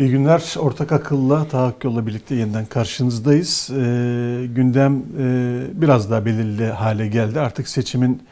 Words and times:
İyi 0.00 0.10
günler. 0.10 0.54
Ortak 0.58 0.92
Akıl'la, 0.92 1.48
Tahakkü 1.48 1.88
Yol'la 1.88 2.06
birlikte 2.06 2.34
yeniden 2.34 2.66
karşınızdayız. 2.66 3.70
E, 3.70 3.76
gündem 4.54 5.02
e, 5.18 5.62
biraz 5.74 6.10
daha 6.10 6.24
belirli 6.24 6.66
hale 6.66 7.08
geldi. 7.08 7.40
Artık 7.40 7.68
seçimin 7.68 8.22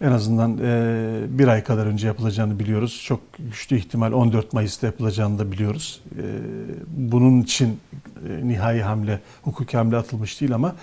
en 0.00 0.12
azından 0.12 0.58
e, 0.62 1.38
bir 1.38 1.48
ay 1.48 1.64
kadar 1.64 1.86
önce 1.86 2.06
yapılacağını 2.06 2.58
biliyoruz. 2.58 3.02
Çok 3.06 3.20
güçlü 3.38 3.76
ihtimal 3.76 4.12
14 4.12 4.52
Mayıs'ta 4.52 4.86
yapılacağını 4.86 5.38
da 5.38 5.52
biliyoruz. 5.52 6.00
E, 6.16 6.24
bunun 6.96 7.42
için 7.42 7.80
e, 8.28 8.48
nihai 8.48 8.82
hamle, 8.82 9.20
hukuki 9.42 9.76
hamle 9.76 9.96
atılmış 9.96 10.40
değil 10.40 10.54
ama 10.54 10.74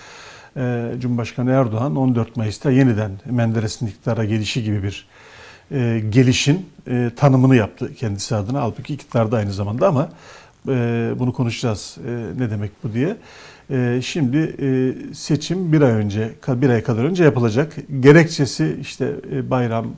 e, 0.57 0.91
Cumhurbaşkanı 0.99 1.51
Erdoğan 1.51 1.95
14 1.95 2.35
Mayıs'ta 2.35 2.71
yeniden 2.71 3.11
Menderes'in 3.25 3.87
iktidara 3.87 4.25
gelişi 4.25 4.63
gibi 4.63 4.83
bir 4.83 5.07
e, 5.71 6.01
gelişin 6.09 6.69
e, 6.87 7.11
tanımını 7.15 7.55
yaptı 7.55 7.93
kendisi 7.95 8.35
adına. 8.35 8.61
Halbuki 8.61 8.93
iktidarda 8.93 9.37
aynı 9.37 9.53
zamanda 9.53 9.87
ama 9.87 10.09
e, 10.69 11.11
bunu 11.19 11.33
konuşacağız 11.33 11.97
e, 12.07 12.41
ne 12.41 12.51
demek 12.51 12.71
bu 12.83 12.93
diye. 12.93 13.17
E, 13.71 13.99
şimdi 14.03 14.55
e, 14.61 14.93
seçim 15.13 15.73
bir 15.73 15.81
ay 15.81 15.91
önce, 15.91 16.31
bir 16.47 16.69
ay 16.69 16.83
kadar 16.83 17.03
önce 17.03 17.23
yapılacak. 17.23 17.75
Gerekçesi 17.99 18.77
işte 18.81 19.15
e, 19.31 19.49
bayram, 19.49 19.85
e, 19.85 19.89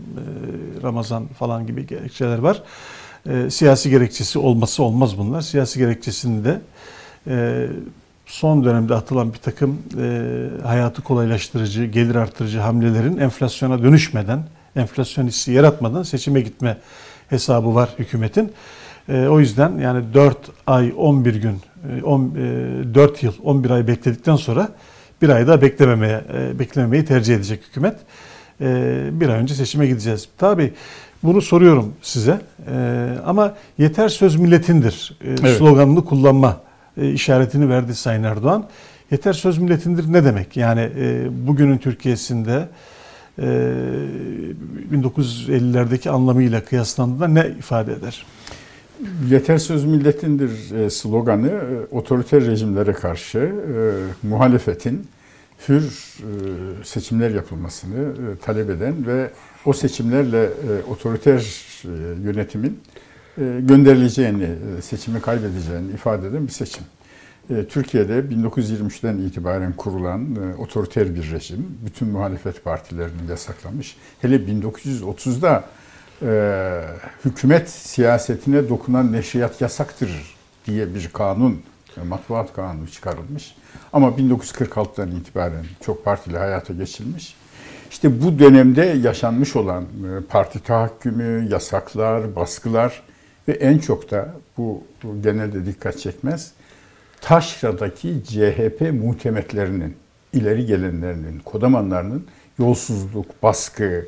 Ramazan 0.83 1.27
falan 1.27 1.67
gibi 1.67 1.87
gerekçeler 1.87 2.37
var. 2.37 2.63
E, 3.29 3.49
siyasi 3.49 3.89
gerekçesi 3.89 4.39
olması 4.39 4.83
olmaz 4.83 5.17
bunlar. 5.17 5.41
Siyasi 5.41 5.79
gerekçesini 5.79 6.45
de 6.45 6.61
e, 7.27 7.67
son 8.25 8.63
dönemde 8.63 8.95
atılan 8.95 9.33
bir 9.33 9.37
takım 9.37 9.77
e, 9.99 10.67
hayatı 10.67 11.01
kolaylaştırıcı, 11.01 11.85
gelir 11.85 12.15
artırıcı 12.15 12.59
hamlelerin 12.59 13.17
enflasyona 13.17 13.83
dönüşmeden 13.83 14.43
enflasyon 14.75 15.27
hissi 15.27 15.51
yaratmadan 15.51 16.03
seçime 16.03 16.41
gitme 16.41 16.77
hesabı 17.29 17.75
var 17.75 17.89
hükümetin. 17.99 18.51
E, 19.09 19.27
o 19.27 19.39
yüzden 19.39 19.77
yani 19.77 20.13
4 20.13 20.37
ay 20.67 20.93
11 20.97 21.35
gün, 21.35 21.57
10, 22.03 22.21
e, 22.21 22.93
4 22.93 23.23
e, 23.23 23.27
yıl 23.27 23.33
11 23.43 23.69
ay 23.69 23.87
bekledikten 23.87 24.35
sonra 24.35 24.69
bir 25.21 25.29
ay 25.29 25.47
daha 25.47 25.61
beklememeye, 25.61 26.23
e, 26.33 26.59
beklememeyi 26.59 27.05
tercih 27.05 27.35
edecek 27.35 27.63
hükümet. 27.69 27.95
E, 28.61 29.09
bir 29.11 29.29
ay 29.29 29.39
önce 29.39 29.53
seçime 29.53 29.87
gideceğiz. 29.87 30.27
Tabii 30.37 30.73
bunu 31.23 31.41
soruyorum 31.41 31.93
size 32.01 32.41
e, 32.71 33.07
ama 33.25 33.55
yeter 33.77 34.09
söz 34.09 34.35
milletindir 34.35 35.17
e, 35.23 35.29
evet. 35.29 35.57
sloganını 35.57 36.05
kullanma 36.05 36.61
e, 36.97 37.11
işaretini 37.11 37.69
verdi 37.69 37.95
Sayın 37.95 38.23
Erdoğan. 38.23 38.65
Yeter 39.11 39.33
söz 39.33 39.57
milletindir 39.57 40.13
ne 40.13 40.25
demek? 40.25 40.57
Yani 40.57 40.89
e, 40.97 41.27
bugünün 41.47 41.77
Türkiye'sinde 41.77 42.69
1950'lerdeki 43.39 46.09
ee, 46.09 46.11
anlamıyla 46.11 46.65
kıyaslandığında 46.65 47.27
ne 47.27 47.55
ifade 47.59 47.93
eder? 47.93 48.25
Yeter 49.29 49.57
söz 49.57 49.85
milletindir 49.85 50.75
e, 50.75 50.89
sloganı 50.89 51.47
e, 51.47 51.85
otoriter 51.95 52.45
rejimlere 52.45 52.93
karşı 52.93 53.37
e, 53.37 53.47
muhalefetin 54.27 55.07
hür 55.69 56.15
seçimler 56.83 57.29
yapılmasını 57.29 58.13
talep 58.37 58.69
eden 58.69 59.07
ve 59.07 59.29
o 59.65 59.73
seçimlerle 59.73 60.49
otoriter 60.89 61.65
yönetimin 62.23 62.79
gönderileceğini, 63.59 64.47
seçimi 64.81 65.21
kaybedeceğini 65.21 65.91
ifade 65.91 66.27
eden 66.27 66.47
bir 66.47 66.51
seçim. 66.51 66.83
E, 67.51 67.67
Türkiye'de 67.67 68.19
1923'ten 68.19 69.17
itibaren 69.17 69.73
kurulan 69.73 70.35
e, 70.35 70.55
otoriter 70.55 71.15
bir 71.15 71.31
rejim 71.31 71.77
bütün 71.85 72.07
muhalefet 72.07 72.63
partilerini 72.63 73.29
yasaklamış. 73.29 73.95
Hele 74.21 74.35
1930'da 74.35 75.63
e, 76.21 76.81
hükümet 77.25 77.69
siyasetine 77.69 78.69
dokunan 78.69 79.11
neşriyat 79.11 79.61
yasaktır 79.61 80.35
diye 80.65 80.95
bir 80.95 81.09
kanun, 81.13 81.61
matbuat 82.07 82.53
kanunu 82.53 82.87
çıkarılmış. 82.87 83.55
Ama 83.93 84.07
1946'dan 84.07 85.11
itibaren 85.11 85.65
çok 85.81 86.05
partili 86.05 86.37
hayata 86.37 86.73
geçilmiş. 86.73 87.35
İşte 87.91 88.21
bu 88.21 88.39
dönemde 88.39 88.81
yaşanmış 88.81 89.55
olan 89.55 89.85
parti 90.29 90.59
tahakkümü, 90.59 91.47
yasaklar, 91.51 92.35
baskılar 92.35 93.03
ve 93.47 93.51
en 93.51 93.77
çok 93.77 94.11
da 94.11 94.33
bu, 94.57 94.83
bu 95.03 95.21
genelde 95.21 95.65
dikkat 95.65 95.99
çekmez 95.99 96.53
Taşra'daki 97.21 98.23
CHP 98.23 98.93
muhtemetlerinin, 98.93 99.95
ileri 100.33 100.65
gelenlerinin, 100.65 101.39
kodamanlarının 101.39 102.25
yolsuzluk, 102.59 103.43
baskı, 103.43 104.05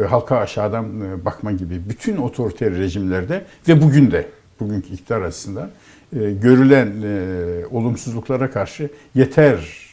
e, 0.00 0.02
halka 0.04 0.36
aşağıdan 0.36 1.00
e, 1.00 1.24
bakma 1.24 1.52
gibi 1.52 1.82
bütün 1.88 2.16
otoriter 2.16 2.72
rejimlerde 2.74 3.44
ve 3.68 3.82
bugün 3.82 4.10
de, 4.10 4.26
bugünkü 4.60 4.88
iktidar 4.88 5.22
açısından 5.22 5.70
e, 6.16 6.30
görülen 6.30 6.92
olumsuzluklara 7.70 8.50
karşı 8.50 8.90
yeter 9.14 9.86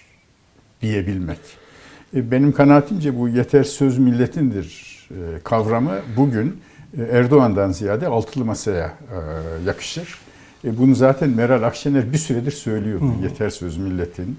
diyebilmek. 0.81 1.39
Benim 2.13 2.51
kanaatimce 2.51 3.19
bu 3.19 3.29
yeter 3.29 3.63
söz 3.63 3.97
milletindir 3.97 4.93
kavramı 5.43 5.91
bugün 6.17 6.61
Erdoğan'dan 7.11 7.71
ziyade 7.71 8.07
altılı 8.07 8.45
masaya 8.45 8.93
yakışır. 9.65 10.22
E, 10.65 10.77
bunu 10.77 10.95
zaten 10.95 11.29
Meral 11.29 11.63
Akşener 11.63 12.13
bir 12.13 12.17
süredir 12.17 12.51
söylüyordu. 12.51 13.05
Hı. 13.05 13.23
Yeter 13.23 13.49
söz 13.49 13.77
milletin, 13.77 14.37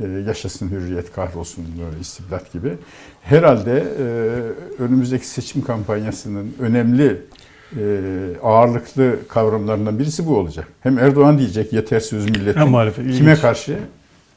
e, 0.00 0.08
yaşasın 0.08 0.70
hürriyet, 0.70 1.12
kahrolsun 1.12 1.62
e, 1.62 2.00
istibdat 2.00 2.52
gibi. 2.52 2.72
Herhalde 3.22 3.84
e, 3.98 4.04
önümüzdeki 4.82 5.26
seçim 5.26 5.62
kampanyasının 5.62 6.54
önemli 6.60 7.22
e, 7.76 8.00
ağırlıklı 8.42 9.18
kavramlarından 9.28 9.98
birisi 9.98 10.26
bu 10.26 10.36
olacak. 10.36 10.68
Hem 10.80 10.98
Erdoğan 10.98 11.38
diyecek 11.38 11.72
yeter 11.72 12.00
söz 12.00 12.24
milletin. 12.24 12.60
Hem 12.60 12.68
muhalefet, 12.68 13.16
kime 13.16 13.34
karşı 13.34 13.78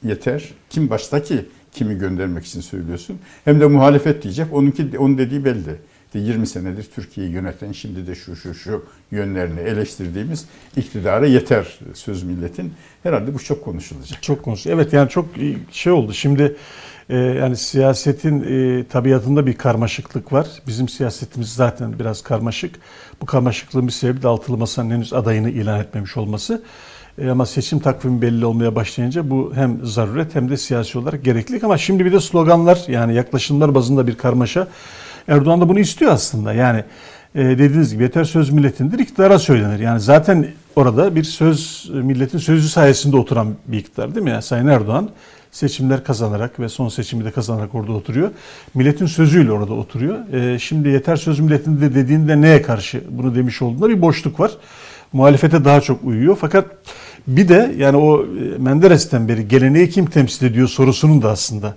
yeter? 0.04 0.50
Kim 0.70 0.90
baştaki 0.90 1.46
kimi 1.72 1.98
göndermek 1.98 2.46
için 2.46 2.62
söylüyorsun? 2.62 3.20
Hem 3.46 3.60
de 3.60 3.66
muhalefet 3.66 4.24
diyecek. 4.24 4.48
Onunki 4.54 5.00
onun 5.00 5.18
dediği 5.18 5.46
belli. 5.46 5.76
20 6.18 6.48
senedir 6.48 6.88
Türkiye'yi 6.96 7.34
yöneten 7.34 7.72
şimdi 7.72 8.08
de 8.08 8.16
şu 8.16 8.36
şu 8.36 8.54
şu 8.54 8.86
yönlerini 9.12 9.60
eleştirdiğimiz 9.60 10.46
iktidara 10.78 11.26
yeter 11.26 11.80
söz 11.94 12.24
milletin. 12.24 12.74
Herhalde 13.04 13.34
bu 13.34 13.40
çok 13.40 13.64
konuşulacak. 13.64 14.24
Çok 14.24 14.44
konuşulacak. 14.44 14.82
Evet 14.82 14.94
yani 14.94 15.10
çok 15.10 15.26
şey 15.72 15.94
oldu. 15.94 16.14
Şimdi 16.14 16.56
e, 17.10 17.18
yani 17.18 17.58
siyasetin 17.58 18.42
e, 18.42 18.84
tabiatında 18.84 19.46
bir 19.46 19.54
karmaşıklık 19.54 20.34
var. 20.34 20.48
Bizim 20.68 20.90
siyasetimiz 20.90 21.54
zaten 21.54 22.00
biraz 22.00 22.22
karmaşık. 22.24 22.76
Bu 23.22 23.26
karmaşıklığın 23.26 23.88
bir 23.88 23.92
sebebi 23.92 24.22
de 24.22 24.28
altılı 24.28 24.58
masanın 24.58 24.90
henüz 24.90 25.14
adayını 25.14 25.50
ilan 25.50 25.80
etmemiş 25.80 26.18
olması. 26.18 26.64
E, 27.18 27.30
ama 27.30 27.46
seçim 27.46 27.80
takvimi 27.80 28.22
belli 28.22 28.46
olmaya 28.46 28.76
başlayınca 28.76 29.30
bu 29.30 29.52
hem 29.56 29.80
zaruret 29.84 30.36
hem 30.36 30.50
de 30.50 30.58
siyasi 30.58 30.98
olarak 30.98 31.24
gereklilik. 31.24 31.64
Ama 31.64 31.78
şimdi 31.78 32.06
bir 32.06 32.14
de 32.14 32.20
sloganlar 32.20 32.84
yani 32.88 33.16
yaklaşımlar 33.16 33.76
bazında 33.76 34.08
bir 34.08 34.18
karmaşa. 34.18 34.68
Erdoğan 35.30 35.62
da 35.62 35.70
bunu 35.70 35.80
istiyor 35.80 36.12
aslında. 36.12 36.54
Yani 36.54 36.84
e, 37.36 37.44
dediğiniz 37.44 37.94
gibi 37.94 38.04
yeter 38.04 38.24
söz 38.24 38.50
milletindir, 38.50 39.00
iktidara 39.00 39.40
söylenir. 39.40 39.80
Yani 39.80 40.00
zaten 40.00 40.48
orada 40.76 41.16
bir 41.16 41.24
söz, 41.24 41.90
milletin 41.94 42.38
sözü 42.38 42.70
sayesinde 42.70 43.18
oturan 43.18 43.48
bir 43.68 43.78
iktidar 43.78 44.16
değil 44.16 44.24
mi? 44.24 44.30
Yani 44.30 44.42
Sayın 44.42 44.68
Erdoğan 44.68 45.10
seçimler 45.52 46.04
kazanarak 46.04 46.60
ve 46.60 46.70
son 46.70 46.90
seçimi 46.90 47.26
de 47.26 47.32
kazanarak 47.32 47.76
orada 47.76 47.92
oturuyor. 47.92 48.32
Milletin 48.74 49.06
sözüyle 49.06 49.52
orada 49.52 49.74
oturuyor. 49.74 50.34
E, 50.34 50.60
şimdi 50.60 50.90
yeter 50.90 51.16
söz 51.16 51.40
milletinde 51.40 51.96
dediğinde 51.96 52.42
neye 52.42 52.62
karşı 52.62 53.04
bunu 53.10 53.36
demiş 53.36 53.62
olduğunda 53.62 53.90
bir 53.90 54.02
boşluk 54.02 54.40
var. 54.40 54.52
Muhalefete 55.14 55.66
daha 55.66 55.82
çok 55.82 56.04
uyuyor. 56.04 56.38
Fakat 56.42 56.66
bir 57.28 57.48
de 57.48 57.76
yani 57.78 57.98
o 57.98 58.24
e, 58.24 58.58
Menderes'ten 58.58 59.28
beri 59.28 59.48
geleneği 59.48 59.90
kim 59.90 60.06
temsil 60.06 60.46
ediyor 60.46 60.68
sorusunun 60.68 61.22
da 61.22 61.30
aslında 61.30 61.76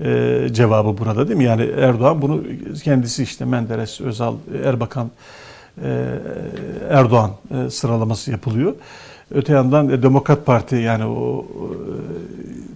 e, 0.00 0.48
cevabı 0.52 0.98
burada 0.98 1.28
değil 1.28 1.38
mi? 1.38 1.44
Yani 1.44 1.62
Erdoğan 1.62 2.22
bunu 2.22 2.42
kendisi 2.84 3.22
işte 3.22 3.44
Menderes, 3.44 4.00
Özal, 4.00 4.34
Erbakan, 4.64 5.10
e, 5.82 6.08
Erdoğan 6.90 7.30
e, 7.50 7.70
sıralaması 7.70 8.30
yapılıyor. 8.30 8.74
Öte 9.30 9.52
yandan 9.52 9.88
e, 9.88 10.02
Demokrat 10.02 10.46
Parti 10.46 10.76
yani 10.76 11.04
o 11.04 11.46
e, 11.46 11.64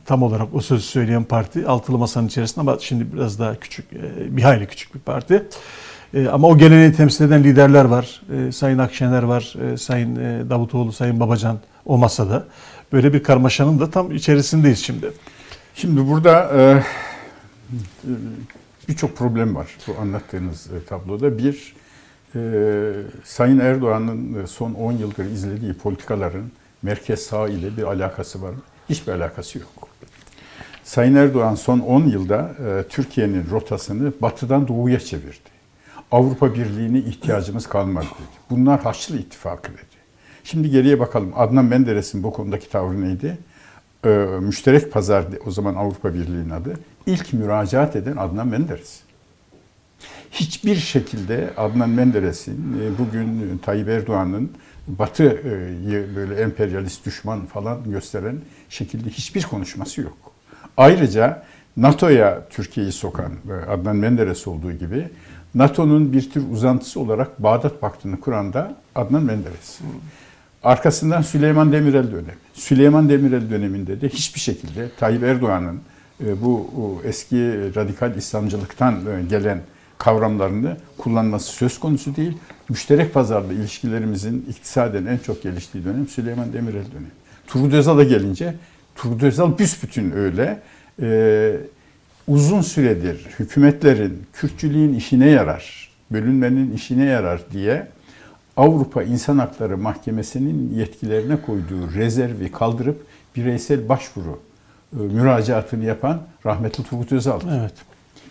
tam 0.07 0.23
olarak 0.23 0.55
o 0.55 0.61
sözü 0.61 0.83
söyleyen 0.83 1.25
parti 1.25 1.67
altılı 1.67 1.99
masanın 1.99 2.27
içerisinde 2.27 2.61
ama 2.61 2.77
şimdi 2.81 3.13
biraz 3.13 3.39
daha 3.39 3.55
küçük, 3.55 3.93
e, 3.93 4.37
bir 4.37 4.43
hayli 4.43 4.67
küçük 4.67 4.95
bir 4.95 5.01
parti. 5.01 5.43
E, 6.15 6.29
ama 6.29 6.49
o 6.49 6.59
geleneği 6.59 6.93
temsil 6.93 7.25
eden 7.25 7.45
liderler 7.45 7.85
var. 7.85 8.23
E, 8.49 8.53
Sayın 8.53 8.79
Akşener 8.79 9.23
var, 9.23 9.55
e, 9.73 9.77
Sayın 9.77 10.17
e, 10.17 10.51
Davutoğlu, 10.51 10.93
Sayın 10.93 11.21
Babacan 11.21 11.59
o 11.87 11.99
masada. 11.99 12.45
Böyle 12.93 13.13
bir 13.13 13.23
karmaşanın 13.23 13.81
da 13.81 13.91
tam 13.91 14.13
içerisindeyiz 14.13 14.79
şimdi. 14.85 15.13
Şimdi 15.75 16.09
burada 16.09 16.51
e, 16.57 16.83
birçok 18.89 19.17
problem 19.17 19.55
var 19.55 19.77
bu 19.87 20.01
anlattığınız 20.01 20.67
e, 20.67 20.85
tabloda. 20.85 21.39
Bir, 21.39 21.75
e, 22.35 22.93
Sayın 23.25 23.59
Erdoğan'ın 23.59 24.45
e, 24.45 24.47
son 24.47 24.75
10 24.75 24.93
yıldır 24.93 25.25
izlediği 25.25 25.75
politikaların 25.75 26.51
merkez 26.83 27.21
sağ 27.21 27.49
ile 27.49 27.77
bir 27.77 27.83
alakası 27.83 28.43
var 28.43 28.51
mı? 28.51 28.63
Hiçbir 28.89 29.13
alakası 29.13 29.59
yok. 29.59 29.89
Sayın 30.85 31.15
Erdoğan 31.15 31.55
son 31.55 31.79
10 31.79 32.07
yılda 32.07 32.55
Türkiye'nin 32.89 33.51
rotasını 33.51 34.13
batıdan 34.21 34.69
doğuya 34.69 35.01
çevirdi. 35.01 35.49
Avrupa 36.11 36.55
Birliği'ne 36.55 36.99
ihtiyacımız 36.99 37.67
kalmadı 37.67 38.07
dedi. 38.07 38.39
Bunlar 38.51 38.81
Haçlı 38.81 39.19
İttifakı 39.19 39.73
dedi. 39.73 39.99
Şimdi 40.45 40.71
geriye 40.71 41.01
bakalım. 41.01 41.33
Adnan 41.37 41.65
Menderes'in 41.65 42.23
bu 42.23 42.33
konudaki 42.33 42.71
tavrı 42.71 43.01
neydi? 43.01 43.39
Ee, 44.05 44.09
müşterek 44.41 44.93
pazar 44.93 45.25
o 45.47 45.51
zaman 45.51 45.75
Avrupa 45.75 46.15
Birliği'nin 46.15 46.51
adı. 46.51 46.75
İlk 47.07 47.33
müracaat 47.33 47.97
eden 47.97 48.17
Adnan 48.17 48.49
Menderes. 48.49 49.01
Hiçbir 50.31 50.77
şekilde 50.77 51.51
Adnan 51.57 51.91
Menderes'in 51.91 52.81
e, 52.83 52.99
bugün 52.99 53.59
Tayyip 53.59 53.89
Erdoğan'ın 53.89 54.51
Batı'yı 54.87 56.09
böyle 56.17 56.35
emperyalist 56.35 57.07
düşman 57.07 57.47
falan 57.47 57.91
gösteren 57.91 58.37
şekilde 58.69 59.11
hiçbir 59.11 59.43
konuşması 59.43 60.01
yok. 60.01 60.17
Ayrıca 60.77 61.43
NATO'ya 61.77 62.47
Türkiye'yi 62.51 62.93
sokan 62.93 63.33
e, 63.33 63.71
Adnan 63.71 63.97
Menderes 63.97 64.47
olduğu 64.47 64.73
gibi 64.73 65.09
NATO'nun 65.55 66.13
bir 66.13 66.31
tür 66.31 66.51
uzantısı 66.53 67.01
olarak 67.01 67.43
Bağdat 67.43 67.81
Paktı'nı 67.81 68.21
kuran 68.21 68.53
da 68.53 68.77
Adnan 68.95 69.23
Menderes. 69.23 69.79
Arkasından 70.63 71.23
Süleyman 71.23 71.73
Demirel 71.73 72.13
dönemi. 72.13 72.35
Süleyman 72.55 73.09
Demirel 73.09 73.51
döneminde 73.51 74.01
de 74.01 74.09
hiçbir 74.09 74.41
şekilde 74.41 74.89
Tayyip 74.97 75.23
Erdoğan'ın 75.23 75.81
e, 76.25 76.43
bu 76.43 76.71
eski 77.05 77.37
radikal 77.75 78.17
İslamcılıktan 78.17 78.95
e, 78.95 79.23
gelen 79.29 79.61
kavramlarını 79.99 80.77
kullanması 80.99 81.53
söz 81.53 81.81
konusu 81.81 82.17
değil. 82.17 82.39
Müşterek 82.69 83.15
pazarla 83.15 83.53
ilişkilerimizin 83.53 84.47
iktisaden 84.51 85.07
en 85.07 85.19
çok 85.19 85.43
geliştiği 85.43 85.85
dönem 85.85 86.09
Süleyman 86.09 86.53
Demirel 86.53 86.85
dönemi. 86.93 87.11
Turgut 87.47 87.75
Özal'a 87.75 88.05
gelince 88.05 88.55
Turgut 88.95 89.23
Özal 89.23 89.59
büsbütün 89.59 90.13
öyle. 90.13 90.61
Ee, 91.03 91.57
uzun 92.27 92.61
süredir 92.61 93.27
hükümetlerin 93.39 94.23
Kürtçülüğün 94.33 94.95
işine 94.95 95.29
yarar, 95.29 95.91
bölünmenin 96.11 96.73
işine 96.73 97.05
yarar 97.05 97.41
diye 97.53 97.87
Avrupa 98.59 99.03
İnsan 99.03 99.39
Hakları 99.39 99.79
Mahkemesi'nin 99.79 100.75
yetkilerine 100.75 101.43
koyduğu 101.43 101.95
rezervi 101.95 102.53
kaldırıp 102.53 103.07
bireysel 103.37 103.89
başvuru 103.89 104.41
e, 104.93 104.97
müracaatını 104.97 105.85
yapan 105.85 106.23
rahmetli 106.47 106.85
Turgut 106.85 107.13
Özal. 107.13 107.41
Evet. 107.61 107.75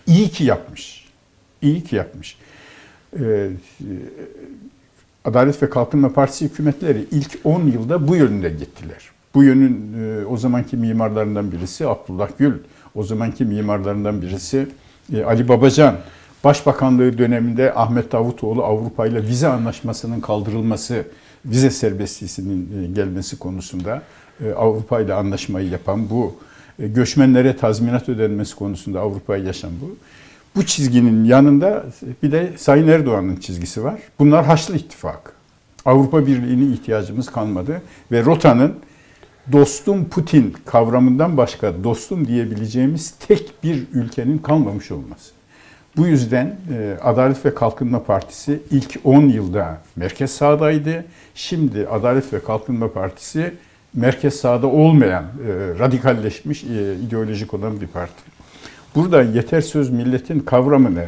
İyi 0.07 0.29
ki 0.29 0.43
yapmış. 0.43 1.05
İyi 1.61 1.83
ki 1.83 1.95
yapmış. 1.95 2.37
Ee, 3.19 3.49
Adalet 5.25 5.63
ve 5.63 5.69
Kalkınma 5.69 6.13
Partisi 6.13 6.45
hükümetleri 6.45 7.05
ilk 7.11 7.39
10 7.43 7.61
yılda 7.61 8.07
bu 8.07 8.15
yönde 8.15 8.49
gittiler. 8.49 9.09
Bu 9.33 9.43
yönün 9.43 9.93
e, 9.99 10.25
o 10.25 10.37
zamanki 10.37 10.77
mimarlarından 10.77 11.51
birisi 11.51 11.87
Abdullah 11.87 12.29
Gül, 12.37 12.53
o 12.95 13.03
zamanki 13.03 13.45
mimarlarından 13.45 14.21
birisi 14.21 14.67
e, 15.13 15.23
Ali 15.23 15.47
Babacan. 15.47 15.97
Başbakanlığı 16.43 17.17
döneminde 17.17 17.73
Ahmet 17.73 18.11
Davutoğlu 18.11 18.63
Avrupa 18.63 19.07
ile 19.07 19.23
vize 19.23 19.47
anlaşmasının 19.47 20.21
kaldırılması, 20.21 21.03
vize 21.45 21.69
serbestliğinin 21.69 22.83
e, 22.83 22.87
gelmesi 22.87 23.39
konusunda 23.39 24.01
Avrupa 24.57 25.01
ile 25.01 25.13
anlaşmayı 25.13 25.69
yapan 25.69 26.09
bu, 26.09 26.35
göçmenlere 26.79 27.57
tazminat 27.57 28.09
ödenmesi 28.09 28.55
konusunda 28.55 28.99
Avrupa'ya 28.99 29.43
yaşam 29.43 29.71
bu. 29.81 29.95
Bu 30.55 30.65
çizginin 30.65 31.25
yanında 31.25 31.85
bir 32.23 32.31
de 32.31 32.53
Sayın 32.57 32.87
Erdoğan'ın 32.87 33.35
çizgisi 33.35 33.83
var. 33.83 33.99
Bunlar 34.19 34.45
Haçlı 34.45 34.75
İttifak. 34.75 35.33
Avrupa 35.85 36.27
Birliği'ne 36.27 36.73
ihtiyacımız 36.73 37.31
kalmadı 37.31 37.81
ve 38.11 38.25
rotanın 38.25 38.73
dostum 39.51 40.05
Putin 40.05 40.55
kavramından 40.65 41.37
başka 41.37 41.83
dostum 41.83 42.27
diyebileceğimiz 42.27 43.11
tek 43.27 43.63
bir 43.63 43.83
ülkenin 43.93 44.37
kalmamış 44.37 44.91
olması. 44.91 45.36
Bu 45.97 46.07
yüzden 46.07 46.55
e, 46.73 46.97
Adalet 47.03 47.45
ve 47.45 47.55
Kalkınma 47.55 48.03
Partisi 48.03 48.59
ilk 48.71 48.99
10 49.03 49.21
yılda 49.21 49.77
merkez 49.95 50.31
sağdaydı. 50.31 51.05
Şimdi 51.35 51.87
Adalet 51.87 52.33
ve 52.33 52.43
Kalkınma 52.43 52.91
Partisi 52.93 53.53
merkez 53.93 54.35
sağda 54.35 54.67
olmayan, 54.67 55.23
e, 55.23 55.79
radikalleşmiş, 55.79 56.63
e, 56.63 56.95
ideolojik 56.95 57.53
olan 57.53 57.81
bir 57.81 57.87
parti. 57.87 58.23
Burada 58.95 59.23
yeter 59.23 59.61
söz 59.61 59.89
milletin 59.89 60.39
kavramını 60.39 61.05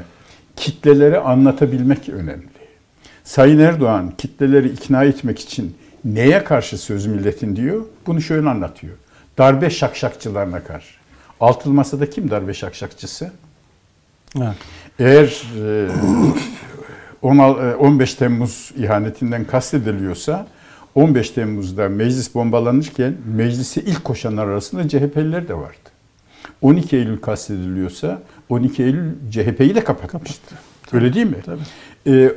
kitlelere 0.55 1.19
anlatabilmek 1.19 2.09
önemli. 2.09 2.47
Sayın 3.23 3.59
Erdoğan 3.59 4.13
kitleleri 4.17 4.69
ikna 4.69 5.03
etmek 5.03 5.39
için 5.39 5.77
neye 6.05 6.43
karşı 6.43 6.77
söz 6.77 7.05
milletin 7.05 7.55
diyor? 7.55 7.85
Bunu 8.07 8.21
şöyle 8.21 8.49
anlatıyor. 8.49 8.93
Darbe 9.37 9.69
şakşakçılarına 9.69 10.63
karşı. 10.63 10.93
Altılı 11.39 11.73
Masa'da 11.73 12.09
kim 12.09 12.29
darbe 12.31 12.53
şakşakçısı? 12.53 13.31
Evet. 14.37 14.55
Eğer 14.99 15.43
15 17.79 18.13
Temmuz 18.13 18.71
ihanetinden 18.77 19.45
kastediliyorsa 19.45 20.47
15 20.95 21.29
Temmuz'da 21.29 21.89
meclis 21.89 22.35
bombalanırken 22.35 23.17
meclise 23.35 23.81
ilk 23.81 24.03
koşanlar 24.03 24.47
arasında 24.47 24.89
CHP'liler 24.89 25.47
de 25.47 25.53
vardı. 25.53 25.89
12 26.61 26.97
Eylül 26.97 27.17
kastediliyorsa 27.17 28.21
12 28.49 28.83
Eylül 28.83 29.11
CHP'yi 29.31 29.75
de 29.75 29.83
kapatmıştı. 29.83 30.55
Öyle 30.93 31.13
değil 31.13 31.25
mi? 31.25 31.37
Tabii. 31.45 31.59
Ee, 32.07 32.31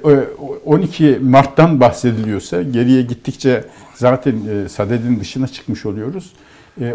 12 0.65 1.19
Mart'tan 1.23 1.81
bahsediliyorsa 1.81 2.63
geriye 2.63 3.03
gittikçe 3.03 3.65
zaten 3.95 4.35
e, 4.35 4.69
sadedin 4.69 5.21
dışına 5.21 5.49
çıkmış 5.49 5.87
oluyoruz. 5.87 6.33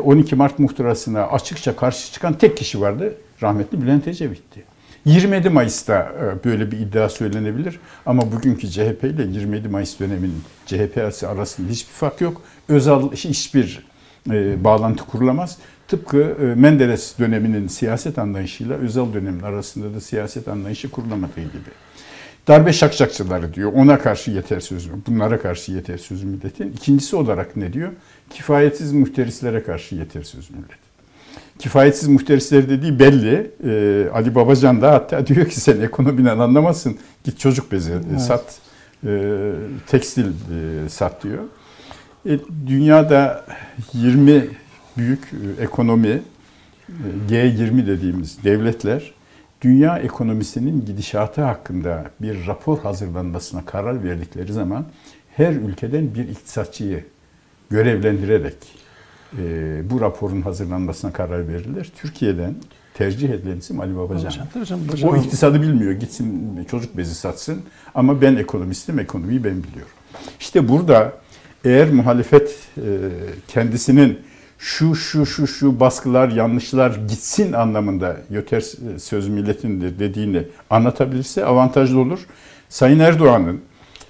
12 0.03 0.35
e, 0.35 0.37
Mart 0.37 0.59
muhtırasına 0.59 1.23
açıkça 1.23 1.75
karşı 1.75 2.13
çıkan 2.13 2.33
tek 2.33 2.57
kişi 2.57 2.81
vardı. 2.81 3.13
Rahmetli 3.41 3.81
Bülent 3.81 4.07
Ecevit'ti. 4.07 4.76
27 5.07 5.49
Mayıs'ta 5.49 6.13
e, 6.21 6.43
böyle 6.43 6.71
bir 6.71 6.79
iddia 6.79 7.09
söylenebilir 7.09 7.79
ama 8.05 8.31
bugünkü 8.31 8.69
CHP 8.69 9.03
ile 9.03 9.23
27 9.23 9.67
Mayıs 9.67 9.99
döneminin 9.99 10.43
CHP 10.65 10.97
arasında 11.27 11.69
hiçbir 11.69 11.93
fark 11.93 12.21
yok. 12.21 12.41
Özal 12.69 13.11
hiçbir 13.11 13.87
bağlantı 14.63 15.03
kurulamaz. 15.05 15.57
Tıpkı 15.87 16.35
e, 16.41 16.45
Menderes 16.45 17.19
döneminin 17.19 17.67
siyaset 17.67 18.19
anlayışıyla 18.19 18.75
Özal 18.75 19.13
dönemin 19.13 19.43
arasında 19.43 19.95
da 19.95 20.01
siyaset 20.01 20.47
anlayışı 20.47 20.91
kurulamadığı 20.91 21.41
gibi. 21.41 21.71
Darbe 22.47 22.73
şakşakçıları 22.73 23.53
diyor. 23.53 23.73
Ona 23.73 23.99
karşı 23.99 24.31
yeter 24.31 24.59
sözü. 24.59 24.89
Bunlara 25.07 25.41
karşı 25.41 25.71
yeter 25.71 25.97
sözü 25.97 26.25
milletin. 26.25 26.71
İkincisi 26.71 27.15
olarak 27.15 27.55
ne 27.55 27.73
diyor? 27.73 27.91
Kifayetsiz 28.29 28.93
muhterislere 28.93 29.63
karşı 29.63 29.95
yeter 29.95 30.23
sözü 30.23 30.53
millet. 30.53 30.86
Kifayetsiz 31.59 32.09
muhterisler 32.09 32.69
dediği 32.69 32.99
belli. 32.99 33.51
Ee, 33.65 34.09
Ali 34.13 34.35
Babacan 34.35 34.81
da 34.81 34.91
hatta 34.91 35.27
diyor 35.27 35.45
ki 35.45 35.59
sen 35.59 35.81
ekonomiden 35.81 36.39
anlamazsın. 36.39 36.97
Git 37.23 37.39
çocuk 37.39 37.71
bezi 37.71 37.91
evet. 37.91 38.21
sat. 38.21 38.59
E, 39.05 39.51
tekstil 39.87 40.25
e, 40.25 40.89
sat 40.89 41.23
diyor. 41.23 41.43
E, 42.25 42.39
dünyada 42.67 43.45
20 43.93 44.47
büyük 44.97 45.23
e, 45.33 45.63
ekonomi, 45.63 46.21
e, 46.89 46.93
G20 47.29 47.87
dediğimiz 47.87 48.43
devletler 48.43 49.13
dünya 49.61 49.97
ekonomisinin 49.97 50.85
gidişatı 50.85 51.41
hakkında 51.41 52.11
bir 52.21 52.47
rapor 52.47 52.79
hazırlanmasına 52.79 53.65
karar 53.65 54.03
verdikleri 54.03 54.53
zaman 54.53 54.85
her 55.35 55.53
ülkeden 55.53 56.15
bir 56.15 56.27
iktisatçıyı 56.27 57.05
görevlendirerek 57.69 58.55
e, 59.39 59.81
bu 59.89 60.01
raporun 60.01 60.41
hazırlanmasına 60.41 61.13
karar 61.13 61.47
verirler. 61.47 61.91
Türkiye'den 61.95 62.55
tercih 62.93 63.29
edilen 63.29 63.57
isim 63.57 63.79
Ali 63.79 63.97
Babacan. 63.97 64.33
Babacan, 64.55 64.87
Babacan. 64.87 65.09
O 65.09 65.17
iktisadı 65.17 65.61
bilmiyor. 65.61 65.91
Gitsin 65.91 66.65
çocuk 66.71 66.97
bezi 66.97 67.15
satsın. 67.15 67.61
Ama 67.95 68.21
ben 68.21 68.35
ekonomistim, 68.35 68.99
ekonomiyi 68.99 69.43
ben 69.43 69.63
biliyorum. 69.63 69.91
İşte 70.39 70.67
burada 70.67 71.13
eğer 71.65 71.91
muhalefet 71.91 72.67
kendisinin 73.47 74.19
şu 74.57 74.95
şu 74.95 75.25
şu 75.25 75.47
şu 75.47 75.79
baskılar, 75.79 76.29
yanlışlar 76.29 76.99
gitsin 77.07 77.53
anlamında 77.53 78.17
yeter 78.29 78.63
söz 78.97 79.27
milletindir 79.27 79.99
dediğini 79.99 80.43
anlatabilirse 80.69 81.45
avantajlı 81.45 81.99
olur. 81.99 82.19
Sayın 82.69 82.99
Erdoğan'ın 82.99 83.61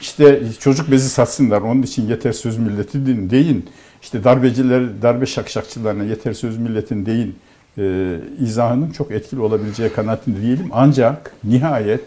işte 0.01 0.41
çocuk 0.59 0.91
bezi 0.91 1.09
satsınlar 1.09 1.61
onun 1.61 1.81
için 1.81 2.07
yeter 2.07 2.31
söz 2.31 2.57
milletin 2.57 3.29
deyin. 3.29 3.69
İşte 4.07 4.23
darbeciler, 4.23 5.01
darbe 5.01 5.25
şakşakçılarına 5.25 6.03
yeter 6.03 6.33
söz 6.33 6.57
milletin 6.57 7.05
deyin 7.05 7.35
e, 7.77 8.15
izahının 8.39 8.91
çok 8.91 9.11
etkili 9.11 9.39
olabileceği 9.39 9.93
kanaatinde 9.93 10.41
diyelim. 10.41 10.69
Ancak 10.71 11.33
nihayet 11.43 12.01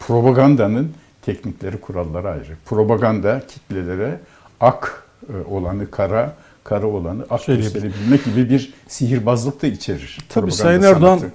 propagandanın 0.00 0.92
teknikleri, 1.22 1.80
kuralları 1.80 2.28
ayrı. 2.28 2.56
Propaganda 2.64 3.42
kitlelere 3.48 4.20
ak 4.60 5.04
e, 5.28 5.50
olanı 5.50 5.90
kara, 5.90 6.34
kara 6.64 6.86
olanı 6.86 7.26
ak 7.30 7.46
gösterebilmek 7.46 8.24
gibi 8.24 8.50
bir 8.50 8.74
sihirbazlık 8.88 9.62
da 9.62 9.66
içerir. 9.66 10.18
Tabii 10.28 10.52
Sayın 10.52 10.82
Erdoğan 10.82 11.18
sanatı. 11.18 11.34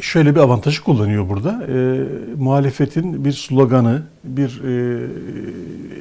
şöyle 0.00 0.34
bir 0.34 0.40
avantajı 0.40 0.84
kullanıyor 0.84 1.28
burada. 1.28 1.66
E, 1.68 2.04
muhalefetin 2.36 3.24
bir 3.24 3.32
sloganı, 3.32 4.02
bir 4.24 4.62
e, 4.64 5.06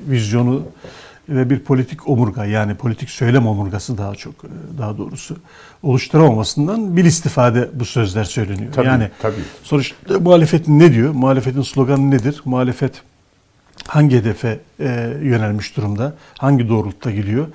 vizyonu 0.10 0.64
ve 1.30 1.50
bir 1.50 1.60
politik 1.60 2.10
omurga 2.10 2.46
yani 2.46 2.76
politik 2.76 3.10
söylem 3.10 3.48
omurgası 3.48 3.98
daha 3.98 4.16
çok 4.16 4.34
e, 4.34 4.78
daha 4.78 4.98
doğrusu 4.98 5.38
oluşturamamasından 5.84 6.98
bir 6.98 7.06
istifade 7.06 7.70
bu 7.74 7.86
sözler 7.86 8.24
söyleniyor. 8.24 8.74
Tabii, 8.74 8.88
yani 8.88 9.10
tabii. 9.22 9.36
sonuçta 9.64 10.20
muhalefet 10.20 10.68
ne 10.68 10.94
diyor? 10.94 11.14
Muhalefetin 11.14 11.62
sloganı 11.62 12.12
nedir? 12.12 12.42
Muhalefet 12.46 13.02
hangi 13.88 14.16
hedefe 14.18 14.60
e, 14.80 15.14
yönelmiş 15.22 15.78
durumda, 15.78 16.14
hangi 16.38 16.70
doğrultuda 16.70 17.12
gidiyor, 17.12 17.48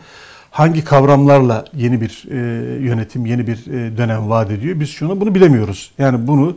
hangi 0.51 0.85
kavramlarla 0.85 1.65
yeni 1.75 2.01
bir 2.01 2.25
e, 2.31 2.37
yönetim, 2.85 3.27
yeni 3.27 3.47
bir 3.47 3.67
e, 3.67 3.97
dönem 3.97 4.31
vaat 4.31 4.51
ediyor. 4.51 4.81
Biz 4.81 4.89
şunu 4.89 5.21
bunu 5.21 5.35
bilemiyoruz. 5.35 5.93
Yani 5.99 6.27
bunu 6.27 6.57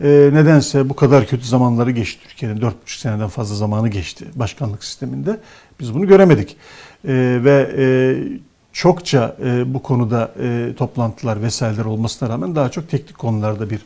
e, 0.00 0.08
nedense 0.32 0.88
bu 0.88 0.96
kadar 0.96 1.26
kötü 1.26 1.46
zamanları 1.46 1.90
geçti 1.90 2.28
Türkiye'nin 2.28 2.60
4,5 2.60 2.72
seneden 2.86 3.28
fazla 3.28 3.56
zamanı 3.56 3.88
geçti 3.88 4.24
başkanlık 4.34 4.84
sisteminde. 4.84 5.40
Biz 5.80 5.94
bunu 5.94 6.06
göremedik. 6.06 6.56
E, 7.04 7.38
ve 7.44 7.74
e, 7.78 7.86
çokça 8.72 9.36
e, 9.44 9.74
bu 9.74 9.82
konuda 9.82 10.32
e, 10.42 10.72
toplantılar 10.76 11.42
vesaireler 11.42 11.84
olmasına 11.84 12.28
rağmen 12.28 12.56
daha 12.56 12.68
çok 12.68 12.88
teknik 12.88 13.18
konularda 13.18 13.70
bir 13.70 13.80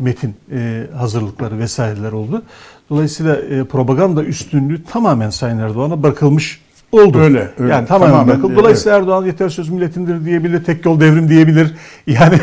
metin 0.00 0.34
e, 0.52 0.86
hazırlıkları 0.96 1.58
vesaireler 1.58 2.12
oldu. 2.12 2.42
Dolayısıyla 2.90 3.36
e, 3.36 3.64
propaganda 3.64 4.24
üstünlüğü 4.24 4.84
tamamen 4.84 5.30
Sayın 5.30 5.58
Erdoğan'a 5.58 6.02
bırakılmış 6.02 6.60
oldu. 7.00 7.18
Öyle, 7.18 7.48
öyle. 7.58 7.72
Yani 7.72 7.86
tamamen, 7.86 8.12
Tamamen, 8.12 8.28
bırakıldı. 8.34 8.56
Dolayısıyla 8.56 8.98
Erdoğan 8.98 9.24
yeter 9.24 9.48
söz 9.48 9.68
milletindir 9.68 10.24
diyebilir, 10.24 10.64
tek 10.64 10.84
yol 10.84 11.00
devrim 11.00 11.28
diyebilir. 11.28 11.74
Yani 12.06 12.38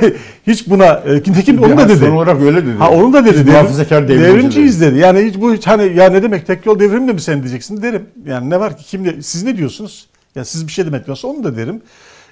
hiç 0.48 0.69
buna 0.69 0.86
e, 0.86 1.15
nitekim 1.15 1.63
onu 1.63 1.77
da 1.77 1.89
dedi. 1.89 1.98
Son 2.00 2.12
olarak 2.12 2.41
öyle 2.41 2.65
dedi. 2.65 2.77
Ha 2.77 2.91
onu 2.91 3.13
da 3.13 3.25
dedi. 3.25 3.36
Biz 3.36 3.45
muhafazakar 3.45 4.07
devrimciyiz. 4.07 4.81
dedi. 4.81 5.00
Yani 5.00 5.22
hiç 5.22 5.41
bu 5.41 5.53
hiç 5.53 5.67
hani 5.67 5.95
ya 5.95 6.10
ne 6.10 6.24
demek 6.24 6.48
tek 6.48 6.65
yol 6.65 6.79
devrim 6.79 7.07
de 7.07 7.13
mi 7.13 7.22
sen 7.22 7.43
diyeceksin 7.43 7.81
derim. 7.81 8.05
Yani 8.25 8.50
ne 8.50 8.60
var 8.60 8.77
ki 8.77 8.83
kim 8.86 9.05
de, 9.05 9.22
siz 9.22 9.43
ne 9.43 9.57
diyorsunuz? 9.57 10.07
Ya 10.36 10.45
siz 10.45 10.67
bir 10.67 10.72
şey 10.72 10.86
demek 10.86 11.05
diyorsa 11.05 11.27
onu 11.27 11.43
da 11.43 11.57
derim. 11.57 11.81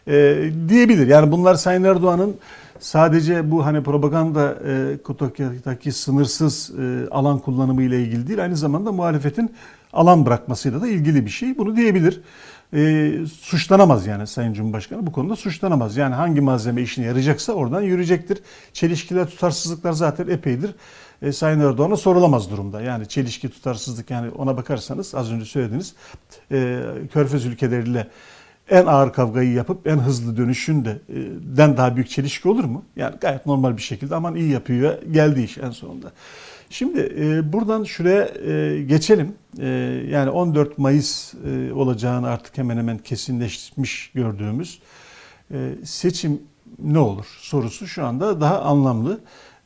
Ee, 0.07 0.51
diyebilir. 0.69 1.07
Yani 1.07 1.31
bunlar 1.31 1.55
Sayın 1.55 1.83
Erdoğan'ın 1.83 2.35
sadece 2.79 3.51
bu 3.51 3.65
hani 3.65 3.83
propaganda 3.83 4.55
e, 5.87 5.91
sınırsız 5.91 6.71
e, 6.79 7.09
alan 7.11 7.39
kullanımı 7.39 7.83
ile 7.83 8.01
ilgili 8.01 8.27
değil. 8.27 8.43
Aynı 8.43 8.57
zamanda 8.57 8.91
muhalefetin 8.91 9.51
alan 9.93 10.25
bırakmasıyla 10.25 10.81
da 10.81 10.87
ilgili 10.87 11.25
bir 11.25 11.31
şey. 11.31 11.57
Bunu 11.57 11.75
diyebilir. 11.75 12.21
E, 12.73 13.13
suçlanamaz 13.41 14.07
yani 14.07 14.27
Sayın 14.27 14.53
Cumhurbaşkanı 14.53 15.07
bu 15.07 15.11
konuda 15.11 15.35
suçlanamaz. 15.35 15.97
Yani 15.97 16.15
hangi 16.15 16.41
malzeme 16.41 16.81
işine 16.81 17.05
yarayacaksa 17.05 17.53
oradan 17.53 17.81
yürüyecektir. 17.81 18.39
Çelişkiler, 18.73 19.29
tutarsızlıklar 19.29 19.91
zaten 19.91 20.27
epeydir. 20.27 20.75
E, 21.21 21.31
Sayın 21.31 21.59
Erdoğan'a 21.59 21.97
sorulamaz 21.97 22.51
durumda. 22.51 22.81
Yani 22.81 23.07
çelişki, 23.07 23.49
tutarsızlık 23.49 24.09
yani 24.09 24.31
ona 24.31 24.57
bakarsanız 24.57 25.15
az 25.15 25.31
önce 25.31 25.45
söylediğiniz 25.45 25.95
e, 26.51 26.83
Körfez 27.13 27.45
ülkeleriyle 27.45 28.07
en 28.71 28.85
ağır 28.85 29.13
kavgayı 29.13 29.53
yapıp 29.53 29.87
en 29.87 29.97
hızlı 29.97 30.37
dönüşün 30.37 30.85
de 30.85 30.89
e, 30.89 31.15
den 31.57 31.77
daha 31.77 31.95
büyük 31.95 32.09
çelişki 32.09 32.47
olur 32.47 32.63
mu? 32.63 32.83
Yani 32.95 33.15
gayet 33.21 33.45
normal 33.45 33.77
bir 33.77 33.81
şekilde 33.81 34.15
aman 34.15 34.35
iyi 34.35 34.51
yapıyor 34.51 35.01
geldi 35.11 35.41
iş 35.41 35.57
en 35.57 35.71
sonunda. 35.71 36.11
Şimdi 36.69 37.13
e, 37.19 37.53
buradan 37.53 37.83
şuraya 37.83 38.25
e, 38.25 38.83
geçelim. 38.83 39.33
E, 39.59 39.67
yani 40.09 40.29
14 40.29 40.77
Mayıs 40.77 41.33
e, 41.33 41.73
olacağını 41.73 42.27
artık 42.27 42.57
hemen 42.57 42.77
hemen 42.77 42.97
kesinleşmiş 42.97 44.11
gördüğümüz 44.15 44.79
e, 45.51 45.75
seçim 45.83 46.41
ne 46.79 46.99
olur 46.99 47.25
sorusu 47.39 47.87
şu 47.87 48.05
anda 48.05 48.41
daha 48.41 48.61
anlamlı. 48.61 49.19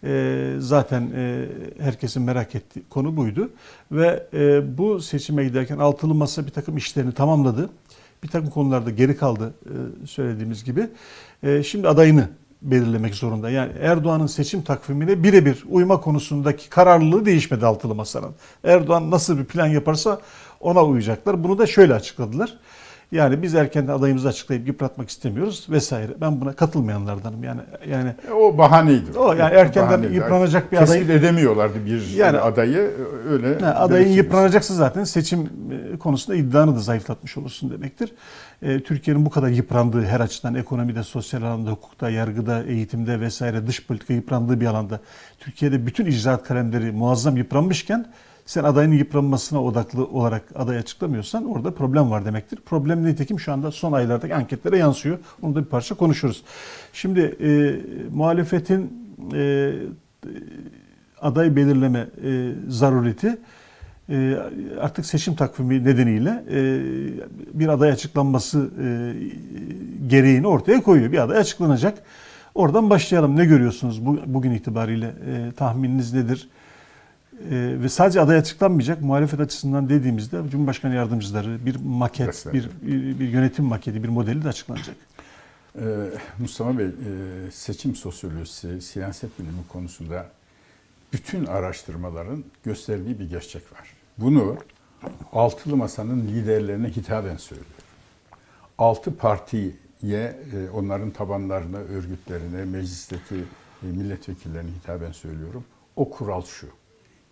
E, 0.03 0.53
zaten 0.59 1.11
e, 1.15 1.45
herkesin 1.79 2.23
merak 2.23 2.55
ettiği 2.55 2.83
konu 2.89 3.17
buydu. 3.17 3.49
Ve 3.91 4.27
e, 4.33 4.77
bu 4.77 5.01
seçime 5.01 5.43
giderken 5.43 5.77
altılı 5.77 6.13
masa 6.13 6.45
bir 6.45 6.51
takım 6.51 6.77
işlerini 6.77 7.11
tamamladı. 7.11 7.69
Bir 8.25 8.29
takım 8.29 8.49
konularda 8.49 8.89
geri 8.89 9.17
kaldı 9.17 9.53
e, 9.65 10.07
söylediğimiz 10.07 10.63
gibi. 10.63 10.89
E, 11.43 11.63
şimdi 11.63 11.87
adayını 11.87 12.29
belirlemek 12.61 13.15
zorunda. 13.15 13.49
Yani 13.49 13.71
Erdoğan'ın 13.81 14.27
seçim 14.27 14.61
takvimine 14.61 15.23
birebir 15.23 15.63
uyma 15.69 16.01
konusundaki 16.01 16.69
kararlılığı 16.69 17.25
değişmedi 17.25 17.65
altılı 17.65 17.95
masanın. 17.95 18.35
Erdoğan 18.63 19.11
nasıl 19.11 19.37
bir 19.37 19.45
plan 19.45 19.67
yaparsa 19.67 20.21
ona 20.59 20.85
uyacaklar. 20.85 21.43
Bunu 21.43 21.57
da 21.57 21.67
şöyle 21.67 21.93
açıkladılar. 21.93 22.57
Yani 23.11 23.41
biz 23.41 23.55
erken 23.55 23.87
adayımızı 23.87 24.27
açıklayıp 24.27 24.67
yıpratmak 24.67 25.09
istemiyoruz 25.09 25.67
vesaire. 25.69 26.11
Ben 26.21 26.41
buna 26.41 26.53
katılmayanlardanım. 26.53 27.43
Yani 27.43 27.61
yani 27.89 28.09
E, 28.29 28.31
O 28.31 28.57
bahaneydi. 28.57 29.17
O 29.19 29.33
yani 29.33 29.53
erkenden 29.53 29.89
Bahaneydi. 29.89 30.15
yıpranacak 30.15 30.71
bir 30.71 30.77
Tespit 30.77 31.03
adayı- 31.03 31.19
edemiyorlardı 31.19 31.85
bir 31.85 32.09
Yani- 32.15 32.37
adayı 32.37 32.91
öyle. 33.29 33.59
Ha, 33.59 33.75
adayın 33.79 34.07
yıpranacaksa 34.09 34.73
zaten 34.73 35.03
seçim 35.03 35.49
e, 35.93 35.97
konusunda 35.97 36.37
iddianı 36.37 36.75
da 36.75 36.79
zayıflatmış 36.79 37.37
olursun 37.37 37.69
demektir. 37.71 38.11
E, 38.61 38.79
Türkiye'nin 38.79 39.25
bu 39.25 39.29
kadar 39.29 39.47
yıprandığı 39.47 40.05
her 40.05 40.19
açıdan 40.19 40.55
ekonomide, 40.55 41.03
sosyal 41.03 41.41
alanda, 41.41 41.71
hukukta, 41.71 42.09
yargıda, 42.09 42.63
eğitimde 42.63 43.19
vesaire 43.19 43.67
dış 43.67 43.87
politika 43.87 44.13
yıprandığı 44.13 44.61
bir 44.61 44.65
alanda 44.65 44.99
Türkiye'de 45.39 45.85
bütün 45.85 46.05
icraat 46.05 46.43
kalemleri 46.43 46.91
muazzam 46.91 47.37
yıpranmışken 47.37 48.05
sen 48.45 48.63
adayın 48.63 48.91
yıpranmasına 48.91 49.63
odaklı 49.63 50.05
olarak 50.05 50.43
aday 50.55 50.77
açıklamıyorsan 50.77 51.45
orada 51.45 51.71
problem 51.73 52.11
var 52.11 52.25
demektir. 52.25 52.59
Problem 52.65 53.05
nitekim 53.05 53.39
şu 53.39 53.53
anda 53.53 53.71
son 53.71 53.91
aylardaki 53.91 54.35
anketlere 54.35 54.77
yansıyor. 54.77 55.19
Onu 55.41 55.55
da 55.55 55.59
bir 55.59 55.69
parça 55.69 55.95
konuşuruz. 55.95 56.43
Şimdi 56.93 57.19
e, 57.19 57.75
muhalefetin 58.15 58.93
e, 59.33 59.73
aday 61.21 61.55
belirleme 61.55 62.07
e, 62.23 62.51
zarureti 62.67 63.37
e, 64.09 64.37
artık 64.81 65.05
seçim 65.05 65.35
takvimi 65.35 65.83
nedeniyle 65.83 66.43
e, 66.49 66.59
bir 67.53 67.67
aday 67.67 67.91
açıklanması 67.91 68.69
e, 68.81 69.13
gereğini 70.07 70.47
ortaya 70.47 70.83
koyuyor. 70.83 71.11
Bir 71.11 71.23
aday 71.23 71.37
açıklanacak. 71.37 72.03
Oradan 72.55 72.89
başlayalım. 72.89 73.35
Ne 73.35 73.45
görüyorsunuz 73.45 74.05
bu, 74.05 74.19
bugün 74.25 74.51
itibariyle? 74.51 75.05
E, 75.07 75.51
tahmininiz 75.51 76.13
nedir? 76.13 76.49
E, 77.51 77.81
ve 77.81 77.89
sadece 77.89 78.21
aday 78.21 78.37
açıklanmayacak. 78.37 79.01
Muhalefet 79.01 79.39
açısından 79.39 79.89
dediğimizde 79.89 80.41
Cumhurbaşkanı 80.51 80.95
yardımcıları 80.95 81.65
bir 81.65 81.75
maket, 81.75 82.27
Vesaire. 82.27 82.57
bir, 82.57 82.69
bir, 83.19 83.29
yönetim 83.29 83.65
maketi, 83.65 84.03
bir 84.03 84.09
modeli 84.09 84.43
de 84.43 84.49
açıklanacak. 84.49 84.95
Ee, 85.79 85.83
Mustafa 86.39 86.77
Bey, 86.77 86.85
e, 86.85 86.91
seçim 87.51 87.95
sosyolojisi, 87.95 88.81
siyaset 88.81 89.39
bilimi 89.39 89.67
konusunda 89.69 90.29
bütün 91.13 91.45
araştırmaların 91.45 92.43
gösterdiği 92.63 93.19
bir 93.19 93.29
gerçek 93.29 93.73
var. 93.73 93.89
Bunu 94.17 94.57
altılı 95.31 95.77
masanın 95.77 96.27
liderlerine 96.27 96.87
hitaben 96.87 97.37
söylüyor. 97.37 97.69
Altı 98.77 99.17
partiye, 99.17 99.73
e, 100.03 100.69
onların 100.73 101.11
tabanlarına, 101.11 101.77
örgütlerine, 101.77 102.65
meclisteki 102.65 103.35
e, 103.83 103.85
milletvekillerine 103.87 104.71
hitaben 104.71 105.11
söylüyorum. 105.11 105.63
O 105.95 106.09
kural 106.09 106.41
şu. 106.41 106.67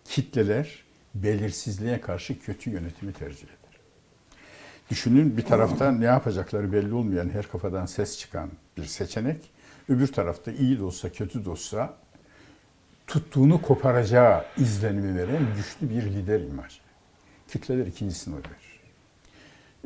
Kitleler 0.04 0.84
belirsizliğe 1.14 2.00
karşı 2.00 2.40
kötü 2.40 2.70
yönetimi 2.70 3.12
tercih 3.12 3.44
eder. 3.44 3.80
Düşünün 4.90 5.36
bir 5.36 5.42
tarafta 5.42 5.92
ne 5.92 6.04
yapacakları 6.04 6.72
belli 6.72 6.94
olmayan 6.94 7.28
her 7.28 7.48
kafadan 7.48 7.86
ses 7.86 8.18
çıkan 8.18 8.50
bir 8.76 8.84
seçenek. 8.84 9.50
Öbür 9.88 10.06
tarafta 10.06 10.52
iyi 10.52 10.78
de 10.78 10.82
olsa 10.82 11.12
kötü 11.12 11.44
de 11.44 11.50
olsa 11.50 11.94
tuttuğunu 13.06 13.62
koparacağı 13.62 14.44
izlenimi 14.58 15.18
veren 15.18 15.46
güçlü 15.56 15.90
bir 15.90 16.02
lider 16.02 16.40
imajı. 16.40 16.78
Kitleler 17.48 17.86
ikincisini 17.86 18.34
oy 18.34 18.40
verir. 18.40 18.74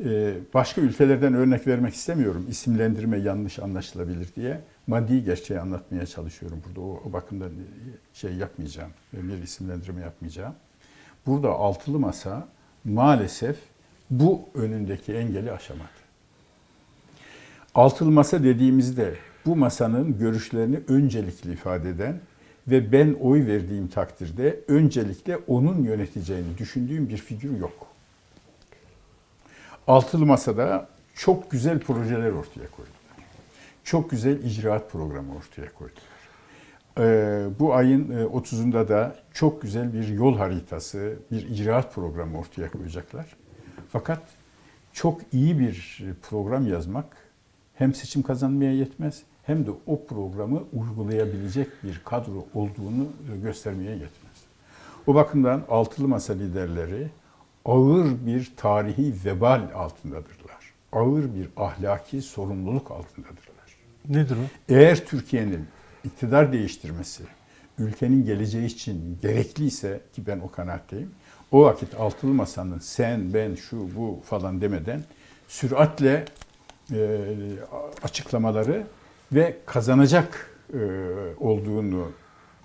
Ee, 0.05 0.33
başka 0.53 0.81
ülkelerden 0.81 1.33
örnek 1.33 1.67
vermek 1.67 1.93
istemiyorum. 1.93 2.45
İsimlendirme 2.49 3.17
yanlış 3.17 3.59
anlaşılabilir 3.59 4.27
diye. 4.35 4.61
Maddi 4.89 5.23
gerçeği 5.23 5.59
anlatmaya 5.59 6.05
çalışıyorum 6.05 6.61
burada. 6.67 6.81
O, 6.81 7.01
o 7.09 7.13
bakımdan 7.13 7.51
şey 8.13 8.33
yapmayacağım. 8.33 8.91
Bir 9.13 9.43
isimlendirme 9.43 10.01
yapmayacağım. 10.01 10.55
Burada 11.25 11.49
altılı 11.49 11.99
masa 11.99 12.47
maalesef 12.85 13.57
bu 14.09 14.49
önündeki 14.53 15.13
engeli 15.13 15.51
aşamadı. 15.51 15.99
Altılı 17.75 18.11
masa 18.11 18.43
dediğimizde 18.43 19.15
bu 19.45 19.55
masanın 19.55 20.17
görüşlerini 20.19 20.79
öncelikli 20.87 21.53
ifade 21.53 21.89
eden 21.89 22.19
ve 22.67 22.91
ben 22.91 23.13
oy 23.21 23.47
verdiğim 23.47 23.87
takdirde 23.87 24.59
öncelikle 24.67 25.37
onun 25.37 25.83
yöneteceğini 25.83 26.57
düşündüğüm 26.57 27.09
bir 27.09 27.17
figür 27.17 27.57
yok. 27.57 27.87
Altılı 29.87 30.25
masada 30.25 30.87
çok 31.15 31.51
güzel 31.51 31.79
projeler 31.79 32.31
ortaya 32.31 32.71
koydular. 32.71 32.98
Çok 33.89 34.09
güzel 34.09 34.43
icraat 34.43 34.91
programı 34.91 35.35
ortaya 35.35 35.73
koydular. 35.73 36.03
Ee, 36.99 37.47
bu 37.59 37.73
ayın 37.73 38.11
e, 38.11 38.23
30'unda 38.23 38.87
da 38.87 39.15
çok 39.33 39.61
güzel 39.61 39.93
bir 39.93 40.07
yol 40.07 40.37
haritası, 40.37 41.19
bir 41.31 41.49
icraat 41.49 41.95
programı 41.95 42.39
ortaya 42.39 42.71
koyacaklar. 42.71 43.25
Fakat 43.91 44.21
çok 44.93 45.21
iyi 45.33 45.59
bir 45.59 46.03
program 46.29 46.67
yazmak 46.67 47.05
hem 47.75 47.93
seçim 47.93 48.21
kazanmaya 48.21 48.73
yetmez 48.73 49.23
hem 49.43 49.65
de 49.65 49.71
o 49.87 50.05
programı 50.05 50.63
uygulayabilecek 50.73 51.67
bir 51.83 52.01
kadro 52.05 52.45
olduğunu 52.53 53.07
göstermeye 53.43 53.91
yetmez. 53.91 54.43
O 55.07 55.15
bakımdan 55.15 55.63
altılı 55.69 56.07
masa 56.07 56.33
liderleri 56.33 57.07
ağır 57.65 58.25
bir 58.25 58.51
tarihi 58.57 59.13
vebal 59.25 59.61
altındadırlar. 59.75 60.73
Ağır 60.91 61.35
bir 61.35 61.49
ahlaki 61.57 62.21
sorumluluk 62.21 62.91
altındadırlar. 62.91 63.58
Nedir 64.09 64.35
o? 64.35 64.73
Eğer 64.73 65.05
Türkiye'nin 65.05 65.67
iktidar 66.03 66.53
değiştirmesi 66.53 67.23
ülkenin 67.79 68.25
geleceği 68.25 68.65
için 68.65 69.17
gerekliyse 69.21 70.01
ki 70.13 70.27
ben 70.27 70.39
o 70.39 70.51
kanaatteyim. 70.51 71.11
o 71.51 71.63
vakit 71.63 71.95
altılı 71.95 72.33
masanın 72.33 72.79
sen, 72.79 73.33
ben, 73.33 73.55
şu, 73.55 73.95
bu 73.95 74.21
falan 74.25 74.61
demeden 74.61 75.03
süratle 75.47 76.25
e, 76.91 77.19
açıklamaları 78.03 78.87
ve 79.31 79.57
kazanacak 79.65 80.51
e, 80.73 80.79
olduğunu 81.39 82.11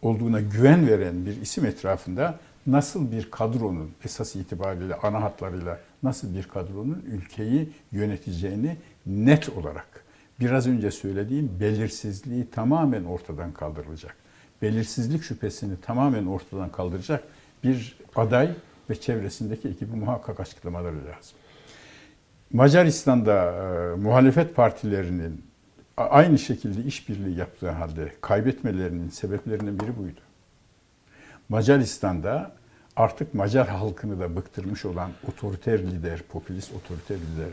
olduğuna 0.02 0.40
güven 0.40 0.88
veren 0.88 1.26
bir 1.26 1.40
isim 1.40 1.66
etrafında 1.66 2.38
nasıl 2.66 3.12
bir 3.12 3.30
kadronun 3.30 3.90
esas 4.04 4.36
itibariyle 4.36 4.94
ana 4.94 5.22
hatlarıyla 5.22 5.80
nasıl 6.02 6.34
bir 6.34 6.42
kadronun 6.42 7.04
ülkeyi 7.06 7.72
yöneteceğini 7.92 8.76
net 9.06 9.48
olarak 9.48 10.03
biraz 10.40 10.66
önce 10.66 10.90
söylediğim 10.90 11.60
belirsizliği 11.60 12.50
tamamen 12.50 13.04
ortadan 13.04 13.52
kaldırılacak. 13.52 14.16
Belirsizlik 14.62 15.22
şüphesini 15.22 15.80
tamamen 15.80 16.26
ortadan 16.26 16.72
kaldıracak 16.72 17.24
bir 17.64 17.98
aday 18.16 18.50
ve 18.90 19.00
çevresindeki 19.00 19.68
ekibi 19.68 19.96
muhakkak 19.96 20.40
açıklamaları 20.40 20.96
lazım. 20.96 21.38
Macaristan'da 22.52 23.52
e, 23.52 23.96
muhalefet 23.96 24.56
partilerinin 24.56 25.44
aynı 25.96 26.38
şekilde 26.38 26.82
işbirliği 26.84 27.38
yaptığı 27.38 27.70
halde 27.70 28.12
kaybetmelerinin 28.20 29.08
sebeplerinden 29.08 29.80
biri 29.80 29.96
buydu. 29.98 30.20
Macaristan'da 31.48 32.52
artık 32.96 33.34
Macar 33.34 33.68
halkını 33.68 34.20
da 34.20 34.36
bıktırmış 34.36 34.84
olan 34.84 35.10
otoriter 35.28 35.78
lider, 35.78 36.22
popülist 36.22 36.72
otoriter 36.74 37.16
lider 37.16 37.52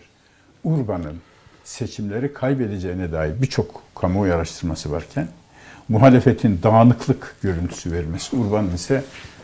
Urban'ın 0.64 1.22
seçimleri 1.64 2.34
kaybedeceğine 2.34 3.12
dair 3.12 3.42
birçok 3.42 3.82
kamuoyu 3.96 4.34
araştırması 4.34 4.92
varken 4.92 5.28
muhalefetin 5.90 6.60
dağınıklık 6.64 7.36
görüntüsü 7.42 7.92
vermesi, 7.92 8.36
Urban'ın 8.36 8.76
ise 8.76 9.04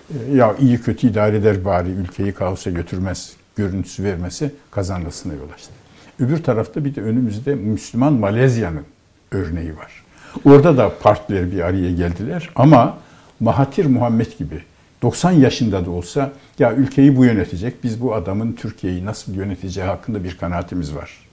e, 0.09 0.35
ya 0.35 0.55
iyi 0.59 0.81
kötü 0.81 1.07
idare 1.07 1.37
eder 1.37 1.65
bari 1.65 1.89
ülkeyi 1.89 2.31
kaosa 2.31 2.69
götürmez 2.69 3.33
görüntüsü 3.55 4.03
vermesi 4.03 4.51
kazanmasına 4.71 5.33
yol 5.33 5.49
açtı. 5.53 5.71
Öbür 6.19 6.43
tarafta 6.43 6.85
bir 6.85 6.95
de 6.95 7.01
önümüzde 7.01 7.55
Müslüman 7.55 8.13
Malezya'nın 8.13 8.85
örneği 9.31 9.77
var. 9.77 10.03
Orada 10.45 10.77
da 10.77 10.99
partiler 10.99 11.51
bir 11.51 11.59
araya 11.61 11.91
geldiler 11.91 12.49
ama 12.55 12.97
Mahatir 13.39 13.85
Muhammed 13.85 14.37
gibi 14.37 14.61
90 15.01 15.31
yaşında 15.31 15.85
da 15.85 15.91
olsa 15.91 16.31
ya 16.59 16.73
ülkeyi 16.73 17.17
bu 17.17 17.25
yönetecek, 17.25 17.83
biz 17.83 18.01
bu 18.01 18.13
adamın 18.15 18.53
Türkiye'yi 18.53 19.05
nasıl 19.05 19.33
yöneteceği 19.33 19.87
hakkında 19.87 20.23
bir 20.23 20.37
kanaatimiz 20.37 20.95
var. 20.95 21.26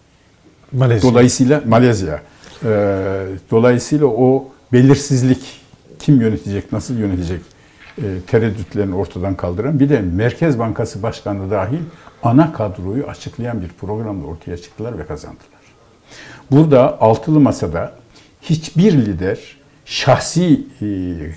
Malezya. 0.75 1.11
Dolayısıyla 1.11 1.63
Malezya. 1.67 2.21
Ee, 2.65 3.27
dolayısıyla 3.51 4.07
o 4.07 4.49
belirsizlik 4.73 5.41
kim 5.99 6.21
yönetecek, 6.21 6.73
nasıl 6.73 6.99
yönetecek 6.99 7.41
e, 7.99 8.03
tereddütlerini 8.27 8.95
ortadan 8.95 9.35
kaldıran 9.35 9.81
bir 9.81 9.89
de 9.89 10.01
Merkez 10.01 10.59
Bankası 10.59 11.03
Başkanı 11.03 11.51
dahil 11.51 11.81
ana 12.23 12.53
kadroyu 12.53 13.07
açıklayan 13.07 13.63
bir 13.63 13.69
programla 13.69 14.27
ortaya 14.27 14.57
çıktılar 14.57 14.99
ve 14.99 15.07
kazandılar. 15.07 15.45
Burada 16.51 17.01
altılı 17.01 17.41
masada 17.41 17.93
hiçbir 18.43 18.93
lider 18.93 19.39
şahsi 19.85 20.67
e, 20.83 20.87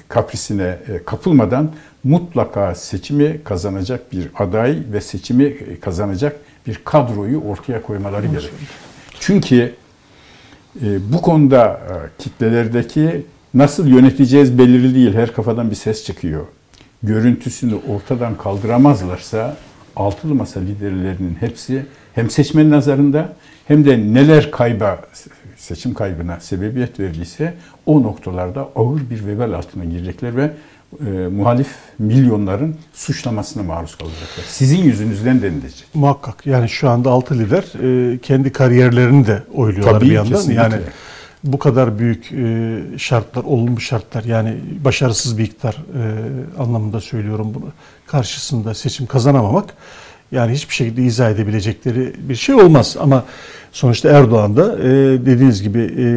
kaprisine 0.08 0.78
e, 0.88 1.04
kapılmadan 1.06 1.72
mutlaka 2.04 2.76
seçimi 2.76 3.44
kazanacak 3.44 4.12
bir 4.12 4.30
aday 4.36 4.80
ve 4.92 5.02
seçimi 5.02 5.44
e, 5.44 5.80
kazanacak 5.80 6.36
bir 6.68 6.82
kadroyu 6.86 7.42
ortaya 7.42 7.82
koymaları 7.82 8.28
gerekir. 8.28 8.52
Çünkü 9.20 9.76
e, 10.82 11.14
bu 11.14 11.22
konuda 11.22 11.66
e, 11.66 12.24
kitlelerdeki 12.24 13.26
nasıl 13.54 13.88
yöneteceğiz 13.88 14.58
belirli 14.58 14.96
değil. 14.96 15.14
Her 15.14 15.34
kafadan 15.34 15.70
bir 15.70 15.76
ses 15.76 16.06
çıkıyor. 16.06 16.46
Görüntüsünü 17.04 17.76
ortadan 17.76 18.38
kaldıramazlarsa 18.38 19.58
altılı 19.96 20.36
masa 20.36 20.60
liderlerinin 20.60 21.38
hepsi 21.40 21.86
hem 22.14 22.30
seçmenin 22.30 22.72
nazarında 22.72 23.34
hem 23.68 23.86
de 23.86 23.98
neler 23.98 24.52
kayba 24.52 25.00
seçim 25.58 25.94
kaybına 25.94 26.40
sebebiyet 26.40 27.00
verdiyse 27.00 27.54
o 27.86 28.04
noktalarda 28.04 28.70
ağır 28.76 29.10
bir 29.10 29.28
vebal 29.28 29.54
altına 29.54 29.86
girecekler 29.86 30.36
ve 30.36 30.52
e, 31.06 31.28
muhalif 31.28 31.68
milyonların 32.00 32.76
suçlamasına 32.94 33.64
maruz 33.64 33.96
kalacaklar. 33.96 34.44
Sizin 34.48 34.78
yüzünüzden 34.78 35.42
denilecek. 35.42 35.88
Muhakkak. 35.94 36.46
Yani 36.46 36.70
şu 36.70 36.90
anda 36.90 37.10
altı 37.10 37.40
lider 37.40 37.64
e, 38.14 38.18
kendi 38.18 38.52
kariyerlerini 38.52 39.28
de 39.28 39.44
oyluyorlar 39.54 39.94
Tabii, 39.94 40.06
bir 40.06 40.12
yandan. 40.12 40.34
kesinlikle. 40.34 40.62
Yani 40.62 40.76
bu 41.44 41.60
kadar 41.60 42.00
büyük 42.00 42.32
e, 42.32 42.78
şartlar, 42.98 43.44
olumlu 43.44 43.80
şartlar 43.80 44.24
yani 44.24 44.58
başarısız 44.86 45.38
bir 45.38 45.44
iktidar 45.44 45.74
e, 45.74 46.62
anlamında 46.62 47.02
söylüyorum 47.02 47.52
bunu. 47.54 47.72
Karşısında 48.08 48.74
seçim 48.74 49.06
kazanamamak 49.06 49.74
yani 50.32 50.54
hiçbir 50.54 50.74
şekilde 50.74 51.02
izah 51.02 51.32
edebilecekleri 51.32 52.14
bir 52.18 52.36
şey 52.36 52.56
olmaz. 52.56 52.98
Ama 53.00 53.24
sonuçta 53.72 54.10
Erdoğan 54.10 54.58
da 54.58 54.80
e, 54.80 54.86
dediğiniz 55.26 55.64
gibi 55.64 55.80
e, 55.80 56.08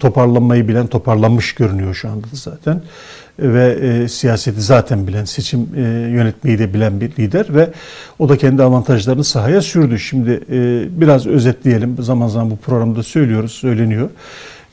toparlanmayı 0.00 0.68
bilen, 0.68 0.86
toparlanmış 0.86 1.54
görünüyor 1.54 1.94
şu 1.94 2.08
anda 2.08 2.26
da 2.26 2.34
zaten. 2.34 2.82
Ve 3.38 3.78
e, 3.82 4.08
siyaseti 4.08 4.60
zaten 4.60 5.06
bilen, 5.06 5.24
seçim 5.24 5.68
e, 5.76 5.80
yönetmeyi 6.10 6.58
de 6.58 6.74
bilen 6.74 7.00
bir 7.00 7.10
lider 7.10 7.46
ve 7.54 7.70
o 8.18 8.28
da 8.28 8.36
kendi 8.38 8.62
avantajlarını 8.62 9.24
sahaya 9.24 9.62
sürdü. 9.62 9.98
Şimdi 9.98 10.40
e, 10.50 10.86
biraz 11.00 11.26
özetleyelim. 11.26 11.96
Zaman 12.02 12.28
zaman 12.28 12.50
bu 12.50 12.56
programda 12.56 13.02
söylüyoruz, 13.02 13.52
söyleniyor. 13.52 14.10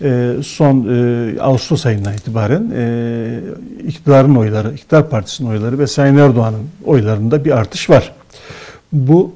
E, 0.01 0.31
son 0.43 0.87
e, 0.89 1.41
Ağustos 1.41 1.85
ayından 1.85 2.13
itibaren 2.13 2.71
e, 2.75 3.39
iktidarın 3.87 4.35
oyları, 4.35 4.73
iktidar 4.73 5.09
partisinin 5.09 5.49
oyları 5.49 5.79
ve 5.79 5.87
Sayın 5.87 6.17
Erdoğan'ın 6.17 6.69
oylarında 6.85 7.45
bir 7.45 7.51
artış 7.51 7.89
var. 7.89 8.11
Bu 8.93 9.35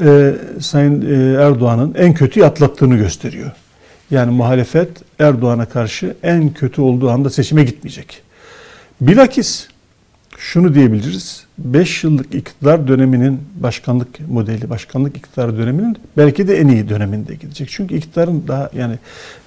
e, 0.00 0.34
Sayın 0.60 1.02
e, 1.02 1.42
Erdoğan'ın 1.42 1.94
en 1.94 2.14
kötüyü 2.14 2.46
atlattığını 2.46 2.96
gösteriyor. 2.96 3.50
Yani 4.10 4.30
muhalefet 4.30 4.88
Erdoğan'a 5.18 5.66
karşı 5.66 6.16
en 6.22 6.52
kötü 6.52 6.80
olduğu 6.80 7.10
anda 7.10 7.30
seçime 7.30 7.64
gitmeyecek. 7.64 8.22
Bilakis 9.00 9.68
şunu 10.38 10.74
diyebiliriz. 10.74 11.44
5 11.58 12.04
yıllık 12.04 12.34
iktidar 12.34 12.88
döneminin 12.88 13.40
başkanlık 13.60 14.28
modeli, 14.28 14.70
başkanlık 14.70 15.16
iktidar 15.16 15.58
döneminin 15.58 15.96
belki 16.16 16.48
de 16.48 16.56
en 16.56 16.68
iyi 16.68 16.88
döneminde 16.88 17.34
gidecek. 17.34 17.68
Çünkü 17.70 17.94
iktidarın 17.94 18.44
daha 18.48 18.70
yani 18.76 18.98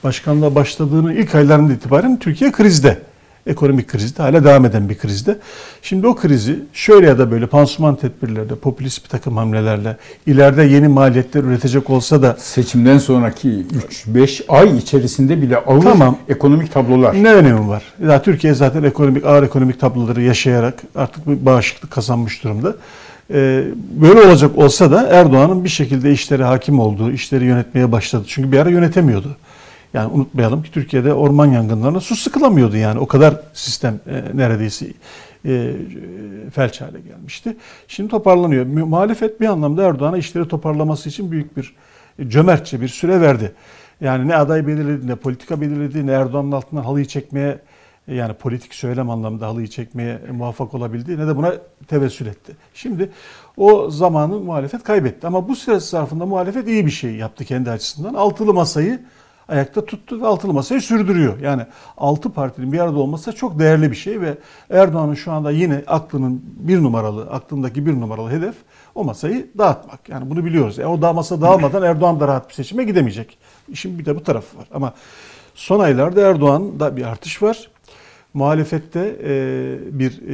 başkanlığa 0.03 0.55
başladığını 0.55 1.13
ilk 1.13 1.35
aylarında 1.35 1.73
itibaren 1.73 2.19
Türkiye 2.19 2.51
krizde. 2.51 3.01
Ekonomik 3.47 3.87
krizde, 3.87 4.21
hala 4.23 4.43
devam 4.43 4.65
eden 4.65 4.89
bir 4.89 4.97
krizde. 4.97 5.37
Şimdi 5.81 6.07
o 6.07 6.15
krizi 6.15 6.59
şöyle 6.73 7.07
ya 7.07 7.19
da 7.19 7.31
böyle 7.31 7.47
pansuman 7.47 7.95
tedbirlerle, 7.95 8.55
popülist 8.55 9.03
bir 9.03 9.09
takım 9.09 9.37
hamlelerle, 9.37 9.97
ileride 10.27 10.63
yeni 10.63 10.87
maliyetler 10.87 11.43
üretecek 11.43 11.89
olsa 11.89 12.21
da 12.21 12.35
Seçimden 12.39 12.97
sonraki 12.97 13.65
3-5 14.07 14.47
ay 14.47 14.77
içerisinde 14.77 15.41
bile 15.41 15.57
ağır 15.57 15.81
Tamam. 15.81 16.17
ekonomik 16.29 16.73
tablolar. 16.73 17.23
Ne 17.23 17.33
önemi 17.33 17.67
var? 17.67 17.83
Ya 18.07 18.21
Türkiye 18.21 18.53
zaten 18.53 18.83
ekonomik 18.83 19.25
ağır 19.25 19.43
ekonomik 19.43 19.79
tabloları 19.79 20.21
yaşayarak 20.21 20.81
artık 20.95 21.27
bir 21.27 21.45
bağışıklık 21.45 21.91
kazanmış 21.91 22.43
durumda. 22.43 22.75
Ee, 23.33 23.63
böyle 24.01 24.21
olacak 24.21 24.57
olsa 24.57 24.91
da 24.91 25.07
Erdoğan'ın 25.07 25.63
bir 25.63 25.69
şekilde 25.69 26.11
işlere 26.11 26.43
hakim 26.43 26.79
olduğu, 26.79 27.11
işleri 27.11 27.45
yönetmeye 27.45 27.91
başladı. 27.91 28.23
Çünkü 28.27 28.51
bir 28.51 28.59
ara 28.59 28.69
yönetemiyordu. 28.69 29.37
Yani 29.95 30.13
unutmayalım 30.13 30.63
ki 30.63 30.71
Türkiye'de 30.71 31.13
orman 31.13 31.45
yangınlarına 31.45 31.99
su 31.99 32.15
sıkılamıyordu 32.15 32.77
yani. 32.77 32.99
O 32.99 33.07
kadar 33.07 33.41
sistem 33.53 33.99
e, 34.07 34.37
neredeyse 34.37 34.87
e, 35.45 35.73
felç 36.53 36.81
hale 36.81 36.99
gelmişti. 36.99 37.57
Şimdi 37.87 38.09
toparlanıyor. 38.09 38.65
Mu- 38.65 38.85
Muhalefet 38.85 39.41
bir 39.41 39.45
anlamda 39.45 39.83
Erdoğan'a 39.83 40.17
işleri 40.17 40.47
toparlaması 40.47 41.09
için 41.09 41.31
büyük 41.31 41.57
bir 41.57 41.75
e, 42.19 42.29
cömertçe 42.29 42.81
bir 42.81 42.87
süre 42.87 43.21
verdi. 43.21 43.51
Yani 44.01 44.27
ne 44.27 44.35
aday 44.35 44.67
belirledi, 44.67 45.07
ne 45.07 45.15
politika 45.15 45.61
belirledi, 45.61 46.07
ne 46.07 46.11
Erdoğan'ın 46.11 46.51
altından 46.51 46.83
halıyı 46.83 47.05
çekmeye 47.05 47.59
e, 48.07 48.15
yani 48.15 48.33
politik 48.33 48.75
söylem 48.75 49.09
anlamında 49.09 49.47
halıyı 49.47 49.67
çekmeye 49.67 50.19
muvaffak 50.31 50.73
olabildi 50.73 51.17
ne 51.19 51.27
de 51.27 51.37
buna 51.37 51.53
tevessül 51.87 52.25
etti. 52.25 52.55
Şimdi 52.73 53.09
o 53.57 53.89
zamanı 53.89 54.39
muhalefet 54.39 54.83
kaybetti. 54.83 55.27
Ama 55.27 55.47
bu 55.47 55.55
süre 55.55 55.79
zarfında 55.79 56.25
muhalefet 56.25 56.67
iyi 56.67 56.85
bir 56.85 56.91
şey 56.91 57.15
yaptı 57.15 57.45
kendi 57.45 57.71
açısından. 57.71 58.13
Altılı 58.13 58.53
masayı 58.53 58.99
ayakta 59.47 59.85
tuttu 59.85 60.21
ve 60.21 60.27
altılı 60.27 60.53
masayı 60.53 60.81
sürdürüyor. 60.81 61.39
Yani 61.39 61.65
altı 61.97 62.29
partinin 62.29 62.71
bir 62.71 62.79
arada 62.79 62.99
olması 62.99 63.31
çok 63.31 63.59
değerli 63.59 63.91
bir 63.91 63.95
şey 63.95 64.21
ve 64.21 64.37
Erdoğan'ın 64.69 65.13
şu 65.13 65.31
anda 65.31 65.51
yine 65.51 65.83
aklının 65.87 66.41
bir 66.45 66.83
numaralı, 66.83 67.21
aklındaki 67.31 67.85
bir 67.85 67.93
numaralı 67.93 68.29
hedef 68.29 68.55
o 68.95 69.03
masayı 69.03 69.47
dağıtmak. 69.57 70.09
Yani 70.09 70.29
bunu 70.29 70.45
biliyoruz. 70.45 70.77
Yani 70.77 70.89
o 70.89 71.01
da 71.01 71.13
masa 71.13 71.41
dağılmadan 71.41 71.83
Erdoğan 71.89 72.19
da 72.19 72.27
rahat 72.27 72.49
bir 72.49 72.53
seçime 72.53 72.83
gidemeyecek. 72.83 73.37
İşin 73.69 73.99
bir 73.99 74.05
de 74.05 74.15
bu 74.15 74.23
tarafı 74.23 74.57
var. 74.57 74.67
Ama 74.73 74.93
son 75.55 75.79
aylarda 75.79 76.21
Erdoğan'da 76.21 76.97
bir 76.97 77.03
artış 77.03 77.41
var. 77.41 77.69
Muhalefette 78.33 79.15
e, 79.23 79.29
bir 79.99 80.21
e, 80.27 80.33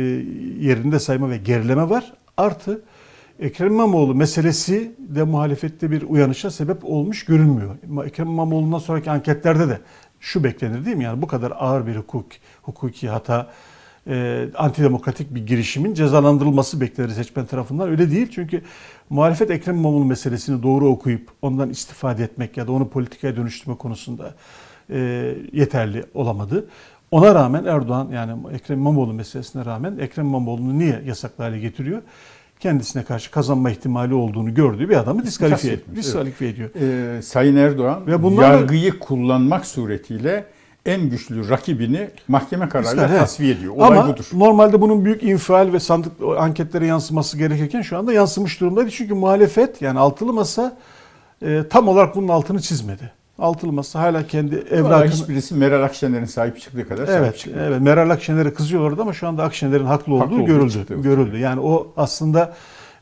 yerinde 0.67 0.99
sayma 0.99 1.29
ve 1.29 1.37
gerileme 1.37 1.89
var. 1.89 2.13
Artı 2.37 2.81
Ekrem 3.41 3.73
İmamoğlu 3.73 4.15
meselesi 4.15 4.91
de 4.99 5.23
muhalefette 5.23 5.91
bir 5.91 6.01
uyanışa 6.01 6.51
sebep 6.51 6.85
olmuş 6.85 7.25
görünmüyor. 7.25 7.75
Ekrem 8.05 8.27
İmamoğlu'ndan 8.27 8.77
sonraki 8.77 9.11
anketlerde 9.11 9.69
de 9.69 9.79
şu 10.19 10.43
beklenir 10.43 10.85
değil 10.85 10.97
mi? 10.97 11.03
Yani 11.03 11.21
bu 11.21 11.27
kadar 11.27 11.53
ağır 11.55 11.87
bir 11.87 11.95
hukuk, 11.95 12.25
hukuki 12.61 13.09
hata 13.09 13.49
e, 14.07 14.47
antidemokratik 14.57 15.35
bir 15.35 15.47
girişimin 15.47 15.93
cezalandırılması 15.93 16.81
beklenir 16.81 17.09
seçmen 17.09 17.45
tarafından. 17.45 17.89
Öyle 17.89 18.11
değil 18.11 18.27
çünkü 18.31 18.61
muhalefet 19.09 19.51
Ekrem 19.51 19.75
İmamoğlu 19.75 20.05
meselesini 20.05 20.63
doğru 20.63 20.87
okuyup 20.87 21.29
ondan 21.41 21.69
istifade 21.69 22.23
etmek 22.23 22.57
ya 22.57 22.67
da 22.67 22.71
onu 22.71 22.89
politikaya 22.89 23.35
dönüştürme 23.35 23.77
konusunda 23.77 24.35
e, 24.89 24.99
yeterli 25.53 26.03
olamadı. 26.13 26.67
Ona 27.11 27.35
rağmen 27.35 27.65
Erdoğan 27.65 28.09
yani 28.13 28.31
Ekrem 28.53 28.79
İmamoğlu 28.79 29.13
meselesine 29.13 29.65
rağmen 29.65 29.97
Ekrem 29.97 30.25
İmamoğlu'nu 30.25 30.79
niye 30.79 31.01
yasaklı 31.05 31.43
hale 31.43 31.59
getiriyor? 31.59 32.01
Kendisine 32.65 33.03
karşı 33.03 33.31
kazanma 33.31 33.71
ihtimali 33.71 34.13
olduğunu 34.13 34.53
gördüğü 34.53 34.89
bir 34.89 34.97
adamı 34.97 35.23
diskalifiye, 35.25 35.73
etmiş, 35.73 35.97
diskalifiye 35.97 36.49
ediyor. 36.51 36.69
Ee, 37.17 37.21
Sayın 37.21 37.55
Erdoğan 37.55 38.07
Ve 38.07 38.23
bunlarla- 38.23 38.43
yargıyı 38.43 38.99
kullanmak 38.99 39.65
suretiyle 39.65 40.45
en 40.85 41.09
güçlü 41.09 41.49
rakibini 41.49 42.09
mahkeme 42.27 42.69
kararıyla 42.69 42.93
İster, 42.93 43.09
evet. 43.09 43.19
tasfiye 43.19 43.53
ediyor. 43.53 43.73
Olay 43.75 43.87
Ama 43.99 44.07
budur. 44.07 44.25
normalde 44.33 44.81
bunun 44.81 45.05
büyük 45.05 45.23
infial 45.23 45.73
ve 45.73 45.79
sandık 45.79 46.11
anketlere 46.37 46.85
yansıması 46.85 47.37
gerekirken 47.37 47.81
şu 47.81 47.97
anda 47.97 48.13
yansımış 48.13 48.61
durumdaydı. 48.61 48.91
Çünkü 48.91 49.13
muhalefet 49.13 49.81
yani 49.81 49.99
altılı 49.99 50.33
masa 50.33 50.77
e, 51.45 51.63
tam 51.69 51.87
olarak 51.87 52.15
bunun 52.15 52.27
altını 52.27 52.61
çizmedi. 52.61 53.11
Altılı 53.41 53.71
masa 53.71 53.99
hala 53.99 54.27
kendi 54.27 54.55
Evrakını... 54.55 55.11
Hiçbirisi 55.11 55.55
Meral 55.55 55.83
Akşener'in 55.83 56.25
sahip 56.25 56.61
çıktığı 56.61 56.87
kadar 56.87 57.05
sahip 57.05 57.21
Evet, 57.21 57.37
çıkmıyor. 57.37 57.67
evet. 57.67 57.81
Meral 57.81 58.09
Akşener'e 58.09 58.53
kızıyorlardı 58.53 59.01
ama 59.01 59.13
şu 59.13 59.27
anda 59.27 59.43
Akşener'in 59.43 59.85
haklı 59.85 60.13
olduğu 60.13 60.23
Haklı 60.23 60.41
görüldü. 60.45 60.71
çıktı 60.73 60.93
görüldü. 60.95 61.37
Yani 61.37 61.59
o 61.61 61.93
aslında 61.97 62.53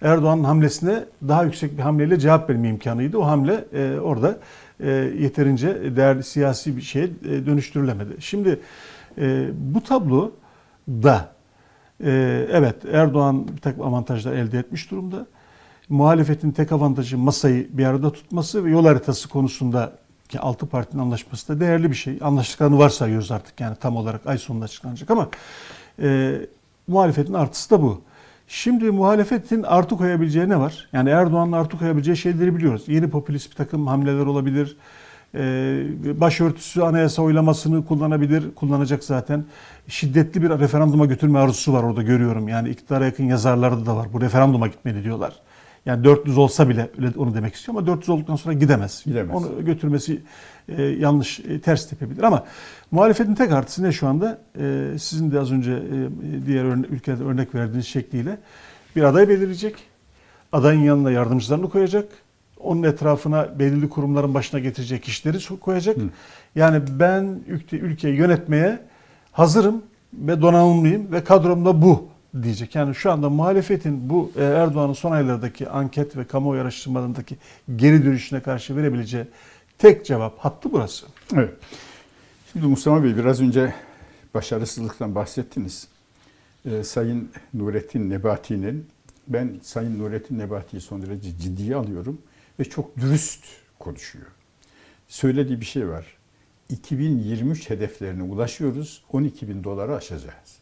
Erdoğan'ın 0.01 0.43
hamlesine 0.43 1.03
daha 1.27 1.43
yüksek 1.43 1.77
bir 1.77 1.81
hamleyle 1.81 2.19
cevap 2.19 2.49
verme 2.49 2.69
imkanıydı. 2.69 3.17
O 3.17 3.25
hamle 3.25 3.65
e, 3.73 3.99
orada 3.99 4.37
e, 4.79 4.89
yeterince 5.19 5.95
değerli 5.95 6.23
siyasi 6.23 6.77
bir 6.77 6.81
şeye 6.81 7.05
e, 7.05 7.45
dönüştürülemedi. 7.45 8.15
Şimdi 8.19 8.59
e, 9.17 9.47
bu 9.53 9.83
tablo 9.83 10.31
da 10.87 11.29
e, 12.03 12.11
evet 12.51 12.75
Erdoğan 12.91 13.47
bir 13.55 13.61
takım 13.61 13.81
avantajlar 13.83 14.33
elde 14.33 14.59
etmiş 14.59 14.91
durumda. 14.91 15.25
Muhalefetin 15.89 16.51
tek 16.51 16.71
avantajı 16.71 17.17
masayı 17.17 17.67
bir 17.71 17.85
arada 17.85 18.11
tutması 18.11 18.65
ve 18.65 18.69
yol 18.69 18.85
haritası 18.85 19.29
konusunda 19.29 19.91
ki 20.29 20.39
altı 20.39 20.65
partinin 20.67 21.01
anlaşması 21.01 21.47
da 21.55 21.59
değerli 21.59 21.89
bir 21.89 21.95
şey. 21.95 22.17
Anlaştıklarını 22.21 22.77
varsayıyoruz 22.77 23.31
artık 23.31 23.59
yani 23.59 23.75
tam 23.75 23.95
olarak 23.95 24.27
ay 24.27 24.37
sonunda 24.37 24.65
açıklanacak 24.65 25.11
ama 25.11 25.29
e, 26.01 26.39
muhalefetin 26.87 27.33
artısı 27.33 27.69
da 27.69 27.81
bu. 27.81 28.01
Şimdi 28.47 28.91
muhalefetin 28.91 29.63
artı 29.63 29.97
koyabileceği 29.97 30.49
ne 30.49 30.59
var? 30.59 30.89
Yani 30.93 31.09
Erdoğan'ın 31.09 31.51
artı 31.51 31.77
koyabileceği 31.77 32.17
şeyleri 32.17 32.55
biliyoruz. 32.55 32.83
Yeni 32.87 33.09
popülist 33.09 33.51
bir 33.51 33.55
takım 33.55 33.87
hamleler 33.87 34.25
olabilir. 34.25 34.77
Ee, 35.35 35.83
başörtüsü 36.21 36.81
anayasa 36.81 37.21
oylamasını 37.21 37.85
kullanabilir, 37.85 38.55
kullanacak 38.55 39.03
zaten. 39.03 39.45
Şiddetli 39.87 40.41
bir 40.41 40.49
referanduma 40.49 41.05
götürme 41.05 41.39
arzusu 41.39 41.73
var 41.73 41.83
orada 41.83 42.01
görüyorum. 42.01 42.47
Yani 42.47 42.69
iktidara 42.69 43.05
yakın 43.05 43.23
yazarlarda 43.23 43.85
da 43.85 43.95
var. 43.95 44.07
Bu 44.13 44.21
referanduma 44.21 44.67
gitmeli 44.67 45.03
diyorlar. 45.03 45.33
Yani 45.89 46.03
400 46.03 46.37
olsa 46.37 46.69
bile 46.69 46.89
öyle 46.97 47.11
onu 47.17 47.35
demek 47.35 47.55
istiyor 47.55 47.77
ama 47.77 47.87
400 47.87 48.09
olduktan 48.09 48.35
sonra 48.35 48.53
gidemez. 48.53 49.03
Gidemez. 49.05 49.35
Onu 49.35 49.65
götürmesi 49.65 50.21
e, 50.67 50.83
yanlış, 50.83 51.39
e, 51.39 51.61
ters 51.61 51.89
tepebilir 51.89 52.23
ama 52.23 52.45
muhalefetin 52.91 53.35
tek 53.35 53.51
artısı 53.51 53.83
ne 53.83 53.91
şu 53.91 54.07
anda? 54.07 54.41
E, 54.59 54.85
sizin 54.99 55.31
de 55.31 55.39
az 55.39 55.51
önce 55.51 55.71
e, 55.71 56.45
diğer 56.45 56.65
örne- 56.65 56.87
ülkelerde 56.87 57.23
örnek 57.23 57.55
verdiğiniz 57.55 57.87
şekliyle 57.87 58.37
bir 58.95 59.03
aday 59.03 59.29
belirleyecek. 59.29 59.75
Adayın 60.51 60.81
yanına 60.81 61.11
yardımcılarını 61.11 61.69
koyacak. 61.69 62.09
Onun 62.59 62.83
etrafına 62.83 63.59
belirli 63.59 63.89
kurumların 63.89 64.33
başına 64.33 64.59
getirecek 64.59 65.03
kişileri 65.03 65.59
koyacak. 65.59 65.97
Yani 66.55 66.81
ben 66.99 67.39
ülke, 67.47 67.77
ülkeyi 67.77 68.15
yönetmeye 68.15 68.79
hazırım 69.31 69.81
ve 70.13 70.41
donanımlıyım 70.41 71.11
ve 71.11 71.23
kadrom 71.23 71.65
da 71.65 71.81
bu 71.81 72.07
diyecek. 72.43 72.75
Yani 72.75 72.95
şu 72.95 73.11
anda 73.11 73.29
muhalefetin 73.29 74.09
bu 74.09 74.31
e, 74.35 74.43
Erdoğan'ın 74.43 74.93
son 74.93 75.11
aylardaki 75.11 75.69
anket 75.69 76.17
ve 76.17 76.27
kamuoyu 76.27 76.61
araştırmalarındaki 76.61 77.37
geri 77.75 78.05
dönüşüne 78.05 78.41
karşı 78.41 78.75
verebileceği 78.75 79.25
tek 79.77 80.05
cevap 80.05 80.39
hattı 80.39 80.71
burası. 80.71 81.05
Evet. 81.35 81.53
Şimdi 82.53 82.65
Mustafa 82.65 83.03
Bey 83.03 83.17
biraz 83.17 83.41
önce 83.41 83.73
başarısızlıktan 84.33 85.15
bahsettiniz. 85.15 85.87
Ee, 86.65 86.83
Sayın 86.83 87.31
Nurettin 87.53 88.09
Nebati'nin, 88.09 88.87
ben 89.27 89.59
Sayın 89.61 89.99
Nurettin 89.99 90.39
Nebati'yi 90.39 90.81
son 90.81 91.01
derece 91.01 91.37
ciddiye 91.37 91.75
alıyorum 91.75 92.21
ve 92.59 92.65
çok 92.65 92.97
dürüst 92.97 93.45
konuşuyor. 93.79 94.25
Söylediği 95.07 95.61
bir 95.61 95.65
şey 95.65 95.87
var. 95.87 96.05
2023 96.69 97.69
hedeflerine 97.69 98.23
ulaşıyoruz, 98.23 99.03
12 99.11 99.49
bin 99.49 99.63
doları 99.63 99.95
aşacağız. 99.95 100.58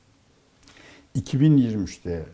2023'te 1.18 2.26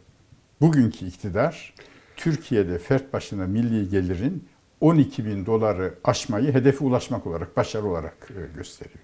bugünkü 0.61 1.05
iktidar 1.05 1.73
Türkiye'de 2.15 2.77
fert 2.77 3.13
başına 3.13 3.47
milli 3.47 3.89
gelirin 3.89 4.47
12 4.81 5.25
bin 5.25 5.45
doları 5.45 5.93
aşmayı 6.03 6.53
hedefe 6.53 6.85
ulaşmak 6.85 7.27
olarak, 7.27 7.57
başarı 7.57 7.85
olarak 7.85 8.29
e, 8.29 8.55
gösteriyor. 8.57 8.99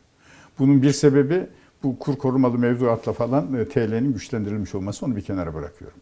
Bunun 0.60 0.82
bir 0.82 0.92
sebebi 0.92 1.48
bu 1.84 2.00
kur 2.00 2.15
korumalı 2.15 2.58
mevduatla 2.58 3.13
falan 3.13 3.54
e, 3.54 3.65
TL'nin 3.70 4.13
güçlendirilmiş 4.13 4.76
olması 4.76 5.06
onu 5.06 5.15
bir 5.15 5.22
kenara 5.22 5.54
bırakıyorum. 5.54 6.00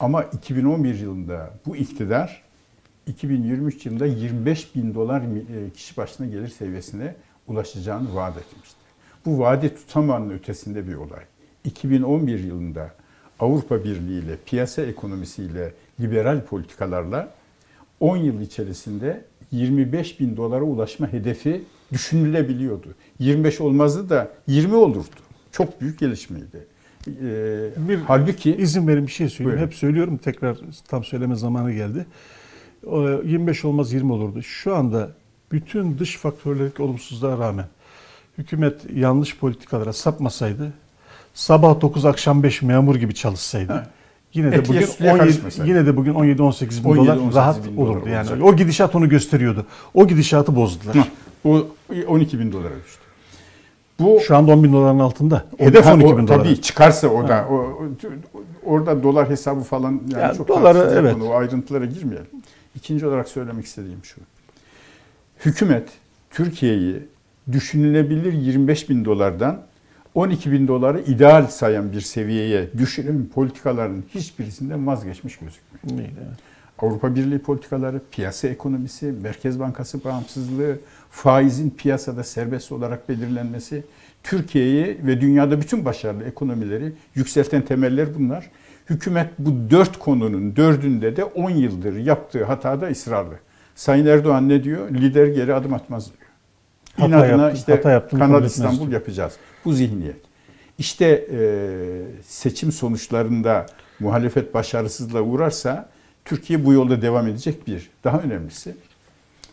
Ama 0.00 0.22
2011 0.22 0.94
yılında 0.94 1.50
bu 1.66 1.76
iktidar 1.76 2.42
2023 3.06 3.86
yılında 3.86 4.06
25 4.06 4.74
bin 4.74 4.94
dolar 4.94 5.22
e, 5.22 5.70
kişi 5.70 5.96
başına 5.96 6.26
gelir 6.26 6.48
seviyesine 6.48 7.14
ulaşacağını 7.46 8.14
vaat 8.14 8.36
etmişti. 8.36 8.78
Bu 9.26 9.38
vaadi 9.38 9.74
tutamanın 9.74 10.30
ötesinde 10.30 10.88
bir 10.88 10.94
olay. 10.94 11.24
2011 11.64 12.38
yılında 12.38 12.90
Avrupa 13.40 13.84
Birliği 13.84 14.18
ile 14.24 14.36
piyasa 14.46 14.82
ekonomisiyle 14.82 15.72
liberal 16.00 16.40
politikalarla 16.44 17.30
10 18.00 18.16
yıl 18.16 18.40
içerisinde 18.40 19.24
25 19.52 20.20
bin 20.20 20.36
dolara 20.36 20.64
ulaşma 20.64 21.12
hedefi 21.12 21.62
düşünülebiliyordu. 21.92 22.88
25 23.18 23.60
olmazdı 23.60 24.08
da 24.10 24.30
20 24.46 24.74
olurdu. 24.74 25.06
Çok 25.52 25.80
büyük 25.80 25.98
gelişmeydi. 25.98 26.66
Ee, 27.08 27.12
Bir- 27.88 27.98
halbuki 27.98 28.56
İzin 28.56 28.88
verin 28.88 29.06
bir 29.06 29.12
şey 29.12 29.28
söyleyeyim. 29.28 29.50
Buyurun. 29.58 29.66
Hep 29.66 29.74
söylüyorum 29.74 30.16
tekrar 30.16 30.56
tam 30.88 31.04
söyleme 31.04 31.34
zamanı 31.36 31.72
geldi. 31.72 32.06
O 32.86 33.02
25 33.02 33.64
olmaz 33.64 33.92
20 33.92 34.12
olurdu. 34.12 34.42
Şu 34.42 34.74
anda 34.76 35.10
bütün 35.52 35.98
dış 35.98 36.16
faktörlerdeki 36.16 36.82
olumsuzluğa 36.82 37.38
rağmen 37.38 37.66
hükümet 38.38 38.80
yanlış 38.94 39.38
politikalara 39.38 39.92
sapmasaydı 39.92 40.72
sabah 41.34 41.80
9 41.80 42.04
akşam 42.04 42.42
5 42.42 42.62
memur 42.62 42.96
gibi 42.96 43.14
çalışsaydı 43.14 43.86
yine 44.34 44.52
de 44.52 44.68
bugün 44.68 44.80
sütüye 44.80 45.10
17 45.10 45.24
karışmasaydı. 45.24 45.68
yine 45.68 45.86
de 45.86 45.96
bugün 45.96 46.14
17 46.14 46.42
18 46.42 46.84
bin 46.84 46.88
17, 46.90 47.06
dolar 47.06 47.16
18 47.16 47.36
rahat 47.36 47.66
bin 47.66 47.76
dolar 47.76 47.88
olurdu. 47.88 48.08
Yani 48.08 48.30
olacak. 48.30 48.44
o 48.44 48.56
gidişat 48.56 48.94
onu 48.94 49.08
gösteriyordu. 49.08 49.66
O 49.94 50.06
gidişatı 50.06 50.56
bozdular. 50.56 50.96
Hah, 50.96 51.06
o 51.44 51.66
12 52.06 52.38
bin 52.38 52.52
dolara 52.52 52.74
düştü. 52.84 53.00
Bu 54.00 54.20
Şu 54.20 54.36
anda 54.36 54.52
10 54.52 54.64
bin 54.64 54.72
doların 54.72 54.98
altında. 54.98 55.44
Hedef 55.58 55.84
ha, 55.84 55.94
12 55.94 56.06
o 56.06 56.18
bin 56.18 56.28
dolar. 56.28 56.38
Tabii 56.38 56.60
çıkarsa 56.60 57.08
o 57.08 57.28
da 57.28 57.46
o, 57.50 57.82
orada 58.64 59.02
dolar 59.02 59.30
hesabı 59.30 59.60
falan 59.60 60.00
yani 60.08 60.22
Yani 60.22 60.36
çok 60.36 60.48
doları, 60.48 60.90
evet. 60.94 61.12
konu, 61.14 61.28
o 61.28 61.34
ayrıntılara 61.34 61.84
girmeyelim. 61.84 62.26
İkinci 62.76 63.06
olarak 63.06 63.28
söylemek 63.28 63.64
istediğim 63.64 64.04
şu. 64.04 64.20
Hükümet 65.44 65.88
Türkiye'yi 66.30 67.02
düşünülebilir 67.52 68.32
25 68.32 68.88
bin 68.88 69.04
dolardan 69.04 69.62
12 70.14 70.52
bin 70.52 70.68
doları 70.68 71.00
ideal 71.00 71.46
sayan 71.46 71.92
bir 71.92 72.00
seviyeye 72.00 72.68
düşüren 72.78 73.26
politikaların 73.34 74.04
hiçbirisinden 74.14 74.86
vazgeçmiş 74.86 75.38
gözükmüyor. 75.38 76.08
Evet. 76.08 76.38
Avrupa 76.78 77.14
Birliği 77.14 77.38
politikaları, 77.38 78.00
piyasa 78.10 78.48
ekonomisi, 78.48 79.06
Merkez 79.06 79.60
Bankası 79.60 80.04
bağımsızlığı, 80.04 80.78
faizin 81.10 81.70
piyasada 81.70 82.24
serbest 82.24 82.72
olarak 82.72 83.08
belirlenmesi, 83.08 83.84
Türkiye'yi 84.22 84.98
ve 85.06 85.20
dünyada 85.20 85.60
bütün 85.60 85.84
başarılı 85.84 86.24
ekonomileri 86.24 86.92
yükselten 87.14 87.62
temeller 87.62 88.14
bunlar. 88.18 88.50
Hükümet 88.90 89.30
bu 89.38 89.70
dört 89.70 89.98
konunun 89.98 90.56
dördünde 90.56 91.16
de 91.16 91.24
10 91.24 91.50
yıldır 91.50 91.96
yaptığı 91.96 92.44
hatada 92.44 92.86
ısrarlı. 92.86 93.34
Sayın 93.74 94.06
Erdoğan 94.06 94.48
ne 94.48 94.64
diyor? 94.64 94.90
Lider 94.90 95.26
geri 95.26 95.54
adım 95.54 95.74
atmaz 95.74 96.06
diyor. 96.06 96.23
Hata 96.96 97.08
İnadına 97.08 97.42
yaptı- 97.42 97.58
işte 97.58 97.72
hata 97.74 98.06
kabul 98.08 98.18
Kanal 98.18 98.44
İstanbul 98.44 98.78
diyor. 98.80 98.92
yapacağız. 98.92 99.32
Bu 99.64 99.72
zihniyet. 99.72 100.16
İşte 100.78 101.26
e, 101.32 101.38
seçim 102.26 102.72
sonuçlarında 102.72 103.66
muhalefet 104.00 104.54
başarısızlığa 104.54 105.22
uğrarsa 105.22 105.88
Türkiye 106.24 106.64
bu 106.64 106.72
yolda 106.72 107.02
devam 107.02 107.26
edecek 107.28 107.66
bir. 107.66 107.90
Daha 108.04 108.18
önemlisi 108.20 108.76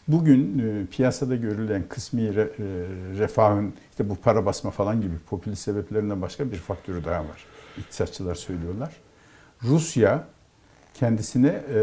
bugün 0.07 0.59
e, 0.59 0.85
piyasada 0.85 1.35
görülen 1.35 1.83
kısmi 1.89 2.21
re- 2.21 2.49
e, 2.49 3.19
refahın 3.19 3.73
işte 3.91 4.09
bu 4.09 4.15
para 4.15 4.45
basma 4.45 4.71
falan 4.71 5.01
gibi 5.01 5.13
popülist 5.29 5.61
sebeplerinden 5.61 6.21
başka 6.21 6.51
bir 6.51 6.57
faktörü 6.57 7.05
daha 7.05 7.19
var. 7.19 7.45
İktisatçılar 7.77 8.35
söylüyorlar. 8.35 8.91
Rusya 9.63 10.23
kendisine 10.93 11.47
e, 11.47 11.73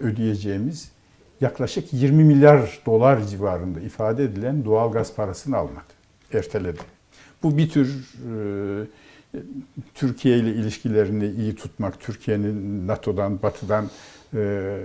ödeyeceğimiz 0.00 0.90
yaklaşık 1.40 1.92
20 1.92 2.24
milyar 2.24 2.80
dolar 2.86 3.26
civarında 3.26 3.80
ifade 3.80 4.24
edilen 4.24 4.64
doğal 4.64 4.92
gaz 4.92 5.14
parasını 5.14 5.56
almadı. 5.56 5.92
Erteledi. 6.32 6.80
Bu 7.42 7.58
bir 7.58 7.70
tür 7.70 7.88
e, 9.34 9.42
Türkiye 9.94 10.38
ile 10.38 10.52
ilişkilerini 10.52 11.26
iyi 11.26 11.54
tutmak, 11.54 12.00
Türkiye'nin 12.00 12.88
NATO'dan, 12.88 13.42
Batı'dan 13.42 13.90
e, 14.34 14.80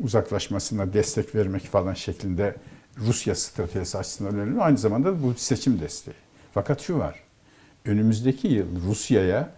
uzaklaşmasına 0.00 0.92
destek 0.92 1.34
vermek 1.34 1.62
falan 1.62 1.94
şeklinde 1.94 2.54
Rusya 2.98 3.34
stratejisi 3.34 3.98
açısından 3.98 4.34
önemli. 4.34 4.60
Aynı 4.60 4.78
zamanda 4.78 5.22
bu 5.22 5.34
seçim 5.34 5.80
desteği. 5.80 6.14
Fakat 6.54 6.80
şu 6.80 6.98
var. 6.98 7.20
Önümüzdeki 7.84 8.48
yıl 8.48 8.66
Rusya'ya 8.88 9.50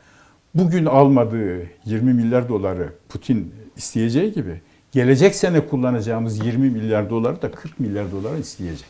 bugün 0.54 0.86
almadığı 0.86 1.62
20 1.84 2.14
milyar 2.14 2.48
doları 2.48 2.92
Putin 3.08 3.54
isteyeceği 3.76 4.32
gibi 4.32 4.60
gelecek 4.94 5.34
sene 5.34 5.66
kullanacağımız 5.66 6.46
20 6.46 6.70
milyar 6.70 7.10
doları 7.10 7.42
da 7.42 7.50
40 7.52 7.80
milyar 7.80 8.12
dolara 8.12 8.36
isteyecek. 8.36 8.86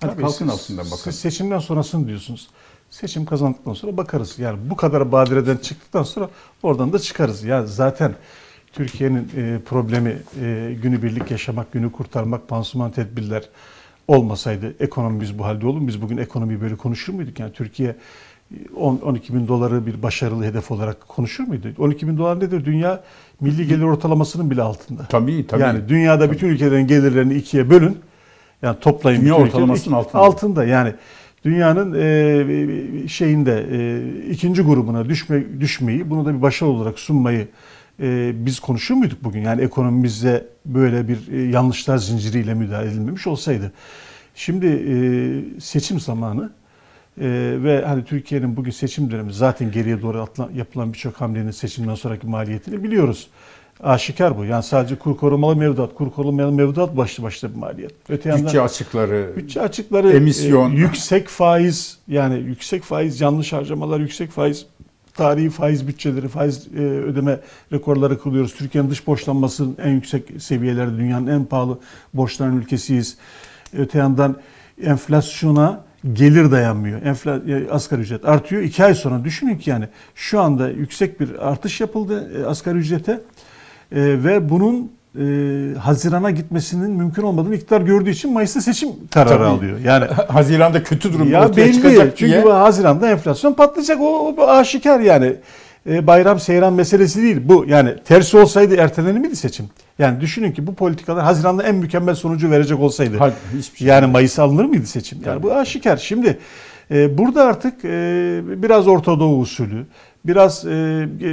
Hadi 0.00 0.12
Tabii 0.12 0.22
kalsın 0.22 0.44
siz- 0.44 0.54
altından 0.54 0.84
bakalım. 0.84 0.98
Siz 1.02 1.18
seçimden 1.18 1.58
sonrasını 1.58 2.06
diyorsunuz. 2.08 2.48
Seçim 2.90 3.24
kazandıktan 3.24 3.72
sonra 3.74 3.96
bakarız. 3.96 4.38
Yani 4.38 4.58
bu 4.70 4.76
kadar 4.76 5.12
badireden 5.12 5.56
çıktıktan 5.56 6.02
sonra 6.02 6.30
oradan 6.62 6.92
da 6.92 6.98
çıkarız. 6.98 7.44
Yani 7.44 7.68
zaten 7.68 8.14
Türkiye'nin 8.72 9.30
e, 9.36 9.58
problemi 9.66 10.18
e, 10.42 10.76
günübirlik 10.82 11.30
yaşamak, 11.30 11.72
günü 11.72 11.92
kurtarmak, 11.92 12.48
pansuman 12.48 12.90
tedbirler 12.90 13.48
olmasaydı 14.08 14.74
ekonomimiz 14.80 15.38
bu 15.38 15.44
halde 15.44 15.66
olur 15.66 15.80
mu? 15.80 15.88
Biz 15.88 16.02
bugün 16.02 16.16
ekonomiyi 16.16 16.60
böyle 16.60 16.76
konuşur 16.76 17.12
muyduk? 17.12 17.40
Yani 17.40 17.52
Türkiye 17.52 17.96
10 18.76 18.96
12 18.96 19.34
bin 19.34 19.48
doları 19.48 19.86
bir 19.86 20.02
başarılı 20.02 20.44
hedef 20.44 20.70
olarak 20.70 21.08
konuşur 21.08 21.44
muydu? 21.44 21.68
12 21.78 22.08
bin 22.08 22.18
dolar 22.18 22.40
nedir? 22.40 22.64
Dünya 22.64 23.02
milli 23.40 23.66
gelir 23.66 23.82
ortalamasının 23.82 24.50
bile 24.50 24.62
altında. 24.62 25.02
Tabii 25.08 25.46
tabii. 25.46 25.62
Yani 25.62 25.88
dünyada 25.88 26.30
bütün 26.32 26.48
ülkelerin 26.48 26.86
gelirlerini 26.86 27.34
ikiye 27.34 27.70
bölün. 27.70 27.98
Yani 28.62 28.76
toplayın. 28.80 29.20
Dünya 29.20 29.34
ortalamasının 29.34 29.96
altında. 29.96 30.22
Altında 30.22 30.64
yani 30.64 30.94
dünyanın 31.44 31.94
e, 31.94 33.08
şeyinde 33.08 33.66
e, 33.72 34.30
ikinci 34.30 34.62
grubuna 34.62 35.08
düşme, 35.08 35.60
düşmeyi, 35.60 36.10
bunu 36.10 36.26
da 36.26 36.34
bir 36.34 36.42
başarı 36.42 36.70
olarak 36.70 36.98
sunmayı 36.98 37.48
e, 38.00 38.32
biz 38.46 38.60
konuşur 38.60 38.94
muyduk 38.94 39.24
bugün? 39.24 39.40
Yani 39.40 39.62
ekonomimize 39.62 40.46
böyle 40.66 41.08
bir 41.08 41.32
e, 41.32 41.42
yanlışlar 41.42 41.98
zinciriyle 41.98 42.54
müdahale 42.54 42.88
edilmemiş 42.88 43.26
olsaydı. 43.26 43.72
Şimdi 44.34 44.66
e, 44.66 44.94
seçim 45.60 46.00
zamanı 46.00 46.52
e, 47.20 47.26
ve 47.62 47.84
hani 47.86 48.04
Türkiye'nin 48.04 48.56
bugün 48.56 48.70
seçim 48.70 49.10
dönemi 49.10 49.32
zaten 49.32 49.72
geriye 49.72 50.02
doğru 50.02 50.20
atılan, 50.20 50.50
yapılan 50.54 50.92
birçok 50.92 51.20
hamlenin 51.20 51.50
seçimden 51.50 51.94
sonraki 51.94 52.26
maliyetini 52.26 52.84
biliyoruz. 52.84 53.28
Aşikar 53.82 54.38
bu. 54.38 54.44
Yani 54.44 54.62
sadece 54.62 54.94
kur 54.96 55.16
korumalı 55.16 55.56
mevduat, 55.56 55.94
kur 55.94 56.10
korumalı 56.10 56.52
mevduat 56.52 56.96
başlı 56.96 57.22
başına 57.22 57.50
bir 57.50 57.56
maliyet. 57.56 57.92
Öte 58.08 58.28
yandan 58.28 58.46
Bütçe 58.46 58.60
açıkları, 58.60 59.32
bütçe 59.36 59.60
açıkları, 59.60 60.12
Emisyon. 60.12 60.72
e, 60.72 60.74
yüksek 60.76 61.28
faiz 61.28 61.98
yani 62.08 62.38
yüksek 62.38 62.82
faiz 62.82 63.20
yanlış 63.20 63.52
harcamalar, 63.52 64.00
yüksek 64.00 64.30
faiz 64.30 64.66
tarihi 65.14 65.50
faiz 65.50 65.88
bütçeleri, 65.88 66.28
faiz 66.28 66.68
e, 66.76 66.78
ödeme 66.80 67.40
rekorları 67.72 68.18
kılıyoruz. 68.18 68.54
Türkiye'nin 68.54 68.90
dış 68.90 69.06
borçlanmasının 69.06 69.76
en 69.84 69.90
yüksek 69.90 70.42
seviyelerde, 70.42 70.96
dünyanın 70.96 71.26
en 71.26 71.44
pahalı 71.44 71.78
borçlanan 72.14 72.56
ülkesiyiz. 72.56 73.16
Öte 73.78 73.98
yandan 73.98 74.36
enflasyona 74.82 75.84
gelir 76.12 76.50
dayanmıyor. 76.50 77.02
Enfla, 77.02 77.40
e, 77.48 77.70
asgari 77.70 78.00
ücret 78.00 78.24
artıyor. 78.24 78.62
İki 78.62 78.84
ay 78.84 78.94
sonra 78.94 79.24
düşünün 79.24 79.56
ki 79.58 79.70
yani 79.70 79.88
şu 80.14 80.40
anda 80.40 80.68
yüksek 80.68 81.20
bir 81.20 81.48
artış 81.48 81.80
yapıldı 81.80 82.30
e, 82.42 82.46
asgari 82.46 82.78
ücrete 82.78 83.20
E, 83.92 84.00
ve 84.24 84.50
bunun 84.50 84.92
e, 85.18 85.24
Haziran'a 85.78 86.30
gitmesinin 86.30 86.90
mümkün 86.90 87.22
olmadığını 87.22 87.54
iktidar 87.54 87.80
gördüğü 87.80 88.10
için 88.10 88.32
Mayıs'ta 88.32 88.60
seçim 88.60 88.88
kararı 89.10 89.28
Tabii. 89.28 89.44
alıyor. 89.44 89.78
Yani 89.84 90.04
Haziran'da 90.04 90.82
kötü 90.82 91.12
durum 91.12 91.30
ya 91.30 91.48
ortaya 91.48 91.56
belli 91.56 91.72
çıkacak 91.74 92.16
çünkü 92.16 92.32
diye. 92.32 92.42
Haziran'da 92.52 93.10
enflasyon 93.10 93.52
patlayacak 93.52 94.00
o, 94.00 94.34
o 94.38 94.46
aşikar 94.46 95.00
yani. 95.00 95.36
E, 95.86 96.06
bayram 96.06 96.40
seyran 96.40 96.72
meselesi 96.72 97.22
değil 97.22 97.40
bu 97.44 97.64
yani 97.68 97.94
tersi 98.04 98.36
olsaydı 98.36 98.76
ertelenir 98.76 99.18
miydi 99.18 99.36
seçim? 99.36 99.66
Yani 99.98 100.20
düşünün 100.20 100.52
ki 100.52 100.66
bu 100.66 100.74
politikalar 100.74 101.24
Haziran'da 101.24 101.62
en 101.62 101.74
mükemmel 101.74 102.14
sonucu 102.14 102.50
verecek 102.50 102.80
olsaydı. 102.80 103.18
Ha, 103.18 103.32
hiçbir 103.58 103.78
şey 103.78 103.88
Yani 103.88 104.06
Mayıs'a 104.06 104.42
alınır 104.42 104.64
mıydı 104.64 104.86
seçim? 104.86 105.18
Yani 105.18 105.34
Tabii. 105.34 105.42
bu 105.42 105.52
aşikar. 105.52 105.96
Şimdi 105.96 106.38
e, 106.90 107.18
burada 107.18 107.44
artık 107.44 107.84
e, 107.84 108.40
biraz 108.62 108.88
Orta 108.88 109.20
Doğu 109.20 109.38
usulü, 109.38 109.86
biraz 110.24 110.66
e, 110.66 110.70
e, 111.20 111.28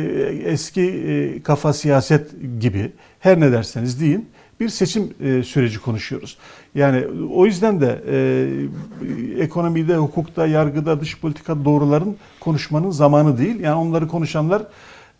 eski 0.46 0.82
e, 0.82 1.44
kafa 1.44 1.74
siyaset 1.74 2.32
gibi 2.60 2.92
her 3.20 3.40
ne 3.40 3.52
derseniz 3.52 4.02
deyin 4.02 4.30
bir 4.60 4.70
seçim 4.70 5.14
e, 5.22 5.44
süreci 5.44 5.80
konuşuyoruz. 5.80 6.38
Yani 6.80 7.06
o 7.34 7.46
yüzden 7.46 7.82
de 7.82 8.02
e, 8.08 9.44
ekonomide, 9.44 9.96
hukukta, 9.96 10.48
yargıda, 10.48 11.02
dış 11.02 11.20
politika 11.20 11.66
doğruların 11.66 12.16
konuşmanın 12.40 12.92
zamanı 12.92 13.38
değil. 13.38 13.60
Yani 13.60 13.76
onları 13.76 14.08
konuşanlar 14.08 14.62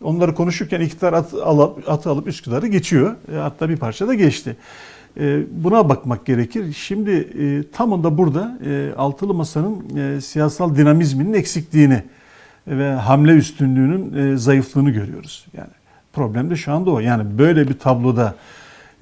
onları 0.02 0.34
konuşurken 0.34 0.80
iktidar 0.80 1.12
at, 1.12 1.34
alıp, 1.34 1.88
atı 1.88 2.10
alıp 2.10 2.26
Üsküdar'ı 2.26 2.66
geçiyor. 2.66 3.16
E, 3.32 3.36
hatta 3.36 3.68
bir 3.68 3.76
parça 3.76 4.08
da 4.08 4.14
geçti. 4.14 4.56
E, 5.20 5.40
Buna 5.50 5.88
bakmak 5.88 6.26
gerekir. 6.26 6.72
Şimdi 6.72 7.10
e, 7.10 7.70
tamında 7.72 8.18
burada 8.18 8.58
e, 8.66 8.92
altılı 8.96 9.34
masanın 9.34 9.96
e, 9.96 10.20
siyasal 10.20 10.76
dinamizminin 10.76 11.32
eksikliğini 11.32 12.02
ve 12.66 12.92
hamle 12.92 13.32
üstünlüğünün 13.32 14.32
e, 14.32 14.36
zayıflığını 14.36 14.90
görüyoruz. 14.90 15.46
Yani 15.56 15.70
problem 16.12 16.50
de 16.50 16.56
şu 16.56 16.72
anda 16.72 16.90
o. 16.90 17.00
Yani 17.00 17.38
böyle 17.38 17.68
bir 17.68 17.78
tabloda 17.78 18.34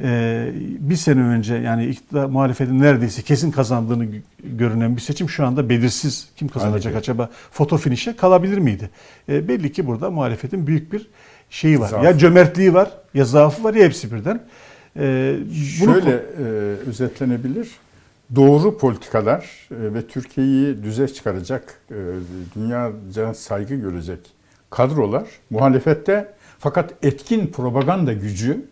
e, 0.01 0.49
bir 0.81 0.97
sene 0.97 1.21
önce 1.21 1.55
yani 1.55 1.87
iktidar 1.87 2.27
muhalefetin 2.27 2.81
neredeyse 2.81 3.23
kesin 3.23 3.51
kazandığını 3.51 4.05
gö- 4.05 4.21
görünen 4.45 4.97
bir 4.97 5.01
seçim 5.01 5.29
şu 5.29 5.47
anda 5.47 5.69
belirsiz. 5.69 6.29
Kim 6.37 6.49
kazanacak 6.49 6.87
Aynen. 6.87 6.99
acaba? 6.99 7.31
Foto 7.51 7.77
finişe 7.77 8.17
kalabilir 8.17 8.59
miydi? 8.59 8.91
E, 9.29 9.49
belli 9.49 9.73
ki 9.73 9.87
burada 9.87 10.11
muhalefetin 10.11 10.67
büyük 10.67 10.93
bir 10.93 11.09
şeyi 11.51 11.81
var. 11.81 11.89
Zaafı. 11.89 12.07
Ya 12.07 12.19
cömertliği 12.19 12.75
var, 12.75 12.91
ya 13.15 13.25
zaafı 13.25 13.65
var 13.65 13.75
ya 13.75 13.85
hepsi 13.85 14.13
birden. 14.13 14.41
E, 14.97 15.37
bunu 15.81 15.93
Şöyle 15.95 16.11
e, 16.11 16.43
özetlenebilir. 16.89 17.69
Doğru 18.35 18.79
politikalar 18.79 19.69
e, 19.71 19.95
ve 19.95 20.07
Türkiye'yi 20.07 20.83
düze 20.83 21.09
çıkaracak, 21.09 21.81
e, 21.91 21.95
dünyaca 22.57 23.35
saygı 23.35 23.75
görecek 23.75 24.19
kadrolar 24.71 25.27
muhalefette 25.51 26.33
fakat 26.59 26.95
etkin 27.03 27.47
propaganda 27.47 28.13
gücü 28.13 28.65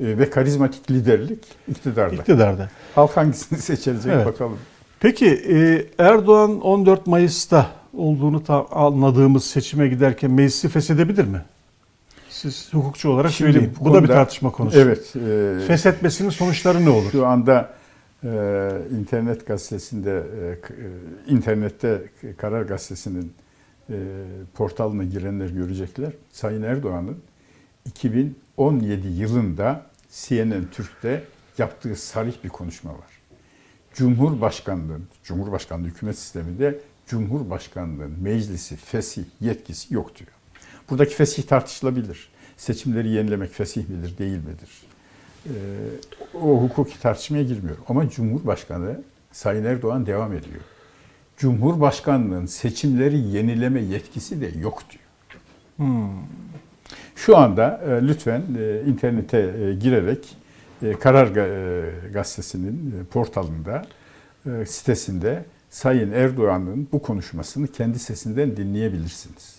ve 0.00 0.30
karizmatik 0.30 0.90
liderlik 0.90 1.44
iktidarda. 1.68 2.14
iktidarda. 2.14 2.70
Halk 2.94 3.16
hangisini 3.16 3.58
seçecek 3.62 4.12
Evet. 4.12 4.26
bakalım. 4.26 4.58
Peki 5.00 5.26
e, 5.26 5.86
Erdoğan 5.98 6.60
14 6.60 7.06
Mayıs'ta 7.06 7.66
olduğunu 7.96 8.42
anladığımız 8.70 9.44
seçime 9.44 9.88
giderken 9.88 10.30
meclisi 10.30 10.68
feshedebilir 10.68 11.24
mi? 11.24 11.42
Siz 12.30 12.68
hukukçu 12.72 13.10
olarak 13.10 13.30
Şimdi 13.32 13.52
söyleyin. 13.52 13.74
bu 13.80 13.84
Bu, 13.84 13.88
da 13.88 13.94
bir 13.94 13.98
konuda- 13.98 14.12
tartışma 14.14 14.52
konusu. 14.52 14.78
Evet. 14.78 15.12
e, 15.16 15.66
Feshetmesinin 15.66 16.30
sonuçları 16.30 16.84
ne 16.84 16.90
olur? 16.90 17.10
Şu 17.12 17.26
anda 17.26 17.70
e, 18.24 18.28
internet 19.00 19.46
gazetesinde, 19.46 20.10
e, 20.10 20.46
e, 21.28 21.34
internette 21.34 22.02
Karar 22.36 22.62
Gazetesi'nin 22.62 23.32
e, 23.90 23.94
portalına 24.54 25.04
girenler 25.04 25.48
görecekler. 25.48 26.12
Sayın 26.32 26.62
Erdoğan'ın 26.62 27.16
2017 28.56 29.08
yılında 29.08 29.86
CNN 30.10 30.64
Türk'te 30.72 31.24
yaptığı 31.58 31.96
sarih 31.96 32.34
bir 32.44 32.48
konuşma 32.48 32.90
var. 32.90 33.20
Cumhurbaşkanlığı, 33.94 34.98
Cumhurbaşkanlığı 35.24 35.86
hükümet 35.86 36.18
sisteminde 36.18 36.80
Cumhurbaşkanlığının 37.06 38.22
meclisi 38.22 38.76
fesih 38.76 39.24
yetkisi 39.40 39.94
yok 39.94 40.18
diyor. 40.18 40.30
Buradaki 40.90 41.14
fesih 41.14 41.42
tartışılabilir. 41.42 42.28
Seçimleri 42.56 43.08
yenilemek 43.08 43.52
fesih 43.52 43.88
midir, 43.88 44.18
değil 44.18 44.38
midir? 44.38 44.70
Ee, 45.46 45.50
o 46.34 46.62
hukuki 46.62 47.00
tartışmaya 47.00 47.42
girmiyorum. 47.42 47.84
Ama 47.88 48.10
Cumhurbaşkanı 48.10 49.02
Sayın 49.32 49.64
Erdoğan 49.64 50.06
devam 50.06 50.32
ediyor. 50.32 50.60
Cumhurbaşkanlığının 51.36 52.46
seçimleri 52.46 53.18
yenileme 53.18 53.80
yetkisi 53.80 54.40
de 54.40 54.58
yok 54.58 54.82
diyor. 54.90 55.04
Hmm. 55.76 56.10
Şu 57.16 57.36
anda 57.36 57.80
e, 57.86 58.06
lütfen 58.08 58.42
e, 58.58 58.90
internete 58.90 59.38
e, 59.38 59.74
girerek 59.74 60.36
e, 60.82 60.92
Karar 60.92 61.36
e, 61.36 61.84
Gazetesi'nin 62.12 62.94
e, 63.00 63.04
portalında, 63.04 63.82
e, 64.46 64.66
sitesinde 64.66 65.44
Sayın 65.70 66.12
Erdoğan'ın 66.12 66.88
bu 66.92 67.02
konuşmasını 67.02 67.68
kendi 67.68 67.98
sesinden 67.98 68.56
dinleyebilirsiniz. 68.56 69.56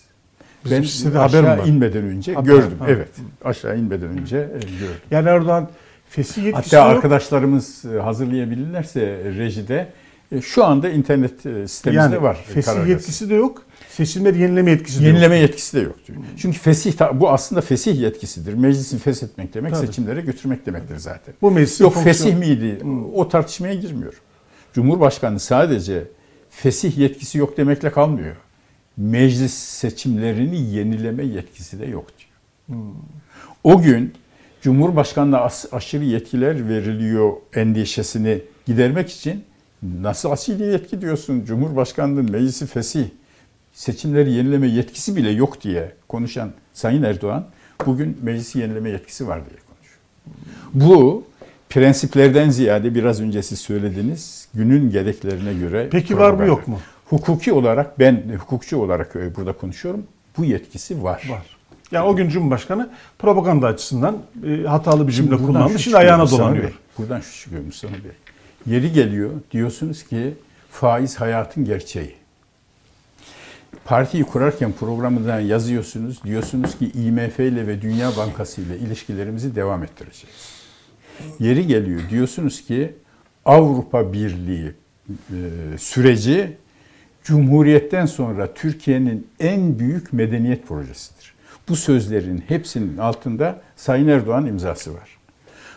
Bizim 0.64 0.78
Ben 0.78 0.82
sitede 0.82 1.18
haber 1.18 1.38
aşağı 1.44 1.58
var? 1.58 1.66
inmeden 1.66 2.02
önce 2.04 2.34
Haber, 2.34 2.46
gördüm. 2.46 2.78
Evet, 2.88 3.08
aşağı 3.44 3.78
inmeden 3.78 4.08
önce 4.08 4.36
e, 4.38 4.58
gördüm. 4.58 4.96
Yani 5.10 5.28
Erdoğan 5.28 5.68
fesih 6.08 6.44
yetkisi 6.44 6.76
Hatta 6.76 6.88
yok. 6.88 6.96
arkadaşlarımız 6.96 7.84
e, 7.84 7.98
hazırlayabilirlerse 8.00 9.00
rejide 9.38 9.88
şu 10.42 10.64
anda 10.64 10.88
internet 10.88 11.40
sitemizde 11.40 11.90
yani 11.90 12.22
var. 12.22 12.44
fesih 12.48 12.86
yetkisi 12.88 13.30
de 13.30 13.34
yok. 13.34 13.62
Seçimleri 13.98 14.38
yenileme 14.40 14.70
yetkisi 14.70 15.00
de 15.02 15.06
Yenileme 15.06 15.36
yok. 15.38 15.42
yetkisi 15.48 15.76
de 15.76 15.80
yok 15.80 15.96
diyor. 16.08 16.18
Çünkü 16.36 16.58
fesih 16.58 16.92
bu 17.14 17.30
aslında 17.30 17.60
fesih 17.60 18.00
yetkisidir. 18.00 18.54
Meclisi 18.54 18.98
feshetmek 18.98 19.54
demek, 19.54 19.74
Tabii. 19.74 19.86
seçimlere 19.86 20.20
götürmek 20.20 20.66
demektir 20.66 20.96
zaten. 20.96 21.34
Bu 21.42 21.50
meclisin 21.50 21.84
Yok 21.84 21.94
fonksiyon- 21.94 22.04
fesih 22.04 22.34
miydi? 22.36 22.78
O 23.14 23.28
tartışmaya 23.28 23.74
girmiyor. 23.74 24.14
Cumhurbaşkanı 24.72 25.40
sadece 25.40 26.04
fesih 26.50 26.98
yetkisi 26.98 27.38
yok 27.38 27.56
demekle 27.56 27.90
kalmıyor. 27.92 28.36
meclis 28.96 29.54
seçimlerini 29.54 30.70
yenileme 30.70 31.24
yetkisi 31.24 31.80
de 31.80 31.86
yok 31.86 32.06
diyor. 32.18 32.78
O 33.64 33.82
gün 33.82 34.12
Cumhurbaşkanı'na 34.62 35.48
aşırı 35.72 36.04
yetkiler 36.04 36.68
veriliyor 36.68 37.32
endişesini 37.54 38.38
gidermek 38.66 39.10
için 39.10 39.44
nasıl 39.82 40.30
asil 40.30 40.60
yetki 40.60 41.00
diyorsun? 41.00 41.44
Cumhurbaşkanlığı 41.44 42.22
meclisi 42.22 42.66
fesih 42.66 43.04
seçimleri 43.78 44.32
yenileme 44.32 44.68
yetkisi 44.68 45.16
bile 45.16 45.30
yok 45.30 45.62
diye 45.62 45.92
konuşan 46.08 46.50
Sayın 46.72 47.02
Erdoğan 47.02 47.46
bugün 47.86 48.18
meclisi 48.22 48.58
yenileme 48.58 48.90
yetkisi 48.90 49.28
var 49.28 49.40
diye 49.50 49.58
konuşuyor. 49.68 50.00
Bu 50.74 51.24
prensiplerden 51.68 52.50
ziyade 52.50 52.94
biraz 52.94 53.20
önce 53.20 53.42
siz 53.42 53.58
söylediniz 53.58 54.48
günün 54.54 54.90
gereklerine 54.90 55.54
göre 55.54 55.88
Peki 55.90 56.18
var 56.18 56.30
mı, 56.30 56.46
yok 56.46 56.68
mu? 56.68 56.80
Hukuki 57.04 57.52
olarak 57.52 57.98
ben 57.98 58.22
hukukçu 58.38 58.78
olarak 58.78 59.16
e, 59.16 59.36
burada 59.36 59.52
konuşuyorum. 59.52 60.06
Bu 60.38 60.44
yetkisi 60.44 61.02
var. 61.02 61.26
Var. 61.30 61.56
Yani 61.92 62.06
o 62.06 62.16
gün 62.16 62.28
Cumhurbaşkanı 62.28 62.90
propaganda 63.18 63.66
açısından 63.66 64.16
e, 64.46 64.62
hatalı 64.62 65.08
bir 65.08 65.12
cümle 65.12 65.36
kullanmış. 65.36 65.82
Şimdi 65.82 65.96
ayağına 65.96 66.30
dolanıyor. 66.30 66.64
Bey, 66.64 66.72
Buradan 66.98 67.20
şu 67.20 67.42
çıkıyor 67.42 67.62
Mustafa 67.64 67.94
Bey. 67.94 68.10
Yeri 68.66 68.92
geliyor 68.92 69.30
diyorsunuz 69.50 70.02
ki 70.02 70.34
faiz 70.70 71.16
hayatın 71.16 71.64
gerçeği. 71.64 72.17
Partiyi 73.88 74.24
kurarken 74.24 74.72
programından 74.72 75.40
yazıyorsunuz. 75.40 76.24
Diyorsunuz 76.24 76.78
ki 76.78 76.90
IMF 76.94 77.40
ile 77.40 77.66
ve 77.66 77.82
Dünya 77.82 78.16
Bankası 78.16 78.60
ile 78.60 78.78
ilişkilerimizi 78.78 79.54
devam 79.54 79.82
ettireceğiz. 79.82 80.36
Yeri 81.38 81.66
geliyor 81.66 82.00
diyorsunuz 82.10 82.66
ki 82.66 82.94
Avrupa 83.44 84.12
Birliği 84.12 84.72
e, 85.10 85.38
süreci 85.78 86.56
Cumhuriyetten 87.24 88.06
sonra 88.06 88.54
Türkiye'nin 88.54 89.26
en 89.40 89.78
büyük 89.78 90.12
medeniyet 90.12 90.68
projesidir. 90.68 91.34
Bu 91.68 91.76
sözlerin 91.76 92.44
hepsinin 92.48 92.98
altında 92.98 93.60
Sayın 93.76 94.08
Erdoğan 94.08 94.46
imzası 94.46 94.94
var. 94.94 95.18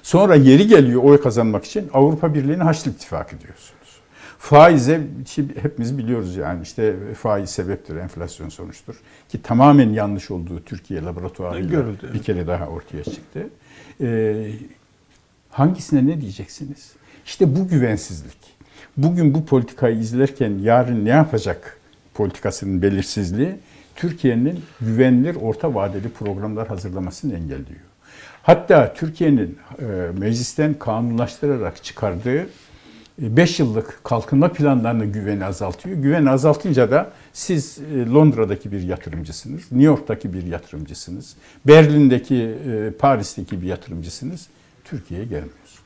Sonra 0.04 0.36
yeri 0.36 0.68
geliyor 0.68 1.04
oy 1.04 1.22
kazanmak 1.22 1.66
için 1.66 1.90
Avrupa 1.94 2.34
Birliği'ne 2.34 2.64
Haçlı 2.64 2.92
İttifakı 2.92 3.42
diyorsunuz. 3.42 3.81
Faize 4.42 5.02
hepimiz 5.62 5.98
biliyoruz 5.98 6.36
yani 6.36 6.64
işte 6.64 6.96
faiz 7.14 7.50
sebeptir, 7.50 7.96
enflasyon 7.96 8.50
sonuçtur. 8.50 8.96
Ki 9.30 9.42
tamamen 9.42 9.90
yanlış 9.90 10.32
olduğu 10.32 10.64
Türkiye 10.64 11.04
laboratuvarıyla 11.04 11.70
Görüldü, 11.70 12.00
evet. 12.04 12.14
bir 12.14 12.24
kere 12.24 12.48
daha 12.48 12.68
ortaya 12.68 13.04
çıktı. 13.04 13.50
Ee, 14.02 14.52
hangisine 15.50 16.08
ne 16.08 16.22
diyeceksiniz? 16.22 16.92
İşte 17.26 17.56
bu 17.56 17.68
güvensizlik. 17.68 18.38
Bugün 18.98 19.34
bu 19.34 19.46
politikayı 19.46 19.98
izlerken 19.98 20.58
yarın 20.62 21.06
ne 21.06 21.10
yapacak 21.10 21.80
politikasının 22.14 22.82
belirsizliği 22.82 23.56
Türkiye'nin 23.96 24.60
güvenilir 24.82 25.36
orta 25.36 25.76
vadeli 25.76 26.10
programlar 26.10 26.68
hazırlamasını 26.68 27.34
engelliyor. 27.34 27.82
Hatta 28.44 28.94
Türkiye'nin 28.94 29.58
e, 29.80 29.86
meclisten 30.18 30.74
kanunlaştırarak 30.74 31.84
çıkardığı 31.84 32.48
5 33.20 33.60
yıllık 33.60 34.00
kalkınma 34.04 34.48
planlarına 34.54 35.06
güveni 35.06 35.46
azaltıyor. 35.46 35.98
Güveni 35.98 36.30
azaltınca 36.30 36.92
da 36.92 37.12
siz 37.34 37.80
e, 37.96 38.06
Londra'daki 38.06 38.72
bir 38.72 38.82
yatırımcısınız, 38.82 39.62
New 39.62 39.84
York'taki 39.84 40.34
bir 40.34 40.44
yatırımcısınız, 40.44 41.36
Berlin'deki, 41.68 42.36
e, 42.36 42.92
Paris'teki 42.92 43.62
bir 43.62 43.68
yatırımcısınız. 43.68 44.48
Türkiye'ye 44.84 45.26
gelmiyorsunuz. 45.26 45.82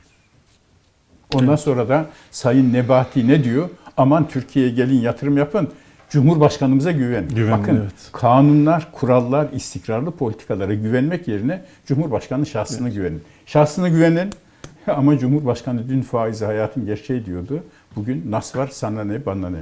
Ondan 1.34 1.56
sonra 1.56 1.88
da 1.88 2.06
Sayın 2.30 2.72
Nebati 2.72 3.28
ne 3.28 3.44
diyor? 3.44 3.68
Aman 3.96 4.28
Türkiye'ye 4.28 4.72
gelin 4.72 5.00
yatırım 5.00 5.36
yapın. 5.36 5.68
Cumhurbaşkanımıza 6.10 6.92
güven. 6.92 7.28
Güvenin, 7.28 7.58
Bakın 7.58 7.76
evet. 7.76 7.92
kanunlar, 8.12 8.92
kurallar, 8.92 9.52
istikrarlı 9.52 10.10
politikalara 10.10 10.74
güvenmek 10.74 11.28
yerine 11.28 11.64
Cumhurbaşkanı 11.86 12.46
şahsına 12.46 12.88
güvenin. 12.88 13.22
Şahsına 13.46 13.88
güvenin 13.88 14.30
ama 14.92 15.18
Cumhurbaşkanı 15.18 15.88
dün 15.88 16.02
faizi 16.02 16.44
hayatın 16.44 16.86
gerçeği 16.86 17.26
diyordu. 17.26 17.62
Bugün 17.96 18.30
nas 18.30 18.56
var 18.56 18.68
sana 18.72 19.04
ne 19.04 19.26
bana 19.26 19.50
ne 19.50 19.58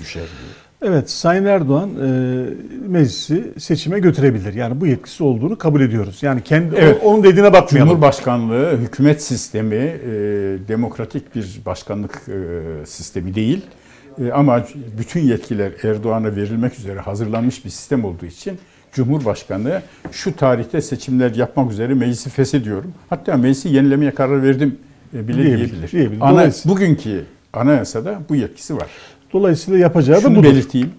düşer 0.00 0.22
diyor. 0.22 0.70
Evet, 0.82 1.10
Sayın 1.10 1.44
Erdoğan 1.44 1.90
e, 1.90 2.44
meclisi 2.88 3.52
seçime 3.58 3.98
götürebilir. 3.98 4.54
Yani 4.54 4.80
bu 4.80 4.86
yetkisi 4.86 5.24
olduğunu 5.24 5.58
kabul 5.58 5.80
ediyoruz. 5.80 6.22
Yani 6.22 6.42
kendi 6.42 6.76
Evet. 6.76 7.00
onun 7.04 7.22
dediğine 7.22 7.52
bakmayalım. 7.52 7.88
Cumhurbaşkanlığı 7.90 8.76
hükümet 8.76 9.22
sistemi 9.22 9.74
e, 9.74 10.10
demokratik 10.68 11.34
bir 11.34 11.60
başkanlık 11.66 12.22
e, 12.28 12.86
sistemi 12.86 13.34
değil. 13.34 13.66
E, 14.24 14.32
ama 14.32 14.64
bütün 14.98 15.20
yetkiler 15.20 15.72
Erdoğan'a 15.82 16.36
verilmek 16.36 16.78
üzere 16.78 17.00
hazırlanmış 17.00 17.64
bir 17.64 17.70
sistem 17.70 18.04
olduğu 18.04 18.26
için 18.26 18.58
Cumhurbaşkanı 18.92 19.82
şu 20.12 20.36
tarihte 20.36 20.80
seçimler 20.80 21.34
yapmak 21.34 21.72
üzere 21.72 21.94
meclisi 21.94 22.30
feshediyorum. 22.30 22.94
Hatta 23.10 23.36
meclisi 23.36 23.68
yenilemeye 23.68 24.14
karar 24.14 24.42
verdim 24.42 24.78
e, 25.14 25.28
bile 25.28 25.36
Diyebilir, 25.44 25.58
diyebilir. 25.70 25.92
diyebilir. 25.92 26.20
Ana, 26.20 26.50
bugünkü 26.64 27.24
anayasada 27.52 28.20
bu 28.28 28.34
yetkisi 28.36 28.76
var. 28.76 28.86
Dolayısıyla 29.32 29.78
yapacağı 29.80 30.16
da 30.16 30.20
Şunu 30.20 30.36
budur. 30.36 30.44
belirteyim. 30.48 30.90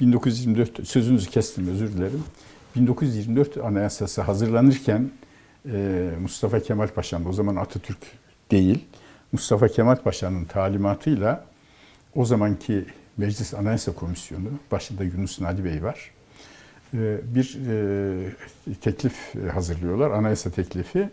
1924 0.00 0.88
sözünüzü 0.88 1.30
kestim 1.30 1.68
özür 1.68 1.92
dilerim. 1.92 2.22
1924 2.76 3.56
Anayasası 3.56 4.22
hazırlanırken 4.22 5.10
e, 5.72 6.10
Mustafa 6.22 6.60
Kemal 6.60 6.88
Paşa'nın 6.88 7.24
o 7.24 7.32
zaman 7.32 7.56
Atatürk 7.56 7.98
değil 8.50 8.84
Mustafa 9.32 9.68
Kemal 9.68 9.96
Paşa'nın 9.96 10.44
talimatıyla 10.44 11.44
o 12.14 12.24
zamanki 12.24 12.84
Meclis 13.16 13.54
Anayasa 13.54 13.92
Komisyonu 13.92 14.48
başında 14.72 15.04
Yunus 15.04 15.40
Nadi 15.40 15.64
Bey 15.64 15.82
var. 15.82 16.10
E, 16.94 17.34
Bir 17.34 17.58
e, 17.70 18.74
teklif 18.80 19.14
hazırlıyorlar. 19.52 20.10
Anayasa 20.10 20.50
teklifi. 20.50 21.08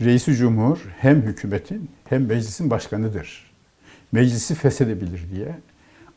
Reisi 0.00 0.34
Cumhur 0.34 0.78
hem 0.98 1.22
hükümetin 1.22 1.90
hem 2.04 2.26
meclisin 2.26 2.70
başkanıdır. 2.70 3.50
Meclisi 4.12 4.54
feshedebilir 4.54 5.30
diye 5.34 5.58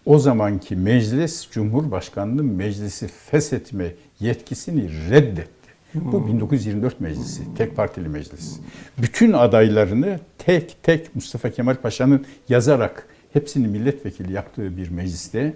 o 0.06 0.20
zamanki 0.20 0.76
meclis 0.76 1.50
Cumhurbaşkanlığı 1.52 2.44
meclisi 2.44 3.08
feshetme 3.08 3.94
yetkisini 4.20 5.10
reddetti. 5.10 5.52
Bu 5.94 6.28
1924 6.28 7.02
meclisi, 7.02 7.42
tek 7.58 7.76
partili 7.76 8.10
meclis. 8.10 8.60
Bütün 8.98 9.34
adaylarını 9.34 10.20
tek 10.38 10.84
tek 10.84 11.16
Mustafa 11.16 11.50
Kemal 11.50 11.76
Paşa'nın 11.76 12.26
yazarak 12.50 13.08
hepsini 13.34 13.68
milletvekili 13.68 14.34
yaptığı 14.34 14.78
bir 14.78 14.90
mecliste 14.90 15.54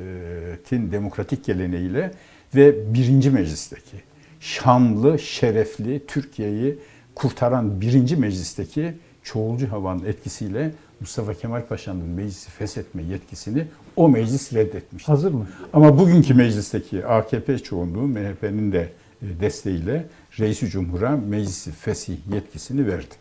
meşrutiyetin 0.00 0.92
demokratik 0.92 1.44
geleneğiyle 1.44 2.10
ve 2.54 2.94
birinci 2.94 3.30
meclisteki 3.30 3.96
şanlı, 4.40 5.18
şerefli 5.18 6.06
Türkiye'yi 6.06 6.78
kurtaran 7.14 7.80
birinci 7.80 8.16
meclisteki 8.16 8.94
çoğulcu 9.22 9.72
havanın 9.72 10.04
etkisiyle 10.04 10.72
Mustafa 11.00 11.34
Kemal 11.34 11.66
Paşa'nın 11.66 12.08
meclisi 12.08 12.50
feshetme 12.50 13.02
yetkisini 13.02 13.66
o 13.96 14.08
meclis 14.08 14.52
reddetmişti. 14.52 15.06
Hazır 15.06 15.32
mı? 15.32 15.46
Ama 15.72 15.98
bugünkü 15.98 16.34
meclisteki 16.34 17.06
AKP 17.06 17.58
çoğunluğu 17.58 18.06
MHP'nin 18.06 18.72
de 18.72 18.92
e, 19.22 19.40
desteğiyle 19.40 20.06
Reisi 20.40 20.68
Cumhur'a 20.68 21.16
meclisi 21.16 21.70
fesih 21.72 22.16
yetkisini 22.32 22.86
verdi. 22.86 23.14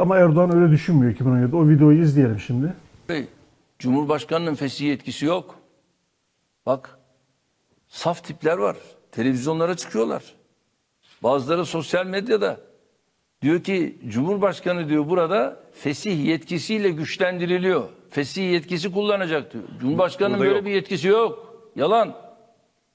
Ama 0.00 0.18
Erdoğan 0.18 0.56
öyle 0.56 0.72
düşünmüyor 0.72 1.12
2017. 1.12 1.56
O 1.56 1.68
videoyu 1.68 2.02
izleyelim 2.02 2.40
şimdi. 2.40 2.72
Bey, 3.08 3.26
Cumhurbaşkanının 3.78 4.54
fesih 4.54 4.86
yetkisi 4.86 5.26
yok. 5.26 5.58
Bak, 6.66 6.98
saf 7.88 8.24
tipler 8.24 8.56
var. 8.56 8.76
Televizyonlara 9.12 9.76
çıkıyorlar. 9.76 10.22
Bazıları 11.22 11.64
sosyal 11.66 12.06
medyada. 12.06 12.60
Diyor 13.42 13.62
ki 13.62 13.98
Cumhurbaşkanı 14.08 14.88
diyor 14.88 15.08
burada 15.08 15.60
fesih 15.72 16.24
yetkisiyle 16.24 16.90
güçlendiriliyor. 16.90 17.88
Fesih 18.10 18.52
yetkisi 18.52 18.92
kullanacak 18.92 19.52
diyor. 19.52 19.64
Cumhurbaşkanının 19.80 20.38
Burada 20.38 20.44
böyle 20.48 20.58
yok. 20.58 20.66
bir 20.66 20.70
yetkisi 20.70 21.08
yok. 21.08 21.54
Yalan. 21.76 22.16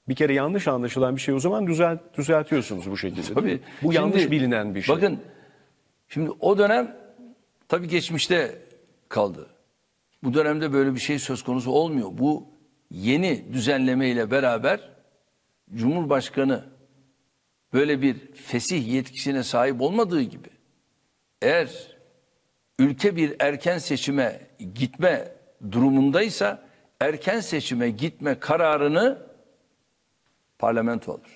Bir 0.08 0.14
kere 0.14 0.34
yanlış 0.34 0.68
anlaşılan 0.68 1.16
bir 1.16 1.20
şey 1.20 1.34
o 1.34 1.38
zaman 1.40 1.66
düzelt, 1.66 2.00
düzeltiyorsunuz 2.18 2.90
bu 2.90 2.96
şekilde. 2.96 3.22
değil 3.22 3.34
Tabii. 3.34 3.52
mi? 3.52 3.60
Bu 3.82 3.92
Şimdi, 3.92 3.96
yanlış 3.96 4.30
bilinen 4.30 4.74
bir 4.74 4.82
şey. 4.82 4.96
Bakın 4.96 5.20
şimdi 6.08 6.30
o 6.40 6.58
dönem 6.58 6.96
tabii 7.68 7.88
geçmişte 7.88 8.58
kaldı. 9.08 9.46
Bu 10.22 10.34
dönemde 10.34 10.72
böyle 10.72 10.94
bir 10.94 11.00
şey 11.00 11.18
söz 11.18 11.42
konusu 11.42 11.70
olmuyor. 11.70 12.08
Bu 12.12 12.48
yeni 12.90 13.52
düzenleme 13.52 14.08
ile 14.08 14.30
beraber 14.30 14.90
Cumhurbaşkanı 15.74 16.64
böyle 17.72 18.02
bir 18.02 18.32
fesih 18.32 18.88
yetkisine 18.88 19.42
sahip 19.42 19.80
olmadığı 19.80 20.22
gibi 20.22 20.48
eğer 21.42 21.96
ülke 22.78 23.16
bir 23.16 23.36
erken 23.38 23.78
seçime 23.78 24.40
gitme 24.74 25.32
durumundaysa 25.72 26.62
erken 27.00 27.40
seçime 27.40 27.90
gitme 27.90 28.38
kararını 28.38 29.18
parlamento 30.58 31.12
alır. 31.12 31.30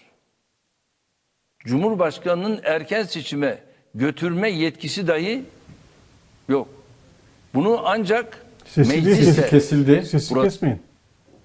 Cumhurbaşkanının 1.59 2.61
erken 2.64 3.03
seçime 3.03 3.62
götürme 3.95 4.51
yetkisi 4.51 5.07
dahi 5.07 5.45
yok. 6.49 6.68
Bunu 7.55 7.82
ancak 7.85 8.44
Sesi 8.65 8.91
mecliste 8.91 9.25
Sesi 9.25 9.51
kesildi. 9.51 10.03
Sesi 10.07 10.35
Burası- 10.35 10.49
kesmeyin. 10.51 10.79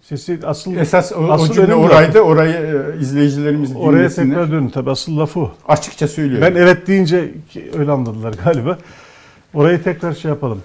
Sesi 0.01 0.39
asıl 0.43 0.75
Esas 0.75 1.11
o, 1.11 1.15
o 1.15 1.31
asıl 1.31 1.53
cümle 1.53 1.65
önemli 1.67 1.75
oraydı. 1.75 2.19
Orayı 2.19 2.53
e, 2.53 3.01
izleyicilerimiz 3.01 3.75
Oraya 3.75 3.99
dinlesinler. 3.99 4.27
tekrar 4.27 4.51
dönün 4.51 4.69
tabii 4.69 4.89
asıl 4.89 5.17
lafı 5.17 5.39
o. 5.39 5.51
Açıkça 5.67 6.07
söylüyorum. 6.07 6.47
Ben 6.55 6.61
evet 6.61 6.87
deyince 6.87 7.31
öyle 7.77 7.91
anladılar 7.91 8.33
galiba. 8.45 8.77
Orayı 9.53 9.83
tekrar 9.83 10.13
şey 10.13 10.29
yapalım. 10.29 10.61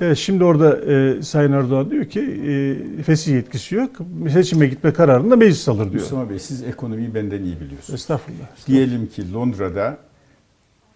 Evet, 0.00 0.16
şimdi 0.18 0.44
orada 0.44 0.92
e, 0.92 1.22
Sayın 1.22 1.52
Erdoğan 1.52 1.90
diyor 1.90 2.04
ki 2.04 2.20
e, 2.20 3.02
fesih 3.02 3.32
yetkisi 3.32 3.74
yok. 3.74 3.90
Seçime 4.32 4.66
gitme 4.66 4.92
kararını 4.92 5.30
da 5.30 5.36
meclis 5.36 5.68
alır 5.68 5.90
diyor. 5.92 6.02
Mustafa 6.02 6.30
Bey 6.30 6.38
siz 6.38 6.62
ekonomiyi 6.62 7.14
benden 7.14 7.42
iyi 7.42 7.60
biliyorsunuz. 7.60 8.00
Estağfurullah. 8.00 8.66
Diyelim 8.66 9.06
ki 9.06 9.32
Londra'da 9.32 9.98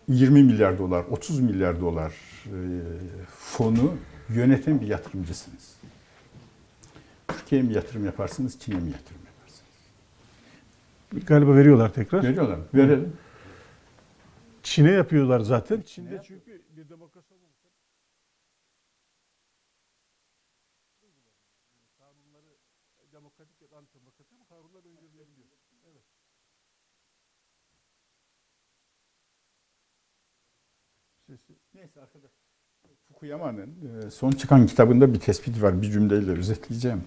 20 0.09 0.43
milyar 0.43 0.79
dolar, 0.79 1.05
30 1.11 1.41
milyar 1.41 1.81
dolar 1.81 2.13
e, 2.47 2.57
fonu 3.39 3.91
yöneten 4.29 4.81
bir 4.81 4.87
yatırımcısınız. 4.87 5.77
Türkiye'ye 7.29 7.69
mi 7.69 7.75
yatırım 7.75 8.05
yaparsınız, 8.05 8.61
Çin'e 8.61 8.81
mi 8.81 8.91
yatırım 8.91 9.21
yaparsınız? 9.27 9.63
Galiba 11.27 11.57
veriyorlar 11.57 11.95
tekrar. 11.95 12.23
Veriyorlar? 12.23 12.61
Verelim. 12.75 13.17
Çin'e 14.63 14.91
yapıyorlar 14.91 15.41
zaten. 15.41 15.81
Çin'de 15.81 16.23
çünkü 16.25 16.63
bir 16.77 16.89
demokrasi 16.89 17.35
olmamışlar. 17.35 17.73
Kanunları 21.99 22.59
demokratik 23.13 23.63
ya 23.63 23.71
da 23.71 23.77
antidemokratik 23.77 24.33
ama 24.33 24.45
kanunlar 24.45 24.85
öngörülebiliyor. 24.85 25.49
Evet. 25.85 26.05
Sesi. 31.27 31.59
Neyse 31.75 32.01
arkadaş. 32.01 32.33
Fukuyama'nın 33.13 33.67
e, 34.07 34.11
son 34.11 34.31
çıkan 34.33 34.67
kitabında 34.67 35.15
bir 35.15 35.19
tespit 35.21 35.63
var. 35.63 35.83
Bir 35.83 35.91
cümleyle 35.91 36.31
özetleyeceğim. 36.31 37.01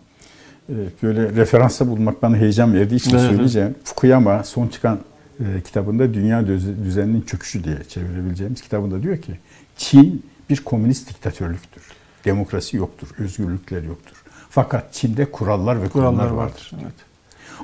E, 0.70 0.74
Böyle 1.04 1.30
referansa 1.30 1.88
bulmak 1.88 2.22
bana 2.22 2.38
heyecan 2.38 2.74
verdiği 2.74 2.96
için 2.96 3.12
Evet. 3.12 3.22
söyleyeceğim. 3.22 3.76
Fukuyama 3.84 4.44
son 4.44 4.68
çıkan 4.68 5.00
e, 5.40 5.62
kitabında 5.62 6.14
Dünya 6.14 6.42
Düze- 6.42 6.84
Düzeninin 6.86 7.22
Çöküşü 7.22 7.64
diye 7.64 7.78
çevirebileceğimiz 7.88 8.62
kitabında 8.62 9.04
diyor 9.04 9.18
ki 9.18 9.40
Çin 9.78 10.26
bir 10.50 10.64
komünist 10.64 11.10
diktatörlüktür. 11.10 11.84
Demokrasi 12.26 12.78
yoktur, 12.78 13.08
özgürlükler 13.18 13.84
yoktur. 13.84 14.24
Fakat 14.50 14.94
Çin'de 14.94 15.32
kurallar 15.32 15.82
ve 15.84 15.90
kurumlar 15.90 16.14
Kurallar 16.14 16.32
vardır. 16.32 16.72
vardır. 16.74 16.84
Evet. 16.84 16.94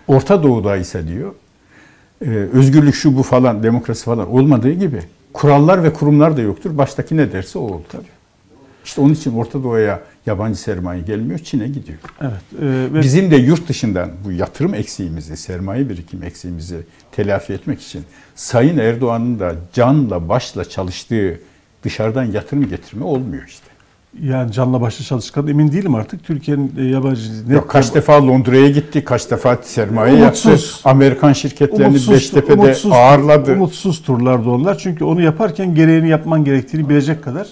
Orta 0.08 0.44
Doğu'da 0.44 0.78
ise 0.78 1.08
diyor 1.08 1.34
özgürlük 2.54 2.96
şu 2.96 3.18
bu 3.18 3.24
falan 3.24 3.64
demokrasi 3.64 4.06
falan 4.06 4.30
olmadığı 4.32 4.72
gibi 4.72 5.02
kurallar 5.38 5.84
ve 5.84 5.94
kurumlar 5.94 6.38
da 6.38 6.42
yoktur. 6.42 6.78
Baştaki 6.78 7.18
ne 7.18 7.32
derse 7.32 7.60
o 7.60 7.62
olur. 7.62 7.82
İşte 8.86 9.02
onun 9.02 9.14
için 9.14 9.34
Orta 9.38 9.64
Doğu'ya 9.64 10.02
yabancı 10.26 10.60
sermaye 10.60 11.02
gelmiyor, 11.02 11.40
Çin'e 11.40 11.68
gidiyor. 11.68 11.98
Evet. 12.22 12.62
e, 12.62 12.94
ve 12.94 13.02
Bizim 13.02 13.32
de 13.32 13.36
yurt 13.36 13.70
dışından 13.70 14.12
bu 14.26 14.32
yatırım 14.32 14.74
eksiğimizi, 14.74 15.38
sermaye 15.38 15.90
birikim 15.90 16.24
eksiğimizi 16.24 16.78
telafi 17.12 17.54
etmek 17.54 17.82
için 17.82 18.04
Sayın 18.36 18.78
Erdoğan'ın 18.78 19.40
da 19.40 19.56
canla 19.74 20.30
başla 20.30 20.66
çalıştığı 20.66 21.40
dışarıdan 21.84 22.24
yatırım 22.24 22.70
getirme 22.70 23.06
olmuyor 23.06 23.44
işte. 23.48 23.67
Yani 24.24 24.52
canla 24.52 24.82
başla 24.82 25.06
çalışkan 25.06 25.48
emin 25.48 25.72
değilim 25.72 25.96
artık. 25.96 26.24
Türkiye'nin 26.24 26.74
e, 26.80 26.84
yabancı 26.84 27.22
Yok, 27.50 27.70
kaç 27.70 27.96
defa 27.96 28.28
Londra'ya 28.28 28.70
gitti, 28.70 29.04
kaç 29.04 29.32
defa 29.32 29.58
sermaye 29.64 30.14
Umutsuz. 30.14 30.52
yaptı. 30.52 30.90
Amerikan 30.90 31.34
şirketlerini 31.34 31.88
umutsuz, 31.88 32.14
Beştepe'de 32.14 32.54
umutsuz, 32.62 32.92
ağırladı. 32.92 33.54
umutsuz 33.54 34.02
turlardı 34.04 34.50
onlar. 34.50 34.78
Çünkü 34.78 35.04
onu 35.04 35.22
yaparken 35.22 35.76
gereğini 35.76 36.10
yapman 36.10 36.44
gerektiğini 36.44 36.90
bilecek 36.90 37.24
kadar 37.24 37.48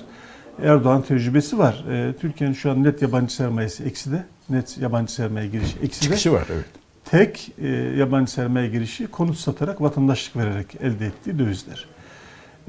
Erdoğan 0.64 1.02
tecrübesi 1.02 1.58
var. 1.58 1.86
E, 1.92 2.14
Türkiye'nin 2.22 2.54
şu 2.56 2.72
an 2.72 2.84
net 2.84 3.02
yabancı 3.02 3.36
sermayesi 3.36 3.84
eksi 3.84 4.12
de. 4.12 4.24
Net 4.50 4.78
yabancı 4.78 5.14
sermaye 5.14 5.48
girişi 5.48 5.76
eksi 5.84 6.02
de. 6.02 6.06
Çıkışı 6.06 6.34
var 6.34 6.44
evet. 6.54 6.66
Tek 7.12 7.52
e, 7.62 7.68
yabancı 7.98 8.32
sermaye 8.32 8.68
girişi 8.70 9.08
konut 9.08 9.38
satarak 9.38 9.82
vatandaşlık 9.82 10.36
vererek 10.38 10.68
elde 10.82 11.06
ettiği 11.06 11.40
dövizler. 11.40 11.86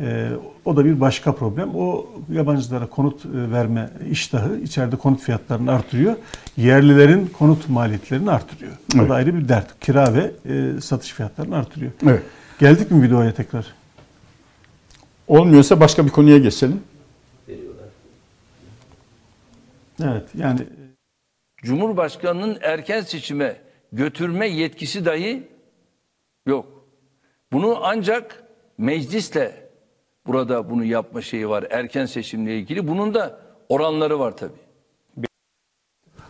E, 0.01 0.30
o 0.64 0.76
da 0.76 0.84
bir 0.84 1.01
başka 1.01 1.34
problem. 1.34 1.70
O 1.74 2.07
yabancılara 2.32 2.86
konut 2.86 3.26
e, 3.26 3.28
verme 3.53 3.90
iştahı 4.11 4.57
içeride 4.59 4.97
konut 4.97 5.20
fiyatlarını 5.20 5.72
artırıyor. 5.72 6.16
Yerlilerin 6.57 7.26
konut 7.26 7.68
maliyetlerini 7.68 8.30
artırıyor. 8.30 8.72
O 8.72 8.99
Evet. 8.99 9.11
da 9.11 9.14
ayrı 9.14 9.34
bir 9.34 9.49
dert. 9.49 9.80
Kira 9.80 10.14
ve 10.14 10.30
e, 10.49 10.80
satış 10.80 11.12
fiyatlarını 11.12 11.57
artırıyor. 11.57 11.92
Evet. 12.07 12.22
Geldik 12.59 12.90
mi 12.90 13.03
videoya 13.03 13.34
tekrar? 13.34 13.74
Olmuyorsa 15.28 15.80
başka 15.80 16.05
bir 16.05 16.11
konuya 16.11 16.38
geçelim. 16.38 16.80
Evet 20.03 20.24
yani 20.34 20.61
Cumhurbaşkanının 21.62 22.59
erken 22.62 23.01
seçime 23.01 23.57
götürme 23.92 24.49
yetkisi 24.49 25.05
dahi 25.05 25.49
yok. 26.47 26.86
Bunu 27.53 27.78
ancak 27.82 28.44
meclisle 28.78 29.65
burada 30.26 30.70
bunu 30.70 30.84
yapma 30.84 31.22
şeyi 31.22 31.48
var 31.48 31.64
erken 31.70 32.06
seçimle 32.06 32.58
ilgili. 32.58 32.88
Bunun 32.88 33.14
da 33.14 33.38
oranları 33.68 34.18
var 34.18 34.36
tabii. 34.36 34.66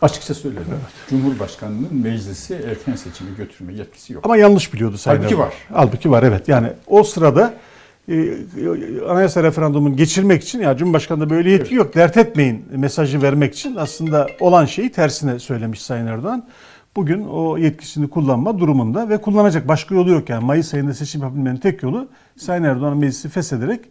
Açıkça 0.03 0.35
söyledim. 0.35 0.65
Cumhurbaşkanının 1.11 1.95
meclisi 1.95 2.55
erken 2.55 2.95
seçime 2.95 3.31
götürme 3.39 3.75
yetkisi 3.75 4.13
yok. 4.13 4.25
ama 4.25 4.37
yanlış 4.37 4.73
biliyordu 4.73 4.99
Sayın 4.99 5.19
Halbuki 5.19 5.39
var. 5.39 5.55
Halbuki 5.73 6.11
var 6.11 6.23
evet. 6.23 6.49
Yani 6.49 6.69
o 6.87 7.03
sırada 7.03 7.55
e, 8.09 8.37
anayasa 9.09 9.43
referandumun 9.43 9.97
geçirmek 9.97 10.43
için 10.43 10.61
ya 10.61 10.77
Cumhurbaşkanı'nda 10.77 11.31
böyle 11.31 11.51
yetki 11.51 11.75
yok 11.75 11.95
dert 11.95 12.17
etmeyin 12.17 12.65
mesajı 12.71 13.23
vermek 13.23 13.55
için 13.55 13.77
aslında 13.77 14.27
olan 14.41 14.65
şeyi 14.65 14.93
tersine 14.93 15.39
söylemiş 15.39 15.83
Sayın 15.83 16.07
Erdoğan. 16.07 16.49
Bugün 16.97 17.23
o 17.23 17.59
yetkisini 17.59 18.11
kullanma 18.11 18.59
durumunda 18.59 19.09
ve 19.09 19.21
kullanacak 19.21 19.69
başka 19.69 19.95
yolu 19.95 20.11
yok 20.11 20.29
yani 20.29 20.45
Mayıs 20.45 20.75
ayında 20.75 20.95
seçim 20.95 21.23
yapabilmenin 21.23 21.57
tek 21.57 21.83
yolu 21.83 22.09
Sayın 22.37 22.63
Erdoğan'ın 22.63 22.99
meclisi 22.99 23.29
feshederek 23.29 23.85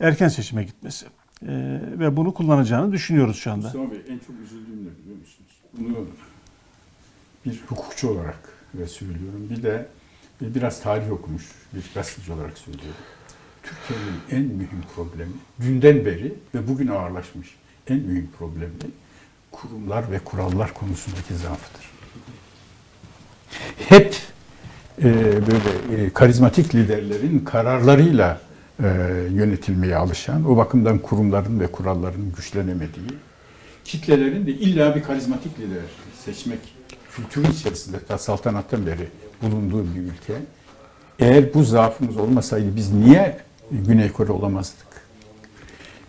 erken 0.00 0.28
seçime 0.28 0.64
gitmesi. 0.64 1.06
E, 1.06 1.50
ve 1.98 2.16
bunu 2.16 2.34
kullanacağını 2.34 2.92
düşünüyoruz 2.92 3.36
şu 3.36 3.52
anda. 3.52 3.66
Mustafa 3.66 3.90
Bey 3.90 3.98
en 4.08 4.18
çok 4.18 4.36
üzüldüğüm 4.44 4.76
ne 4.76 4.98
biliyor 4.98 5.16
musunuz? 5.20 5.50
Bunu 5.78 6.06
bir 7.46 7.62
hukukçu 7.66 8.08
olarak 8.08 8.38
ve 8.74 8.86
söylüyorum. 8.86 9.48
Bir 9.50 9.62
de 9.62 9.86
biraz 10.40 10.82
tarih 10.82 11.12
okumuş 11.12 11.50
bir 11.74 11.90
gazeteci 11.94 12.32
olarak 12.32 12.58
söylüyorum. 12.58 12.94
Türkiye'nin 13.62 14.20
en 14.30 14.56
mühim 14.56 14.82
problemi, 14.94 15.32
dünden 15.60 16.04
beri 16.04 16.34
ve 16.54 16.68
bugün 16.68 16.88
ağırlaşmış 16.88 17.56
en 17.88 17.98
mühim 17.98 18.30
problemi 18.38 18.72
kurumlar 19.52 20.12
ve 20.12 20.18
kurallar 20.18 20.74
konusundaki 20.74 21.34
zaafıdır. 21.34 21.91
Hep 23.88 24.16
e, 24.98 25.04
böyle 25.32 26.04
e, 26.04 26.10
karizmatik 26.10 26.74
liderlerin 26.74 27.38
kararlarıyla 27.38 28.40
e, 28.82 28.86
yönetilmeye 29.30 29.96
alışan, 29.96 30.50
o 30.50 30.56
bakımdan 30.56 30.98
kurumların 30.98 31.60
ve 31.60 31.66
kuralların 31.66 32.32
güçlenemediği, 32.36 33.10
kitlelerin 33.84 34.46
de 34.46 34.50
illa 34.50 34.94
bir 34.96 35.02
karizmatik 35.02 35.58
lider 35.58 35.82
seçmek 36.24 36.58
kültürü 37.16 37.50
içerisinde 37.50 37.98
ta 38.08 38.18
saltanattan 38.18 38.86
beri 38.86 39.08
bulunduğu 39.42 39.84
bir 39.94 40.00
ülke. 40.00 40.34
Eğer 41.18 41.54
bu 41.54 41.64
zaafımız 41.64 42.16
olmasaydı 42.16 42.76
biz 42.76 42.92
niye 42.92 43.38
Güney 43.70 44.12
Kore 44.12 44.32
olamazdık? 44.32 44.86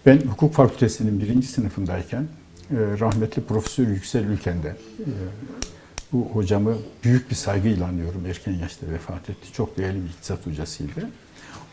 Ben 0.05 0.17
hukuk 0.17 0.53
fakültesinin 0.53 1.21
birinci 1.21 1.47
sınıfındayken 1.47 2.21
e, 2.21 2.75
rahmetli 2.99 3.41
Profesör 3.41 3.87
Yüksel 3.87 4.23
Ülken'den 4.23 4.75
e, 4.99 5.09
bu 6.13 6.29
hocamı 6.33 6.77
büyük 7.03 7.29
bir 7.29 7.35
saygıyla 7.35 7.87
anıyorum. 7.87 8.25
Erken 8.25 8.53
yaşta 8.53 8.87
vefat 8.89 9.29
etti. 9.29 9.53
Çok 9.53 9.77
değerli 9.77 10.03
bir 10.03 10.09
iktisat 10.09 10.47
hocasıydı. 10.47 11.09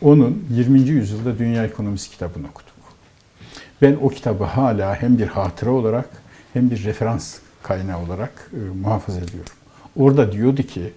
Onun 0.01 0.45
20. 0.51 0.79
yüzyılda 0.79 1.39
Dünya 1.39 1.65
Ekonomisi 1.65 2.09
kitabını 2.09 2.47
okuduk. 2.47 2.71
Ben 3.81 3.97
o 4.01 4.09
kitabı 4.09 4.43
hala 4.43 5.01
hem 5.01 5.17
bir 5.17 5.27
hatıra 5.27 5.71
olarak 5.71 6.09
hem 6.53 6.71
bir 6.71 6.83
referans 6.83 7.37
kaynağı 7.63 7.99
olarak 7.99 8.51
e, 8.53 8.57
muhafaza 8.57 9.19
ediyorum. 9.19 9.53
Orada 9.95 10.31
diyordu 10.31 10.63
ki 10.63 10.93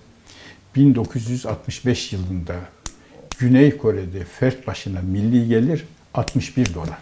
1965 0.77 2.13
yılında 2.13 2.55
Güney 3.39 3.77
Kore'de 3.77 4.25
fert 4.25 4.67
başına 4.67 5.01
milli 5.01 5.49
gelir 5.49 5.85
61 6.15 6.75
dolar. 6.75 6.99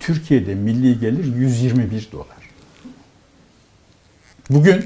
Türkiye'de 0.00 0.54
milli 0.54 1.00
gelir 1.00 1.36
121 1.36 2.08
dolar. 2.12 2.26
Bugün 4.50 4.84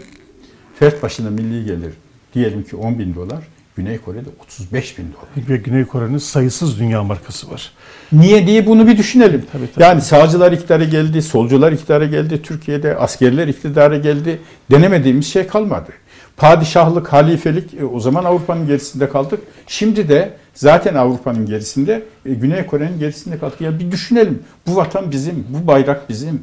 fert 0.82 1.02
başına 1.02 1.30
milli 1.30 1.64
gelir 1.64 1.92
diyelim 2.34 2.62
ki 2.62 2.76
10 2.76 2.98
bin 2.98 3.14
dolar, 3.14 3.38
Güney 3.76 3.98
Kore'de 3.98 4.28
35 4.44 4.98
bin 4.98 5.04
dolar. 5.04 5.48
Ve 5.48 5.56
Güney 5.56 5.84
Kore'nin 5.84 6.18
sayısız 6.18 6.78
dünya 6.78 7.02
markası 7.02 7.50
var. 7.50 7.72
Niye 8.12 8.46
diye 8.46 8.66
bunu 8.66 8.86
bir 8.86 8.98
düşünelim. 8.98 9.44
Tabii, 9.52 9.72
tabii. 9.74 9.84
Yani 9.84 10.00
sağcılar 10.00 10.52
iktidara 10.52 10.84
geldi, 10.84 11.22
solcular 11.22 11.72
iktidara 11.72 12.04
geldi, 12.04 12.42
Türkiye'de 12.42 12.96
askerler 12.96 13.48
iktidara 13.48 13.96
geldi. 13.96 14.38
Denemediğimiz 14.70 15.26
şey 15.26 15.46
kalmadı. 15.46 15.92
Padişahlık, 16.36 17.12
halifelik 17.12 17.74
e, 17.74 17.84
o 17.84 18.00
zaman 18.00 18.24
Avrupa'nın 18.24 18.66
gerisinde 18.66 19.08
kaldık. 19.08 19.40
Şimdi 19.66 20.08
de 20.08 20.36
zaten 20.54 20.94
Avrupa'nın 20.94 21.46
gerisinde, 21.46 22.02
e, 22.26 22.34
Güney 22.34 22.66
Kore'nin 22.66 22.98
gerisinde 22.98 23.38
kaldık. 23.38 23.60
Ya 23.60 23.78
bir 23.78 23.90
düşünelim. 23.90 24.42
Bu 24.66 24.76
vatan 24.76 25.10
bizim, 25.10 25.46
bu 25.48 25.66
bayrak 25.66 26.08
bizim. 26.08 26.42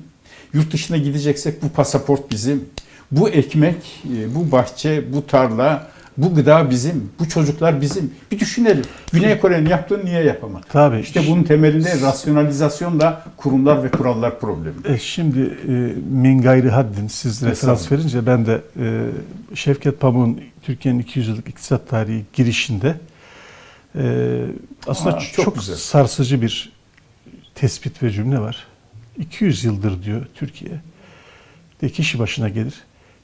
Yurt 0.54 0.74
dışına 0.74 0.98
gideceksek 0.98 1.64
bu 1.64 1.70
pasaport 1.70 2.32
bizim. 2.32 2.66
Bu 3.12 3.30
ekmek, 3.30 4.04
e, 4.18 4.36
bu 4.36 4.52
bahçe, 4.52 5.14
bu 5.14 5.28
tarla, 5.28 5.88
bu 6.18 6.36
gıda 6.36 6.70
bizim, 6.70 7.10
bu 7.20 7.30
çocuklar 7.30 7.82
bizim. 7.82 8.14
Bir 8.32 8.40
düşünelim. 8.40 8.86
Güney 9.14 9.40
Kore'nin 9.40 9.70
yaptığını 9.70 10.06
niye 10.06 10.24
yapamadı? 10.24 10.66
Tabii. 10.72 11.00
İşte 11.00 11.22
bunun 11.28 11.44
temelinde 11.44 12.02
rasyonalizasyonla 12.02 13.26
kurumlar 13.38 13.84
ve 13.84 13.92
kurallar 13.92 14.40
problemi. 14.40 14.76
E, 14.86 14.98
şimdi 14.98 15.40
e, 15.40 15.72
min 16.12 16.42
gayri 16.42 16.70
haddin 16.70 17.08
siz 17.08 17.44
referans 17.44 17.92
verince 17.92 18.26
ben 18.26 18.46
de 18.46 18.62
e, 18.80 19.06
Şevket 19.56 20.00
Pamuk'un 20.00 20.42
Türkiye'nin 20.62 21.00
200 21.00 21.28
yıllık 21.28 21.50
iktisat 21.50 21.90
tarihi 21.90 22.26
girişinde 22.34 22.96
e, 23.96 24.46
aslında 24.88 25.16
Aa, 25.16 25.20
çok, 25.20 25.46
çok 25.46 25.56
güzel. 25.56 25.76
sarsıcı 25.76 26.42
bir 26.42 26.72
tespit 27.56 28.04
ve 28.04 28.12
cümle 28.12 28.40
var. 28.40 28.68
200 29.18 29.64
yıldır 29.64 30.04
diyor 30.04 30.26
Türkiye 30.36 30.72
de 31.82 31.90
kişi 31.90 32.20
başına 32.20 32.50
gelir 32.50 32.74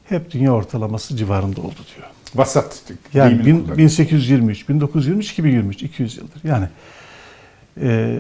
hep 0.10 0.32
dünya 0.32 0.52
ortalaması 0.54 1.18
civarında 1.18 1.62
oldu 1.62 1.76
diyor. 1.96 2.08
Vasat 2.36 2.84
Yani 3.14 3.46
bin- 3.46 3.58
kullanıyor. 3.58 3.78
1823, 3.78 4.70
1923, 4.70 5.32
2023, 5.32 5.84
200 5.84 6.18
yıldır. 6.18 6.42
Yani 6.44 6.68
e, 7.82 8.20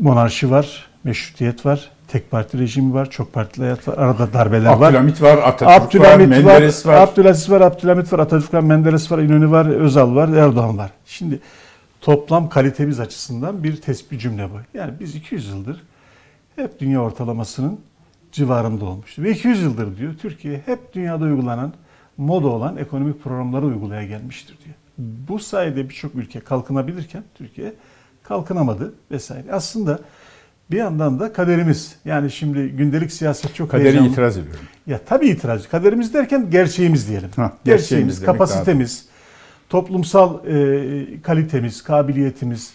monarşi 0.00 0.50
var, 0.50 0.86
meşrutiyet 1.04 1.66
var, 1.66 1.90
tek 2.08 2.30
parti 2.30 2.58
rejimi 2.58 2.94
var, 2.94 3.10
çok 3.10 3.32
partili 3.32 3.64
hayat 3.64 3.88
var, 3.88 3.98
arada 3.98 4.32
darbeler 4.32 4.70
var. 4.72 4.88
Abdülhamit 4.88 5.22
var, 5.22 5.38
Atatürk 5.38 5.68
Abdülhamit 5.88 6.28
var, 6.30 6.36
var, 6.36 6.52
Menderes 6.52 6.86
var. 6.86 6.96
Abdülaziz 7.00 7.50
var, 7.50 7.60
Abdülhamit 7.60 8.12
var, 8.12 8.18
Atatürk 8.18 8.54
var, 8.54 8.60
Menderes 8.60 9.12
var, 9.12 9.18
İnönü 9.18 9.50
var, 9.50 9.66
Özal 9.66 10.14
var, 10.14 10.28
Erdoğan 10.28 10.78
var. 10.78 10.90
Şimdi 11.06 11.40
toplam 12.00 12.48
kalitemiz 12.48 13.00
açısından 13.00 13.64
bir 13.64 13.76
tespit 13.76 14.20
cümle 14.20 14.48
bu. 14.50 14.78
Yani 14.78 14.92
biz 15.00 15.14
200 15.14 15.48
yıldır 15.48 15.82
hep 16.56 16.80
dünya 16.80 17.00
ortalamasının 17.02 17.80
civarında 18.34 18.84
olmuştu. 18.84 19.22
Ve 19.22 19.30
200 19.30 19.62
yıldır 19.62 19.96
diyor 19.98 20.14
Türkiye 20.22 20.62
hep 20.66 20.94
dünyada 20.94 21.24
uygulanan 21.24 21.72
moda 22.16 22.48
olan 22.48 22.76
ekonomik 22.76 23.22
programları 23.24 23.66
uygulaya 23.66 24.04
gelmiştir 24.04 24.58
diyor. 24.64 24.76
Bu 24.98 25.38
sayede 25.38 25.88
birçok 25.88 26.14
ülke 26.14 26.40
kalkınabilirken 26.40 27.22
Türkiye 27.34 27.72
kalkınamadı 28.22 28.94
vesaire. 29.10 29.52
Aslında 29.52 29.98
bir 30.70 30.76
yandan 30.76 31.20
da 31.20 31.32
kaderimiz. 31.32 31.96
Yani 32.04 32.30
şimdi 32.30 32.68
gündelik 32.68 33.12
siyaset 33.12 33.54
çok 33.54 33.70
Kaderi 33.70 33.84
heyecanlı. 33.88 34.08
itiraz 34.08 34.38
ediyorum. 34.38 34.64
Ya 34.86 35.00
tabii 35.06 35.28
itiraz. 35.28 35.68
Kaderimiz 35.68 36.14
derken 36.14 36.50
gerçeğimiz 36.50 37.08
diyelim. 37.08 37.30
Hah, 37.36 37.50
gerçeğimiz 37.64 37.88
gerçeğimiz, 37.88 38.24
kapasitemiz, 38.24 39.06
toplumsal 39.68 40.46
e, 40.46 41.22
kalitemiz, 41.22 41.82
kabiliyetimiz 41.82 42.72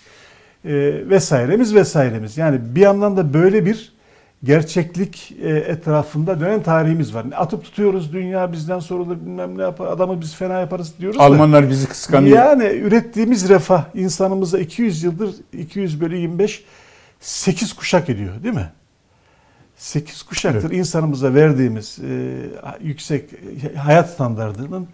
e, 0.65 0.71
vesairemiz 1.09 1.75
vesairemiz. 1.75 2.37
Yani 2.37 2.59
bir 2.75 2.81
yandan 2.81 3.17
da 3.17 3.33
böyle 3.33 3.65
bir 3.65 3.98
gerçeklik 4.43 5.33
e, 5.41 5.49
etrafında 5.49 6.39
dönen 6.39 6.63
tarihimiz 6.63 7.15
var. 7.15 7.25
Atıp 7.35 7.63
tutuyoruz 7.63 8.13
dünya 8.13 8.51
bizden 8.51 8.79
sorulur 8.79 9.15
bilmem 9.15 9.57
ne 9.57 9.61
yapar 9.61 9.87
adamı 9.87 10.21
biz 10.21 10.35
fena 10.35 10.59
yaparız 10.59 10.93
diyoruz 10.99 11.19
da. 11.19 11.23
Almanlar 11.23 11.69
bizi 11.69 11.87
kıskanıyor. 11.87 12.37
Yani 12.37 12.63
ürettiğimiz 12.63 13.49
refah 13.49 13.85
insanımıza 13.95 14.59
200 14.59 15.03
yıldır 15.03 15.35
200 15.53 16.01
bölü 16.01 16.17
25 16.17 16.63
8 17.19 17.73
kuşak 17.73 18.09
ediyor 18.09 18.43
değil 18.43 18.55
mi? 18.55 18.69
8 19.75 20.23
kuşaktır 20.23 20.71
insanımıza 20.71 21.33
verdiğimiz 21.33 21.99
e, 21.99 22.35
yüksek 22.81 23.29
hayat 23.75 24.09
standartının 24.09 24.87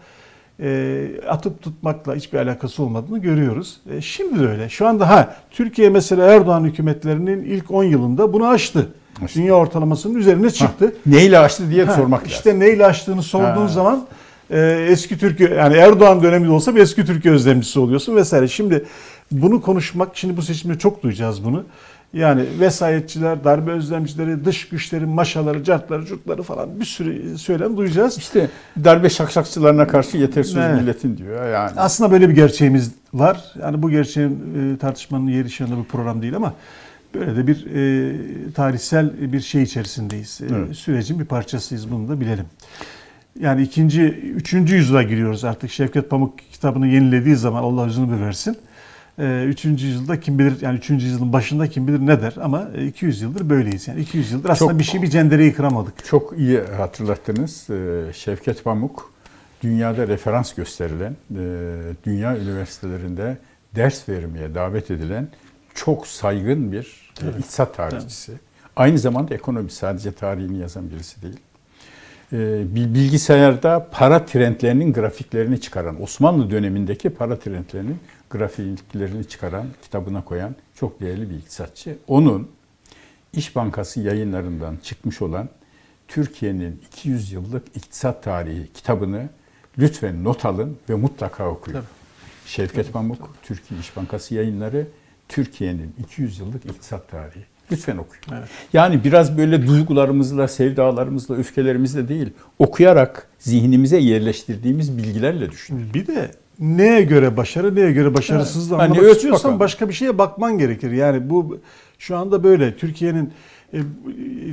e, 0.60 1.08
atıp 1.30 1.62
tutmakla 1.62 2.16
hiçbir 2.16 2.38
alakası 2.38 2.84
olmadığını 2.84 3.20
görüyoruz. 3.20 3.80
E, 3.92 4.02
şimdi 4.02 4.40
de 4.40 4.48
öyle. 4.48 4.70
Şu 4.70 4.88
anda 4.88 5.10
ha 5.10 5.36
Türkiye 5.52 5.90
mesela 5.90 6.26
Erdoğan 6.26 6.64
hükümetlerinin 6.64 7.44
ilk 7.44 7.72
10 7.72 7.84
yılında 7.84 8.34
bunu 8.34 8.48
aştı. 8.48 8.94
Aştı. 9.24 9.40
Dünya 9.40 9.54
ortalamasının 9.54 10.16
üzerine 10.16 10.50
çıktı. 10.50 10.94
Neyle 11.06 11.40
açtı 11.40 11.64
diye 11.70 11.86
Ha, 11.86 11.94
sormak 11.96 12.20
lazım. 12.22 12.32
İşte 12.32 12.60
neyle 12.60 12.86
açtığını 12.86 13.24
sorduğun 13.24 13.62
Ha. 13.62 13.68
zaman 13.68 14.06
e, 14.50 14.88
eski 14.90 15.18
Türkiye 15.18 15.50
yani 15.50 15.76
Erdoğan 15.78 16.24
döneminde 16.24 16.52
olsa 16.52 16.76
bir 16.76 16.82
eski 16.82 17.06
Türkiye 17.06 17.34
özlemcisi 17.34 17.80
oluyorsun 17.80 18.16
vesaire. 18.16 18.48
Şimdi 18.48 18.86
bunu 19.32 19.62
konuşmak 19.62 20.10
şimdi 20.18 20.38
bu 20.38 20.42
seçimde 20.42 20.78
çok 20.78 21.04
duyacağız 21.04 21.46
bunu. 21.46 21.64
Yani 22.14 22.44
vesayetçiler, 22.60 23.44
darbe 23.44 23.72
özlemcileri, 23.72 24.46
dış 24.46 24.70
güçlerin 24.70 25.10
maşaları, 25.10 25.64
cartları, 25.64 26.06
curtları 26.06 26.44
falan 26.44 26.80
bir 26.80 26.86
sürü 26.86 27.38
söylem 27.38 27.78
duyacağız. 27.78 28.18
İşte 28.18 28.50
darbe 28.84 29.10
şakşakçılarına 29.10 29.88
karşı 29.88 30.18
yetersiz 30.18 30.58
Evet. 30.58 30.82
milletin 30.82 31.18
diyor 31.18 31.50
yani. 31.54 31.72
Aslında 31.78 32.12
böyle 32.12 32.30
bir 32.30 32.36
gerçeğimiz 32.36 32.92
var. 33.14 33.44
Yani 33.62 33.82
bu 33.84 33.90
gerçeğin 33.90 34.40
e, 34.76 34.78
tartışmanın 34.78 35.28
yeri 35.28 35.50
şu 35.52 35.66
anda 35.66 35.78
bu 35.78 35.84
program 35.84 36.22
değil 36.22 36.36
ama 36.36 36.54
böyle 37.16 37.36
de 37.36 37.48
bir 37.48 37.66
e, 37.76 38.52
tarihsel 38.52 39.32
bir 39.34 39.40
şey 39.42 39.64
içerisindeyiz. 39.64 40.42
E, 40.42 40.46
Evet. 40.56 40.76
Sürecin 40.76 41.20
bir 41.20 41.26
parçasıyız 41.26 41.92
bunu 41.92 42.10
da 42.10 42.22
bilelim. 42.22 42.46
Yani 43.40 43.62
ikinci, 43.64 44.02
üçüncü 44.36 44.76
yüzyıla 44.76 45.04
giriyoruz 45.04 45.44
artık. 45.44 45.72
Şevket 45.72 46.10
Pamuk 46.10 46.40
kitabını 46.52 46.88
yenilediği 46.88 47.36
zaman 47.36 47.64
Allah 47.64 47.86
yüzünü 47.86 48.16
bir 48.18 48.22
versin. 48.22 48.58
E, 49.20 49.44
Üçüncü 49.48 49.86
yüzyılda 49.86 50.20
kim 50.20 50.40
bilir 50.40 50.54
yani 50.62 50.78
üçüncü 50.78 51.06
yüzyılın 51.06 51.34
başında 51.34 51.68
kim 51.68 51.88
bilir 51.88 52.00
ne 52.00 52.22
der 52.22 52.34
ama 52.42 52.68
e, 52.76 52.86
200 52.88 53.22
yıldır 53.22 53.50
böyleyiz. 53.50 53.88
Yani 53.88 54.02
200 54.02 54.32
yıldır 54.32 54.50
aslında 54.50 54.72
Çok- 54.72 54.80
bir 54.80 54.84
şey 54.86 55.02
bir 55.02 55.08
cendereyi 55.10 55.54
kıramadık. 55.54 56.06
Çok 56.06 56.34
iyi 56.38 56.60
hatırlattınız. 56.78 57.68
Ee, 57.70 58.14
Şevket 58.14 58.64
Pamuk 58.64 59.14
dünyada 59.64 60.08
referans 60.08 60.54
gösterilen, 60.54 61.12
e, 61.36 61.46
dünya 62.06 62.38
üniversitelerinde 62.38 63.38
ders 63.76 64.10
vermeye 64.10 64.56
davet 64.56 64.92
edilen 64.92 65.28
çok 65.74 66.08
saygın 66.08 66.72
bir 66.72 67.05
e, 67.24 67.40
iktisat 67.40 67.76
tarihçisi. 67.76 68.34
Aynı 68.76 68.98
zamanda 69.00 69.34
ekonomi 69.36 69.72
sadece 69.72 70.12
tarihini 70.12 70.58
yazan 70.58 70.90
birisi 70.90 71.22
değil. 71.22 71.40
Ee, 72.34 72.76
bir 72.76 72.94
bilgisayarda 72.94 73.90
para 73.92 74.26
trendlerinin 74.26 74.94
grafiklerini 74.94 75.62
çıkaran, 75.62 76.02
Osmanlı 76.02 76.52
dönemindeki 76.52 77.10
para 77.10 77.40
trendlerinin 77.40 78.00
grafiklerini 78.30 79.28
çıkaran, 79.28 79.68
kitabına 79.82 80.24
koyan 80.24 80.56
çok 80.76 81.02
değerli 81.02 81.30
bir 81.30 81.36
iktisatçı. 81.36 81.98
Onun 82.08 82.52
İş 83.34 83.56
Bankası 83.56 84.00
yayınlarından 84.00 84.78
çıkmış 84.84 85.22
olan 85.22 85.50
Türkiye'nin 86.08 86.82
200 86.88 87.32
yıllık 87.32 87.68
iktisat 87.76 88.24
tarihi 88.24 88.74
kitabını 88.74 89.30
lütfen 89.78 90.24
not 90.24 90.46
alın 90.46 90.78
ve 90.90 90.96
mutlaka 90.96 91.50
okuyun. 91.50 91.80
Tabii. 91.80 91.88
Şevket 92.46 92.94
Pamuk, 92.94 93.36
Türkiye 93.44 93.80
İş 93.80 93.98
Bankası 93.98 94.36
yayınları, 94.36 94.88
Türkiye'nin 95.30 95.94
200 96.00 96.40
yıllık 96.40 96.66
iktisat 96.66 97.10
tarihi. 97.12 97.46
Lütfen 97.72 97.98
okuyun. 97.98 98.24
Evet. 98.40 98.50
Yani 98.74 99.04
biraz 99.04 99.38
böyle 99.38 99.68
duygularımızla, 99.68 100.48
sevdalarımızla, 100.48 101.36
öfkelerimizle 101.36 102.08
değil, 102.10 102.30
okuyarak 102.60 103.28
zihnimize 103.40 103.98
yerleştirdiğimiz 103.98 104.98
bilgilerle 104.98 105.52
düşünün. 105.52 105.94
Bir 105.94 106.08
de 106.08 106.32
neye 106.60 107.02
göre 107.02 107.38
başarı, 107.38 107.76
neye 107.76 107.92
göre 107.92 108.14
başarısızlığı 108.14 108.76
Evet. 108.76 108.84
anlamak 108.84 109.04
Hani 109.04 109.12
istiyorsan 109.12 109.44
bakalım. 109.44 109.60
başka 109.60 109.90
bir 109.90 109.94
şeye 109.94 110.18
bakman 110.18 110.58
gerekir. 110.58 110.92
Yani 110.92 111.30
bu 111.30 111.60
şu 112.00 112.18
anda 112.18 112.44
böyle. 112.44 112.76
Türkiye'nin 112.78 113.34
e, 113.74 113.80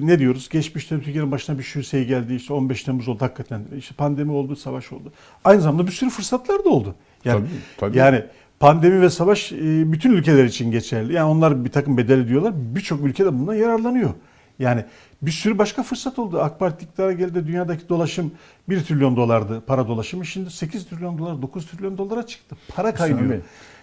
ne 0.03 0.19
diyoruz? 0.19 0.49
Geçmişte 0.49 0.97
Türkiye'nin 1.01 1.31
başına 1.33 1.59
bir 1.59 1.63
şey 1.63 1.83
şey 1.83 2.05
geldi. 2.07 2.35
İşte 2.35 2.53
15 2.55 2.83
Temmuz 2.85 3.09
oldu 3.09 3.23
hakikaten. 3.23 3.63
İşte 3.79 3.95
pandemi 3.95 4.33
oldu, 4.33 4.57
savaş 4.57 4.93
oldu. 4.93 5.13
Aynı 5.45 5.61
zamanda 5.61 5.87
bir 5.87 5.93
sürü 5.93 6.11
fırsatlar 6.11 6.65
da 6.65 6.69
oldu. 6.69 6.95
Yani, 7.25 7.41
Tabii, 7.41 7.49
tabii. 7.77 7.99
yani 7.99 8.25
pandemi 8.63 9.01
ve 9.01 9.11
savaş 9.11 9.53
e, 9.53 9.93
bütün 9.93 10.13
ülkeler 10.13 10.45
için 10.45 10.71
geçerli. 10.71 11.13
Yani 11.13 11.31
onlar 11.31 11.65
bir 11.65 11.71
takım 11.71 11.97
bedel 11.97 12.19
ödüyorlar. 12.19 12.53
Birçok 12.57 13.05
ülke 13.05 13.25
de 13.25 13.33
bundan 13.39 13.55
yararlanıyor. 13.55 14.11
Yani 14.59 14.85
bir 15.23 15.31
sürü 15.31 15.59
başka 15.59 15.83
fırsat 15.83 16.19
oldu. 16.19 16.41
AK 16.41 16.59
Parti 16.59 16.85
iktidara 16.85 17.13
geldi. 17.13 17.47
Dünyadaki 17.47 17.89
dolaşım 17.89 18.33
1 18.69 18.85
trilyon 18.85 19.17
dolardı 19.17 19.63
para 19.67 19.89
dolaşımı. 19.89 20.27
Şimdi 20.27 20.51
8 20.51 20.87
trilyon 20.87 21.19
dolar, 21.19 21.43
9 21.43 21.67
trilyon 21.67 21.99
dolara 21.99 22.27
çıktı. 22.27 22.57
Para 22.77 22.95
kaynıyor. 22.95 23.41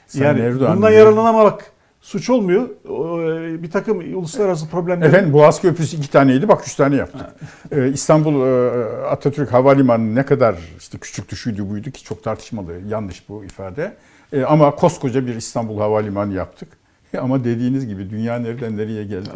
Sayın 0.07 0.25
yani 0.25 0.39
Erdoğan 0.39 0.77
bundan 0.77 0.91
yararlanamamak 0.91 1.71
suç 2.01 2.29
olmuyor. 2.29 2.69
E, 2.69 3.63
Bir 3.63 3.71
takım 3.71 3.99
uluslararası 3.99 4.69
problemler. 4.69 5.07
Efendim 5.07 5.33
Boğaz 5.33 5.61
Köprüsü 5.61 5.97
iki 5.97 6.11
taneydi, 6.11 6.47
bak 6.47 6.61
üç 6.67 6.75
tane 6.75 6.95
yaptık. 6.95 7.27
Ee, 7.71 7.89
İstanbul 7.89 8.45
e, 8.45 9.05
Atatürk 9.05 9.53
Havalimanı 9.53 10.15
ne 10.15 10.25
kadar 10.25 10.55
işte 10.79 10.97
küçük 10.97 11.29
düşüydü 11.31 11.69
buydu 11.69 11.91
ki 11.91 12.03
çok 12.03 12.23
tartışmalı, 12.23 12.73
yanlış 12.87 13.29
bu 13.29 13.45
ifade. 13.45 13.93
Ee, 14.33 14.43
ama 14.43 14.75
koskoca 14.75 15.27
bir 15.27 15.35
İstanbul 15.35 15.77
Havalimanı 15.77 16.33
yaptık. 16.33 16.69
Ama 17.19 17.43
dediğiniz 17.43 17.87
gibi 17.87 18.09
dünya 18.09 18.39
nereden 18.39 18.77
nereye 18.77 19.03
geldi? 19.03 19.29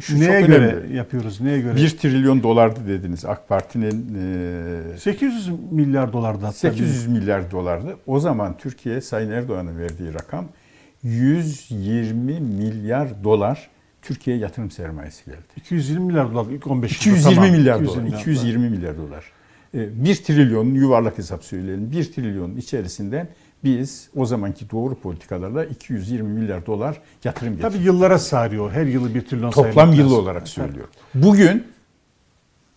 Şu 0.00 0.20
neye 0.20 0.40
göre 0.40 0.66
önemli. 0.66 0.96
yapıyoruz? 0.96 1.40
Neye 1.40 1.60
göre? 1.60 1.76
1 1.76 1.90
trilyon 1.90 2.42
dolardı 2.42 2.88
dediniz 2.88 3.24
AK 3.24 3.48
Parti'nin 3.48 4.18
e, 4.94 4.98
800 4.98 5.50
milyar 5.70 6.12
dolardı 6.12 6.44
hatta. 6.44 6.52
800 6.52 7.06
milyar 7.06 7.50
dolardı. 7.50 7.96
O 8.06 8.20
zaman 8.20 8.56
Türkiye 8.58 9.00
Sayın 9.00 9.30
Erdoğan'ın 9.30 9.78
verdiği 9.78 10.14
rakam 10.14 10.48
120 11.02 12.40
milyar 12.40 13.24
dolar 13.24 13.70
Türkiye 14.02 14.36
yatırım 14.36 14.70
sermayesi 14.70 15.24
geldi. 15.24 15.38
220 15.56 16.04
milyar 16.04 16.34
dolar 16.34 16.50
ilk 16.50 16.66
15 16.66 17.06
yılda. 17.06 17.18
220 17.18 17.34
Tamam, 17.34 17.50
milyar 17.50 17.80
220 17.80 18.10
dolar. 18.10 18.20
220 18.20 18.68
milyar 18.68 18.96
dolar. 18.96 19.24
1 19.74 20.14
trilyonun 20.14 20.74
yuvarlak 20.74 21.18
hesap 21.18 21.44
söyleyelim. 21.44 21.92
1 21.92 22.12
trilyonun 22.12 22.56
içerisinden 22.56 23.28
biz 23.64 24.08
o 24.16 24.26
zamanki 24.26 24.70
doğru 24.70 24.94
politikalarla 24.94 25.64
220 25.64 26.28
milyar 26.28 26.66
dolar 26.66 27.00
yatırım 27.24 27.52
Tabii 27.54 27.62
getirdik. 27.62 27.86
yıllara 27.86 28.18
sarıyor. 28.18 28.70
Her 28.72 28.86
yılı 28.86 29.14
bir 29.14 29.20
trilyon 29.26 29.50
Toplam 29.50 29.72
saymak 29.74 29.96
yıl 29.98 30.04
lazım. 30.04 30.18
olarak 30.18 30.48
söylüyorum. 30.48 30.90
Bugün 31.14 31.66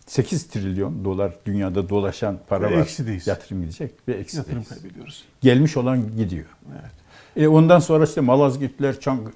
8 0.07 0.47
trilyon 0.47 1.05
dolar 1.05 1.33
dünyada 1.45 1.89
dolaşan 1.89 2.39
para 2.47 2.71
Ve 2.71 2.75
var. 2.77 2.81
eksideyiz. 2.81 3.27
Yatırım 3.27 3.61
gidecek 3.61 3.91
ve 4.07 4.13
eksideyiz. 4.13 4.47
Yatırım 4.47 4.63
kaybediyoruz. 4.63 5.23
Gelmiş 5.41 5.77
olan 5.77 6.17
gidiyor. 6.17 6.45
Evet. 6.71 6.91
E 7.35 7.47
ondan 7.47 7.79
sonra 7.79 8.03
işte 8.03 8.21
Malazgirtler, 8.21 8.99
Çang, 8.99 9.27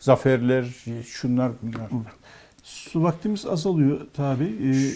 zaferler, 0.00 0.66
şunlar 1.06 1.52
bunlar. 1.62 1.90
Su 2.62 3.02
vaktimiz 3.02 3.46
azalıyor 3.46 4.00
tabii. 4.16 4.44
Ee, 4.62 4.92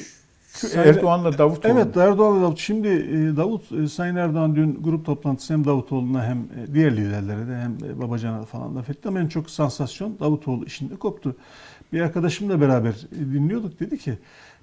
Sayın- 0.57 0.88
Erdoğan'la 0.88 1.38
Davutoğlu. 1.38 1.72
Evet 1.72 1.96
Erdoğan'la 1.96 2.42
Davut. 2.42 2.59
Şimdi 2.59 2.88
e, 2.88 3.36
Davut, 3.36 3.72
e, 3.72 3.88
Sayın 3.88 4.16
Erdoğan 4.16 4.57
dün 4.57 4.82
grup 4.82 5.07
toplantısı 5.07 5.52
hem 5.52 5.64
Davutoğlu'na 5.64 6.24
hem 6.24 6.38
e, 6.38 6.74
diğer 6.74 6.96
liderlere 6.96 7.48
de 7.48 7.57
hem 7.57 8.00
Babacan'a 8.00 8.42
falan 8.42 8.76
laf 8.76 8.90
etti 8.90 9.09
ama 9.09 9.20
en 9.20 9.26
çok 9.28 9.50
sansasyon 9.50 10.18
Davutoğlu 10.20 10.64
işinde 10.64 10.96
koptu. 10.96 11.36
Bir 11.92 12.00
arkadaşımla 12.00 12.61
beraber 12.61 12.94
dinliyorduk 13.12 13.80
dedi 13.80 13.98
ki 13.98 14.18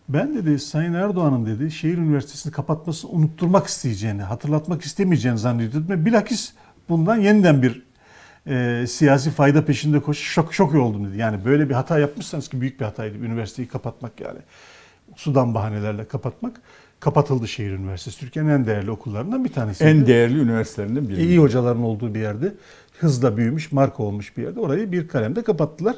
ben 0.10 0.36
dedi 0.36 0.60
Sayın 0.60 0.94
Erdoğan'ın 0.94 1.46
dedi 1.46 1.72
şehir 1.72 1.98
üniversitesini 1.98 2.52
kapatmasını 2.54 3.12
unutturmak 3.12 3.68
isteyeceğini, 3.68 4.22
hatırlatmak 4.22 4.82
istemeyeceğini 4.82 5.38
zannediyordum 5.38 5.90
ve 5.90 6.06
bilakis 6.06 6.54
bundan 6.90 7.18
yeniden 7.18 7.62
bir 7.62 7.84
e, 8.48 8.88
siyasi 8.88 9.32
fayda 9.32 9.66
peşinde 9.66 10.00
koş 10.00 10.18
şok 10.18 10.54
şok 10.54 10.76
oldum 10.76 11.08
dedi. 11.10 11.18
Yani 11.18 11.46
böyle 11.46 11.70
bir 11.70 11.74
hata 11.74 12.00
yapmışsanız 12.00 12.48
ki 12.50 12.62
büyük 12.62 12.80
bir 12.80 12.86
hataydı 12.86 13.18
üniversiteyi 13.18 13.68
kapatmak 13.68 14.22
yani 14.22 14.40
sudan 15.16 15.56
bahanelerle 15.56 16.06
kapatmak. 16.06 16.62
Kapatıldı 17.00 17.48
şehir 17.48 17.72
üniversitesi. 17.72 18.20
Türkiye'nin 18.20 18.50
en 18.50 18.66
değerli 18.66 18.92
okullarından 18.92 19.46
bir 19.46 19.54
tanesi. 19.54 19.84
en 19.84 20.08
değerli 20.08 20.40
üniversitelerinden 20.40 21.10
biri. 21.10 21.26
iyi 21.26 21.40
hocaların 21.40 21.84
olduğu 21.84 22.14
bir 22.14 22.20
yerde, 22.20 22.54
hızla 23.00 23.38
büyümüş, 23.38 23.72
marka 23.72 24.04
olmuş 24.04 24.38
bir 24.38 24.44
yerde. 24.44 24.60
Orayı 24.60 24.92
bir 24.92 25.08
kalemde 25.08 25.44
kapattılar. 25.44 25.96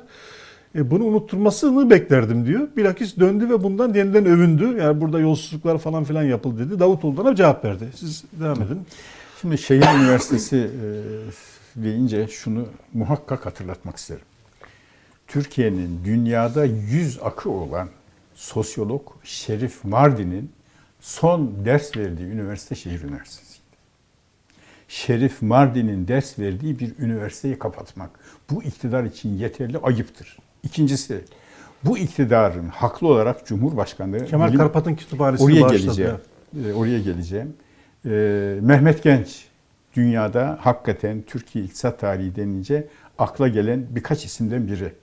E, 0.76 0.92
bunu 0.92 1.04
unutturmasını 1.04 1.90
beklerdim 1.90 2.46
diyor. 2.46 2.68
Bilakis 2.78 3.18
döndü 3.18 3.50
ve 3.50 3.64
bundan 3.64 3.94
yeniden 3.94 4.26
övündü. 4.26 4.78
Yani 4.80 5.02
burada 5.02 5.20
yolsuzluklar 5.20 5.78
falan 5.78 6.04
filan 6.04 6.24
yapıldı 6.24 6.70
dedi. 6.70 6.80
Davutoğlu'na 6.80 7.36
cevap 7.36 7.66
verdi. 7.66 7.86
Siz 7.96 8.24
devam 8.40 8.62
edin. 8.62 8.82
Şimdi 9.42 9.58
şehir 9.58 10.00
üniversitesi 10.00 10.58
e, 10.58 11.84
deyince 11.84 12.28
şunu 12.28 12.66
muhakkak 12.94 13.46
hatırlatmak 13.46 13.98
isterim. 13.98 14.22
Türkiye'nin 15.28 16.00
dünyada 16.06 16.66
yüz 16.66 17.20
akı 17.24 17.50
olan 17.50 17.90
sosyolog 18.36 19.02
Şerif 19.24 19.86
Mardin'in 19.86 20.52
son 21.00 21.66
ders 21.66 21.98
verdiği 21.98 22.28
üniversite 22.28 22.76
şehir 22.76 23.02
üniversitesiydi. 23.02 23.66
Şerif 24.88 25.42
Mardin'in 25.42 26.08
ders 26.08 26.40
verdiği 26.40 26.80
bir 26.80 26.94
üniversiteyi 27.00 27.60
kapatmak 27.60 28.10
bu 28.50 28.64
iktidar 28.64 29.04
için 29.04 29.38
yeterli 29.38 29.78
ayıptır. 29.78 30.38
İkincisi 30.64 31.22
bu 31.84 31.98
iktidarın 31.98 32.68
haklı 32.68 33.08
olarak 33.08 33.46
Cumhurbaşkanı 33.46 34.26
Kemal 34.26 34.54
Karpat'ın 34.58 34.96
kütüphanesini 34.96 35.46
Oraya 35.46 35.62
bağışladı. 35.62 35.82
geleceğim. 35.82 36.18
Ee, 36.66 36.74
oraya 36.74 37.00
geleceğim. 37.00 37.54
Ee, 38.06 38.10
Mehmet 38.62 39.04
Genç 39.04 39.46
dünyada 39.96 40.58
hakikaten 40.62 41.24
Türkiye 41.28 41.66
iktisat 41.66 42.00
tarihi 42.00 42.36
denince 42.36 42.88
akla 43.18 43.48
gelen 43.48 43.86
birkaç 43.90 44.26
isimden 44.26 44.68
biri. 44.68 44.94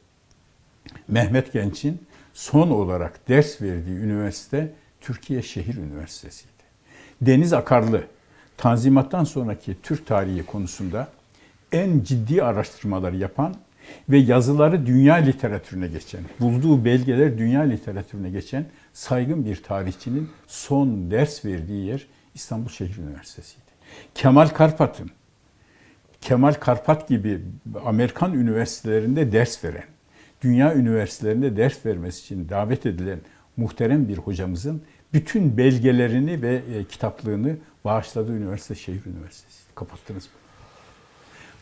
Mehmet 1.08 1.52
Genç'in 1.52 2.00
son 2.34 2.70
olarak 2.70 3.28
ders 3.28 3.62
verdiği 3.62 3.96
üniversite 3.96 4.72
Türkiye 5.00 5.42
Şehir 5.42 5.74
Üniversitesi'ydi. 5.74 6.52
Deniz 7.20 7.52
Akarlı, 7.52 8.04
Tanzimat'tan 8.56 9.24
sonraki 9.24 9.76
Türk 9.82 10.06
tarihi 10.06 10.46
konusunda 10.46 11.08
en 11.72 12.00
ciddi 12.00 12.42
araştırmaları 12.42 13.16
yapan 13.16 13.54
ve 14.08 14.18
yazıları 14.18 14.86
dünya 14.86 15.14
literatürüne 15.14 15.86
geçen, 15.86 16.20
bulduğu 16.40 16.84
belgeler 16.84 17.38
dünya 17.38 17.60
literatürüne 17.60 18.30
geçen 18.30 18.66
saygın 18.92 19.44
bir 19.44 19.62
tarihçinin 19.62 20.30
son 20.46 21.10
ders 21.10 21.44
verdiği 21.44 21.86
yer 21.86 22.06
İstanbul 22.34 22.70
Şehir 22.70 22.96
Üniversitesi'ydi. 22.96 23.72
Kemal 24.14 24.48
Karpat'ın 24.48 25.10
Kemal 26.22 26.52
Karpat 26.52 27.08
gibi 27.08 27.40
Amerikan 27.84 28.34
üniversitelerinde 28.34 29.32
ders 29.32 29.64
veren, 29.64 29.84
dünya 30.42 30.74
üniversitelerinde 30.74 31.56
ders 31.56 31.86
vermesi 31.86 32.20
için 32.20 32.48
davet 32.48 32.86
edilen 32.86 33.18
muhterem 33.56 34.08
bir 34.08 34.18
hocamızın 34.18 34.82
bütün 35.12 35.56
belgelerini 35.56 36.42
ve 36.42 36.62
e, 36.74 36.84
kitaplığını 36.84 37.56
bağışladığı 37.84 38.32
üniversite 38.36 38.74
şehir 38.74 39.06
üniversitesi. 39.06 39.62
Kapattınız 39.74 40.24
mı? 40.24 40.32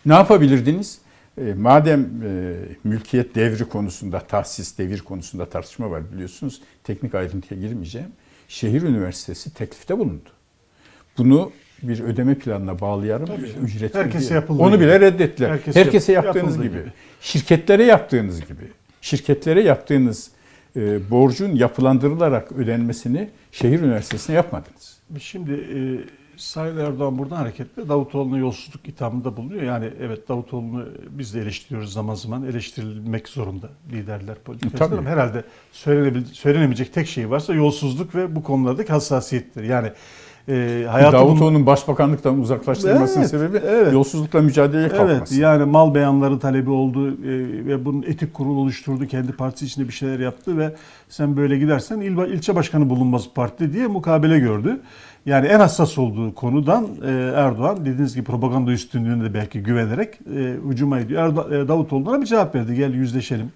Ne 0.06 0.14
yapabilirdiniz? 0.14 0.98
E, 1.38 1.54
madem 1.54 2.00
e, 2.24 2.54
mülkiyet 2.84 3.34
devri 3.34 3.64
konusunda, 3.64 4.20
tahsis 4.20 4.78
devir 4.78 5.00
konusunda 5.00 5.48
tartışma 5.48 5.90
var 5.90 6.12
biliyorsunuz. 6.12 6.62
Teknik 6.84 7.14
ayrıntıya 7.14 7.60
girmeyeceğim. 7.60 8.12
Şehir 8.48 8.82
üniversitesi 8.82 9.54
teklifte 9.54 9.98
bulundu. 9.98 10.28
Bunu 11.18 11.52
bir 11.82 12.00
ödeme 12.00 12.34
planına. 12.34 12.76
Tabii 12.76 13.06
canım. 13.06 13.64
Ücretli 13.64 13.98
Herkese 13.98 14.34
yapıldığı 14.34 14.62
Onu 14.62 14.74
gibi. 14.76 14.84
bile 14.84 15.00
reddettiler. 15.00 15.48
Herkese 15.50 15.80
Herkese, 15.80 16.12
yap- 16.12 16.24
yaptığınız 16.24 16.56
gibi. 16.56 16.68
gibi. 16.68 16.92
Şirketlere 17.20 17.84
yaptığınız 17.84 18.40
gibi. 18.40 18.62
Şirketlere 19.00 19.62
yaptığınız 19.62 20.30
e, 20.76 21.10
borcun 21.10 21.48
yapılandırılarak 21.56 22.52
ödenmesini 22.52 23.30
şehir 23.52 23.80
üniversitesine 23.80 24.36
yapmadınız. 24.36 24.98
Şimdi 25.20 25.52
e, 25.52 25.78
Sayın 26.36 26.76
Erdoğan 26.76 27.18
buradan 27.18 27.36
hareketle 27.36 27.88
Davutoğlu'na 27.88 28.38
yolsuzluk 28.38 28.88
ithamında 28.88 29.36
bulunuyor. 29.36 29.62
Yani 29.62 29.90
evet 30.00 30.28
Davutoğlu'nu 30.28 30.88
biz 31.10 31.34
de 31.34 31.40
eleştiriyoruz 31.40 31.92
zaman 31.92 32.14
zaman. 32.14 32.46
Eleştirilmek 32.46 33.28
zorunda 33.28 33.68
liderler, 33.92 34.36
politikacılar. 34.44 34.88
Tabii. 34.88 34.98
Ama 34.98 35.08
herhalde 35.10 35.44
söylenebil- 35.72 36.24
söylenemeyecek 36.34 36.94
tek 36.94 37.06
şey 37.08 37.30
varsa 37.30 37.54
yolsuzluk 37.54 38.14
ve 38.14 38.36
bu 38.36 38.42
konulardaki 38.42 38.92
hassasiyettir. 38.92 39.64
Yani 39.64 39.88
e, 40.48 40.86
hayatı 40.90 41.16
bunu- 41.16 41.22
Davutoğlu'nun 41.26 41.66
başbakanlıktan 41.66 42.38
uzaklaştırılmasının 42.40 43.20
Evet, 43.20 43.30
sebebi 43.30 43.56
evet. 43.66 43.92
yolsuzlukla 43.92 44.40
mücadeleye 44.40 44.86
Evet 44.86 44.96
kalkması. 44.96 45.40
yani 45.40 45.64
mal 45.64 45.94
beyanları 45.94 46.38
talebi 46.38 46.70
oldu 46.70 47.08
e, 47.08 47.16
ve 47.66 47.84
bunun 47.84 48.02
etik 48.02 48.34
kurul 48.34 48.56
oluşturdu. 48.56 49.06
Kendi 49.06 49.32
partisi 49.32 49.66
içinde 49.66 49.88
bir 49.88 49.92
şeyler 49.92 50.18
yaptı 50.20 50.58
ve 50.58 50.72
sen 51.08 51.36
böyle 51.36 51.58
gidersen 51.58 52.00
il, 52.00 52.32
ilçe 52.32 52.54
başkanı 52.54 52.90
bulunmaz 52.90 53.28
partide 53.34 53.72
diye 53.72 53.86
mukabele 53.86 54.38
gördü. 54.38 54.80
Yani 55.26 55.46
en 55.46 55.60
hassas 55.60 55.98
olduğu 55.98 56.34
konudan 56.34 56.86
e, 57.06 57.10
Erdoğan 57.36 57.76
dediğiniz 57.80 58.14
gibi 58.14 58.24
propaganda 58.24 58.70
üstünlüğüne 58.72 59.24
de 59.24 59.34
belki 59.34 59.62
güvenerek 59.62 60.14
e, 60.36 60.54
hücuma 60.70 60.98
ediyor. 61.00 61.52
E, 61.52 61.68
Davutoğlu'na 61.68 62.20
bir 62.20 62.26
cevap 62.26 62.54
verdi. 62.54 62.74
Gel 62.74 62.94
yüzleşelim. 62.94 63.52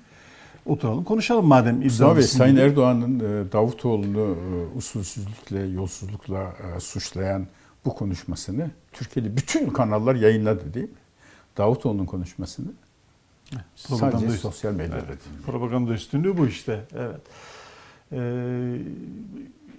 Oturalım 0.66 1.04
konuşalım 1.04 1.46
madem 1.46 1.76
Mustafa 1.76 2.10
Bey, 2.10 2.12
iddialısın. 2.12 2.38
Sayın. 2.38 2.56
Erdoğan'ın 2.56 3.20
e, 3.20 3.52
Davutoğlu'nu 3.52 4.36
e, 4.36 4.76
usulsüzlükle, 4.78 5.60
yolsuzlukla 5.60 6.54
e, 6.76 6.80
suçlayan 6.80 7.46
bu 7.84 7.94
konuşmasını 7.94 8.70
Türkiye'de 8.92 9.36
bütün 9.36 9.70
kanallar 9.70 10.14
yayınladı 10.14 10.74
değil 10.74 10.88
mi? 10.88 10.96
Davutoğlu'nun 11.56 12.06
konuşmasını 12.06 12.66
propaganda 13.88 14.18
sadece 14.18 14.38
sosyal 14.38 14.72
medyada 14.72 15.04
Evet, 15.08 15.18
propaganda 15.46 15.92
üstünlüğü 15.92 16.38
bu 16.38 16.46
işte. 16.46 16.84
Evet. 16.98 17.20
Ee, 18.12 18.78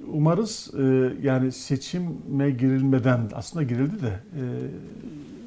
umarız 0.07 0.71
e, 0.79 1.13
yani 1.21 1.51
seçime 1.51 2.51
girilmeden 2.51 3.29
aslında 3.33 3.63
girildi 3.63 4.01
de 4.01 4.07
e, 4.09 4.43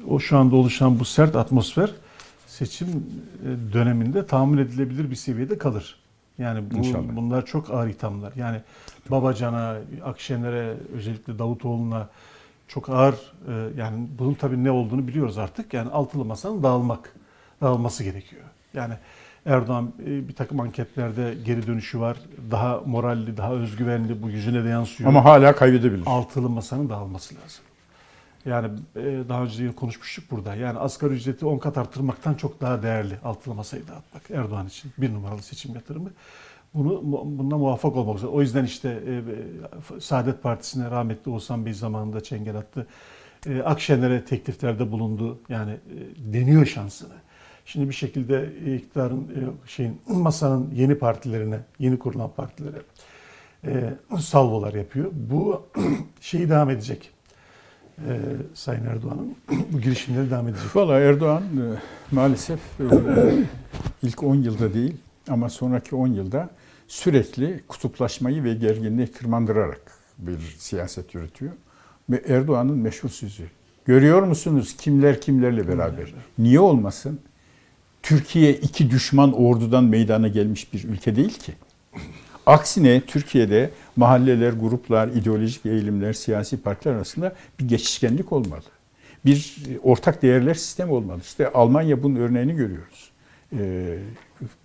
o 0.09 0.19
şu 0.19 0.37
anda 0.37 0.55
oluşan 0.55 0.99
bu 0.99 1.05
sert 1.05 1.35
atmosfer 1.35 1.91
seçim 2.59 2.87
e, 2.87 3.73
döneminde 3.73 4.25
tahammül 4.25 4.59
edilebilir 4.59 5.09
bir 5.09 5.15
seviyede 5.15 5.57
kalır. 5.57 5.99
Yani 6.37 6.71
bu, 6.71 6.77
İnşallah. 6.77 7.15
bunlar 7.15 7.45
çok 7.45 7.71
ağır 7.71 7.87
ithamlar. 7.87 8.33
Yani 8.35 8.61
Babacan'a, 9.11 9.75
Akşener'e, 10.05 10.73
özellikle 10.93 11.39
Davutoğlu'na 11.39 12.09
çok 12.67 12.89
ağır 12.89 13.13
e, 13.13 13.53
yani 13.77 14.07
bunun 14.19 14.33
tabii 14.33 14.63
ne 14.63 14.71
olduğunu 14.71 15.07
biliyoruz 15.07 15.37
artık. 15.37 15.73
Yani 15.73 15.89
altılı 15.89 16.25
masanın 16.25 16.63
dağılmak, 16.63 17.15
dağılması 17.61 18.03
gerekiyor. 18.03 18.43
Yani 18.73 18.93
Erdoğan 19.45 19.91
e, 20.05 20.27
bir 20.27 20.35
takım 20.35 20.59
anketlerde 20.59 21.35
geri 21.45 21.67
dönüşü 21.67 21.99
var. 21.99 22.17
Daha 22.51 22.81
moralli, 22.85 23.37
daha 23.37 23.53
özgüvenli, 23.53 24.21
bu 24.21 24.29
yüzüne 24.29 24.63
de 24.63 24.69
yansıyor. 24.69 25.09
Ama 25.09 25.25
hala 25.25 25.55
kaybedebilir. 25.55 26.03
altılı 26.05 26.49
masanın 26.49 26.89
dağılması 26.89 27.35
lazım. 27.35 27.63
Yani 28.45 28.67
e, 28.95 29.01
daha 29.29 29.43
önce 29.43 29.71
konuşmuştuk 29.71 30.31
burada. 30.31 30.55
Yani 30.55 30.79
asgari 30.79 31.13
ücreti 31.13 31.45
10 31.45 31.57
kat 31.57 31.77
arttırmaktan 31.77 32.33
çok 32.33 32.61
daha 32.61 32.83
değerli 32.83 33.17
altılı 33.23 33.53
masayı 33.53 33.87
dağıtmak 33.87 34.31
Erdoğan 34.31 34.67
için 34.67 34.91
bir 34.97 35.13
numaralı 35.13 35.41
seçim 35.41 35.75
yatırımı. 35.75 36.09
Bunu 36.73 37.01
bundan 37.37 37.59
muvaffak 37.59 37.95
olmak 37.95 38.19
zorunda. 38.19 38.37
O 38.37 38.41
yüzden 38.41 38.63
işte 38.63 39.03
e, 39.07 39.13
e, 39.97 39.99
Saadet 39.99 40.43
Partisi'ne 40.43 40.91
rahmetli 40.91 41.31
Oğuzhan 41.31 41.65
Bey 41.65 41.73
zamanında 41.73 42.23
çengel 42.23 42.55
attı. 42.55 42.87
E, 43.47 43.61
Akşener'e 43.61 44.25
tekliflerde 44.25 44.91
bulundu. 44.91 45.39
Yani 45.49 45.77
deniyor 46.17 46.65
şansını. 46.65 47.13
Şimdi 47.65 47.89
bir 47.89 47.93
şekilde 47.93 48.53
iktidarın 48.75 49.27
şeyin 49.65 50.01
masanın 50.07 50.71
yeni 50.73 50.95
partilerine, 50.95 51.59
yeni 51.79 51.99
kurulan 51.99 52.29
partilere 52.29 52.77
salvolar 54.19 54.73
yapıyor. 54.73 55.11
Bu 55.13 55.67
şeyi 56.21 56.49
devam 56.49 56.69
edecek. 56.69 57.11
E, 58.07 58.13
Sayın 58.53 58.85
Erdoğan'ın 58.85 59.35
bu 59.71 59.81
girişimleri 59.81 60.31
devam 60.31 60.47
edecek. 60.47 60.75
Valla 60.75 60.99
Erdoğan 60.99 61.43
e, 61.43 61.65
maalesef 62.11 62.59
e, 62.79 62.85
ilk 64.03 64.23
10 64.23 64.35
yılda 64.35 64.73
değil 64.73 64.97
ama 65.29 65.49
sonraki 65.49 65.95
10 65.95 66.07
yılda 66.07 66.49
sürekli 66.87 67.63
kutuplaşmayı 67.67 68.43
ve 68.43 68.53
gerginliği 68.53 69.07
tırmandırarak 69.07 69.81
bir 70.17 70.55
siyaset 70.57 71.15
yürütüyor. 71.15 71.51
Ve 72.09 72.23
Erdoğan'ın 72.27 72.77
meşhur 72.77 73.09
sözü. 73.09 73.43
Görüyor 73.85 74.21
musunuz 74.23 74.75
kimler 74.77 75.21
kimlerle 75.21 75.67
beraber? 75.67 76.13
Niye 76.37 76.59
olmasın? 76.59 77.19
Türkiye 78.03 78.53
iki 78.53 78.91
düşman 78.91 79.33
ordudan 79.33 79.83
meydana 79.83 80.27
gelmiş 80.27 80.73
bir 80.73 80.83
ülke 80.83 81.15
değil 81.15 81.39
ki. 81.39 81.53
Aksine 82.49 83.01
Türkiye'de 83.01 83.69
mahalleler, 83.95 84.53
gruplar, 84.53 85.07
ideolojik 85.07 85.65
eğilimler, 85.65 86.13
siyasi 86.13 86.61
partiler 86.61 86.93
arasında 86.93 87.33
bir 87.59 87.67
geçişkenlik 87.67 88.33
olmalı. 88.33 88.63
Bir 89.25 89.55
ortak 89.83 90.21
değerler 90.21 90.53
sistemi 90.53 90.91
olmalı. 90.91 91.19
İşte 91.21 91.51
Almanya 91.51 92.03
bunun 92.03 92.15
örneğini 92.15 92.55
görüyoruz. 92.55 93.11
Ee, 93.53 93.97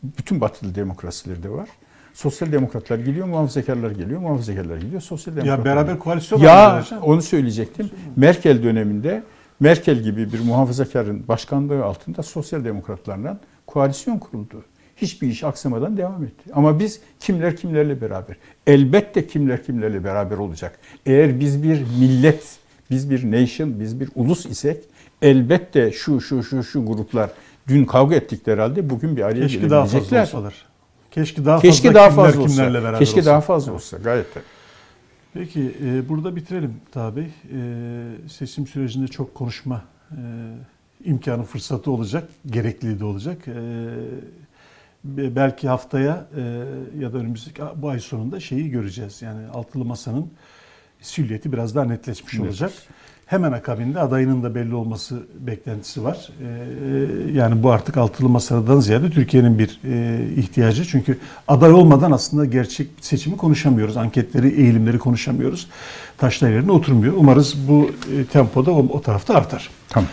bütün 0.02 0.40
batılı 0.40 0.74
demokrasilerde 0.74 1.50
var. 1.50 1.68
Sosyal 2.14 2.52
demokratlar 2.52 2.98
geliyor, 2.98 3.26
muhafazakarlar 3.26 3.90
geliyor, 3.90 4.20
muhafazakarlar 4.20 4.76
gidiyor, 4.76 5.00
sosyal 5.00 5.36
demokratlar. 5.36 5.58
Ya 5.58 5.64
beraber 5.64 5.98
koalisyon 5.98 6.40
Ya 6.40 6.84
onu 7.02 7.22
söyleyecektim. 7.22 7.90
Merkel 8.16 8.62
döneminde 8.62 9.22
Merkel 9.60 9.98
gibi 9.98 10.32
bir 10.32 10.40
muhafazakarın 10.40 11.28
başkanlığı 11.28 11.84
altında 11.84 12.22
sosyal 12.22 12.64
demokratlarla 12.64 13.38
koalisyon 13.66 14.18
kuruldu. 14.18 14.64
Hiçbir 15.04 15.28
iş 15.28 15.44
aksamadan 15.44 15.96
devam 15.96 16.24
etti. 16.24 16.50
Ama 16.52 16.78
biz 16.78 17.00
kimler 17.20 17.56
kimlerle 17.56 18.00
beraber? 18.00 18.36
Elbette 18.66 19.26
kimler 19.26 19.64
kimlerle 19.64 20.04
beraber 20.04 20.36
olacak. 20.36 20.78
Eğer 21.06 21.40
biz 21.40 21.62
bir 21.62 21.80
millet, 22.00 22.58
biz 22.90 23.10
bir 23.10 23.32
nation, 23.32 23.80
biz 23.80 24.00
bir 24.00 24.08
ulus 24.14 24.46
isek 24.46 24.84
elbette 25.22 25.92
şu 25.92 26.20
şu 26.20 26.42
şu 26.42 26.64
şu 26.64 26.86
gruplar 26.86 27.30
dün 27.68 27.84
kavga 27.84 28.14
ettikleri 28.14 28.60
halde 28.60 28.90
bugün 28.90 29.16
bir 29.16 29.22
araya 29.22 29.40
Keşke 29.40 29.70
daha 29.70 29.80
fazla 29.82 29.98
gelebilecekler. 29.98 30.22
olsalar. 30.22 30.54
Keşke 31.10 31.44
daha 31.44 31.60
Keşke 31.60 31.88
fazla 31.88 31.94
daha 32.00 32.08
kimler 32.10 32.24
fazla 32.32 32.46
kimlerle 32.46 32.78
olsa. 32.78 32.82
beraber 32.82 32.98
Keşke 32.98 33.20
olsa. 33.20 33.30
daha 33.30 33.40
fazla 33.40 33.72
olsa 33.72 33.96
gayet 33.98 34.34
de. 34.34 34.40
Peki 35.34 35.74
e, 35.84 36.08
burada 36.08 36.36
bitirelim 36.36 36.74
Bey. 36.96 37.24
E, 37.24 37.28
seçim 38.28 38.66
sürecinde 38.66 39.08
çok 39.08 39.34
konuşma 39.34 39.82
e, 40.10 40.20
imkanı 41.04 41.44
fırsatı 41.44 41.90
olacak, 41.90 42.28
gerekliliği 42.46 43.00
de 43.00 43.04
olacak. 43.04 43.48
E, 43.48 43.52
belki 45.04 45.68
haftaya 45.68 46.26
e, 46.36 46.40
ya 46.98 47.12
da 47.12 47.18
önümüzdeki 47.18 47.62
bu 47.76 47.88
ay 47.88 48.00
sonunda 48.00 48.40
şeyi 48.40 48.70
göreceğiz. 48.70 49.22
Yani 49.22 49.48
altılı 49.48 49.84
masanın 49.84 50.30
silüeti 51.00 51.52
biraz 51.52 51.74
daha 51.74 51.84
netleşmiş 51.84 52.34
Net. 52.34 52.42
olacak. 52.42 52.72
Hemen 53.26 53.52
akabinde 53.52 54.00
adayının 54.00 54.42
da 54.42 54.54
belli 54.54 54.74
olması 54.74 55.22
beklentisi 55.38 56.04
var. 56.04 56.28
E, 56.40 57.32
yani 57.32 57.62
bu 57.62 57.70
artık 57.70 57.96
altılı 57.96 58.28
masadan 58.28 58.80
ziyade 58.80 59.10
Türkiye'nin 59.10 59.58
bir 59.58 59.80
e, 59.84 60.24
ihtiyacı. 60.36 60.84
Çünkü 60.84 61.18
aday 61.48 61.72
olmadan 61.72 62.12
aslında 62.12 62.44
gerçek 62.44 62.88
seçimi 63.00 63.36
konuşamıyoruz. 63.36 63.96
Anketleri, 63.96 64.48
eğilimleri 64.48 64.98
konuşamıyoruz. 64.98 65.68
Taşlar 66.18 66.50
yerine 66.50 66.72
oturmuyor. 66.72 67.14
Umarız 67.16 67.68
bu 67.68 67.90
e, 68.16 68.24
tempoda 68.24 68.72
o, 68.72 68.78
o 68.78 69.00
tarafta 69.00 69.34
artar. 69.34 69.70
Tamam. 69.88 70.08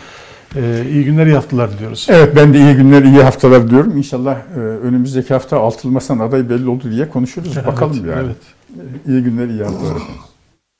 E, 0.56 0.84
iyi 0.90 1.04
günler, 1.04 1.26
iyi 1.26 1.34
haftalar 1.34 1.72
diliyoruz. 1.72 2.06
Evet 2.10 2.36
ben 2.36 2.54
de 2.54 2.58
iyi 2.58 2.74
günler, 2.74 3.02
iyi 3.02 3.22
haftalar 3.22 3.70
diyorum. 3.70 3.96
İnşallah 3.96 4.36
e, 4.56 4.58
önümüzdeki 4.60 5.34
hafta 5.34 5.60
altılı 5.60 5.92
masanın 5.92 6.20
adayı 6.20 6.50
belli 6.50 6.68
oldu 6.68 6.90
diye 6.90 7.08
konuşuruz. 7.08 7.56
Bakalım 7.66 7.96
Evet, 8.04 8.16
yani. 8.16 8.26
Evet. 8.26 9.06
İyi 9.06 9.22
günler, 9.22 9.48
iyi 9.48 9.64
haftalar. 9.64 10.02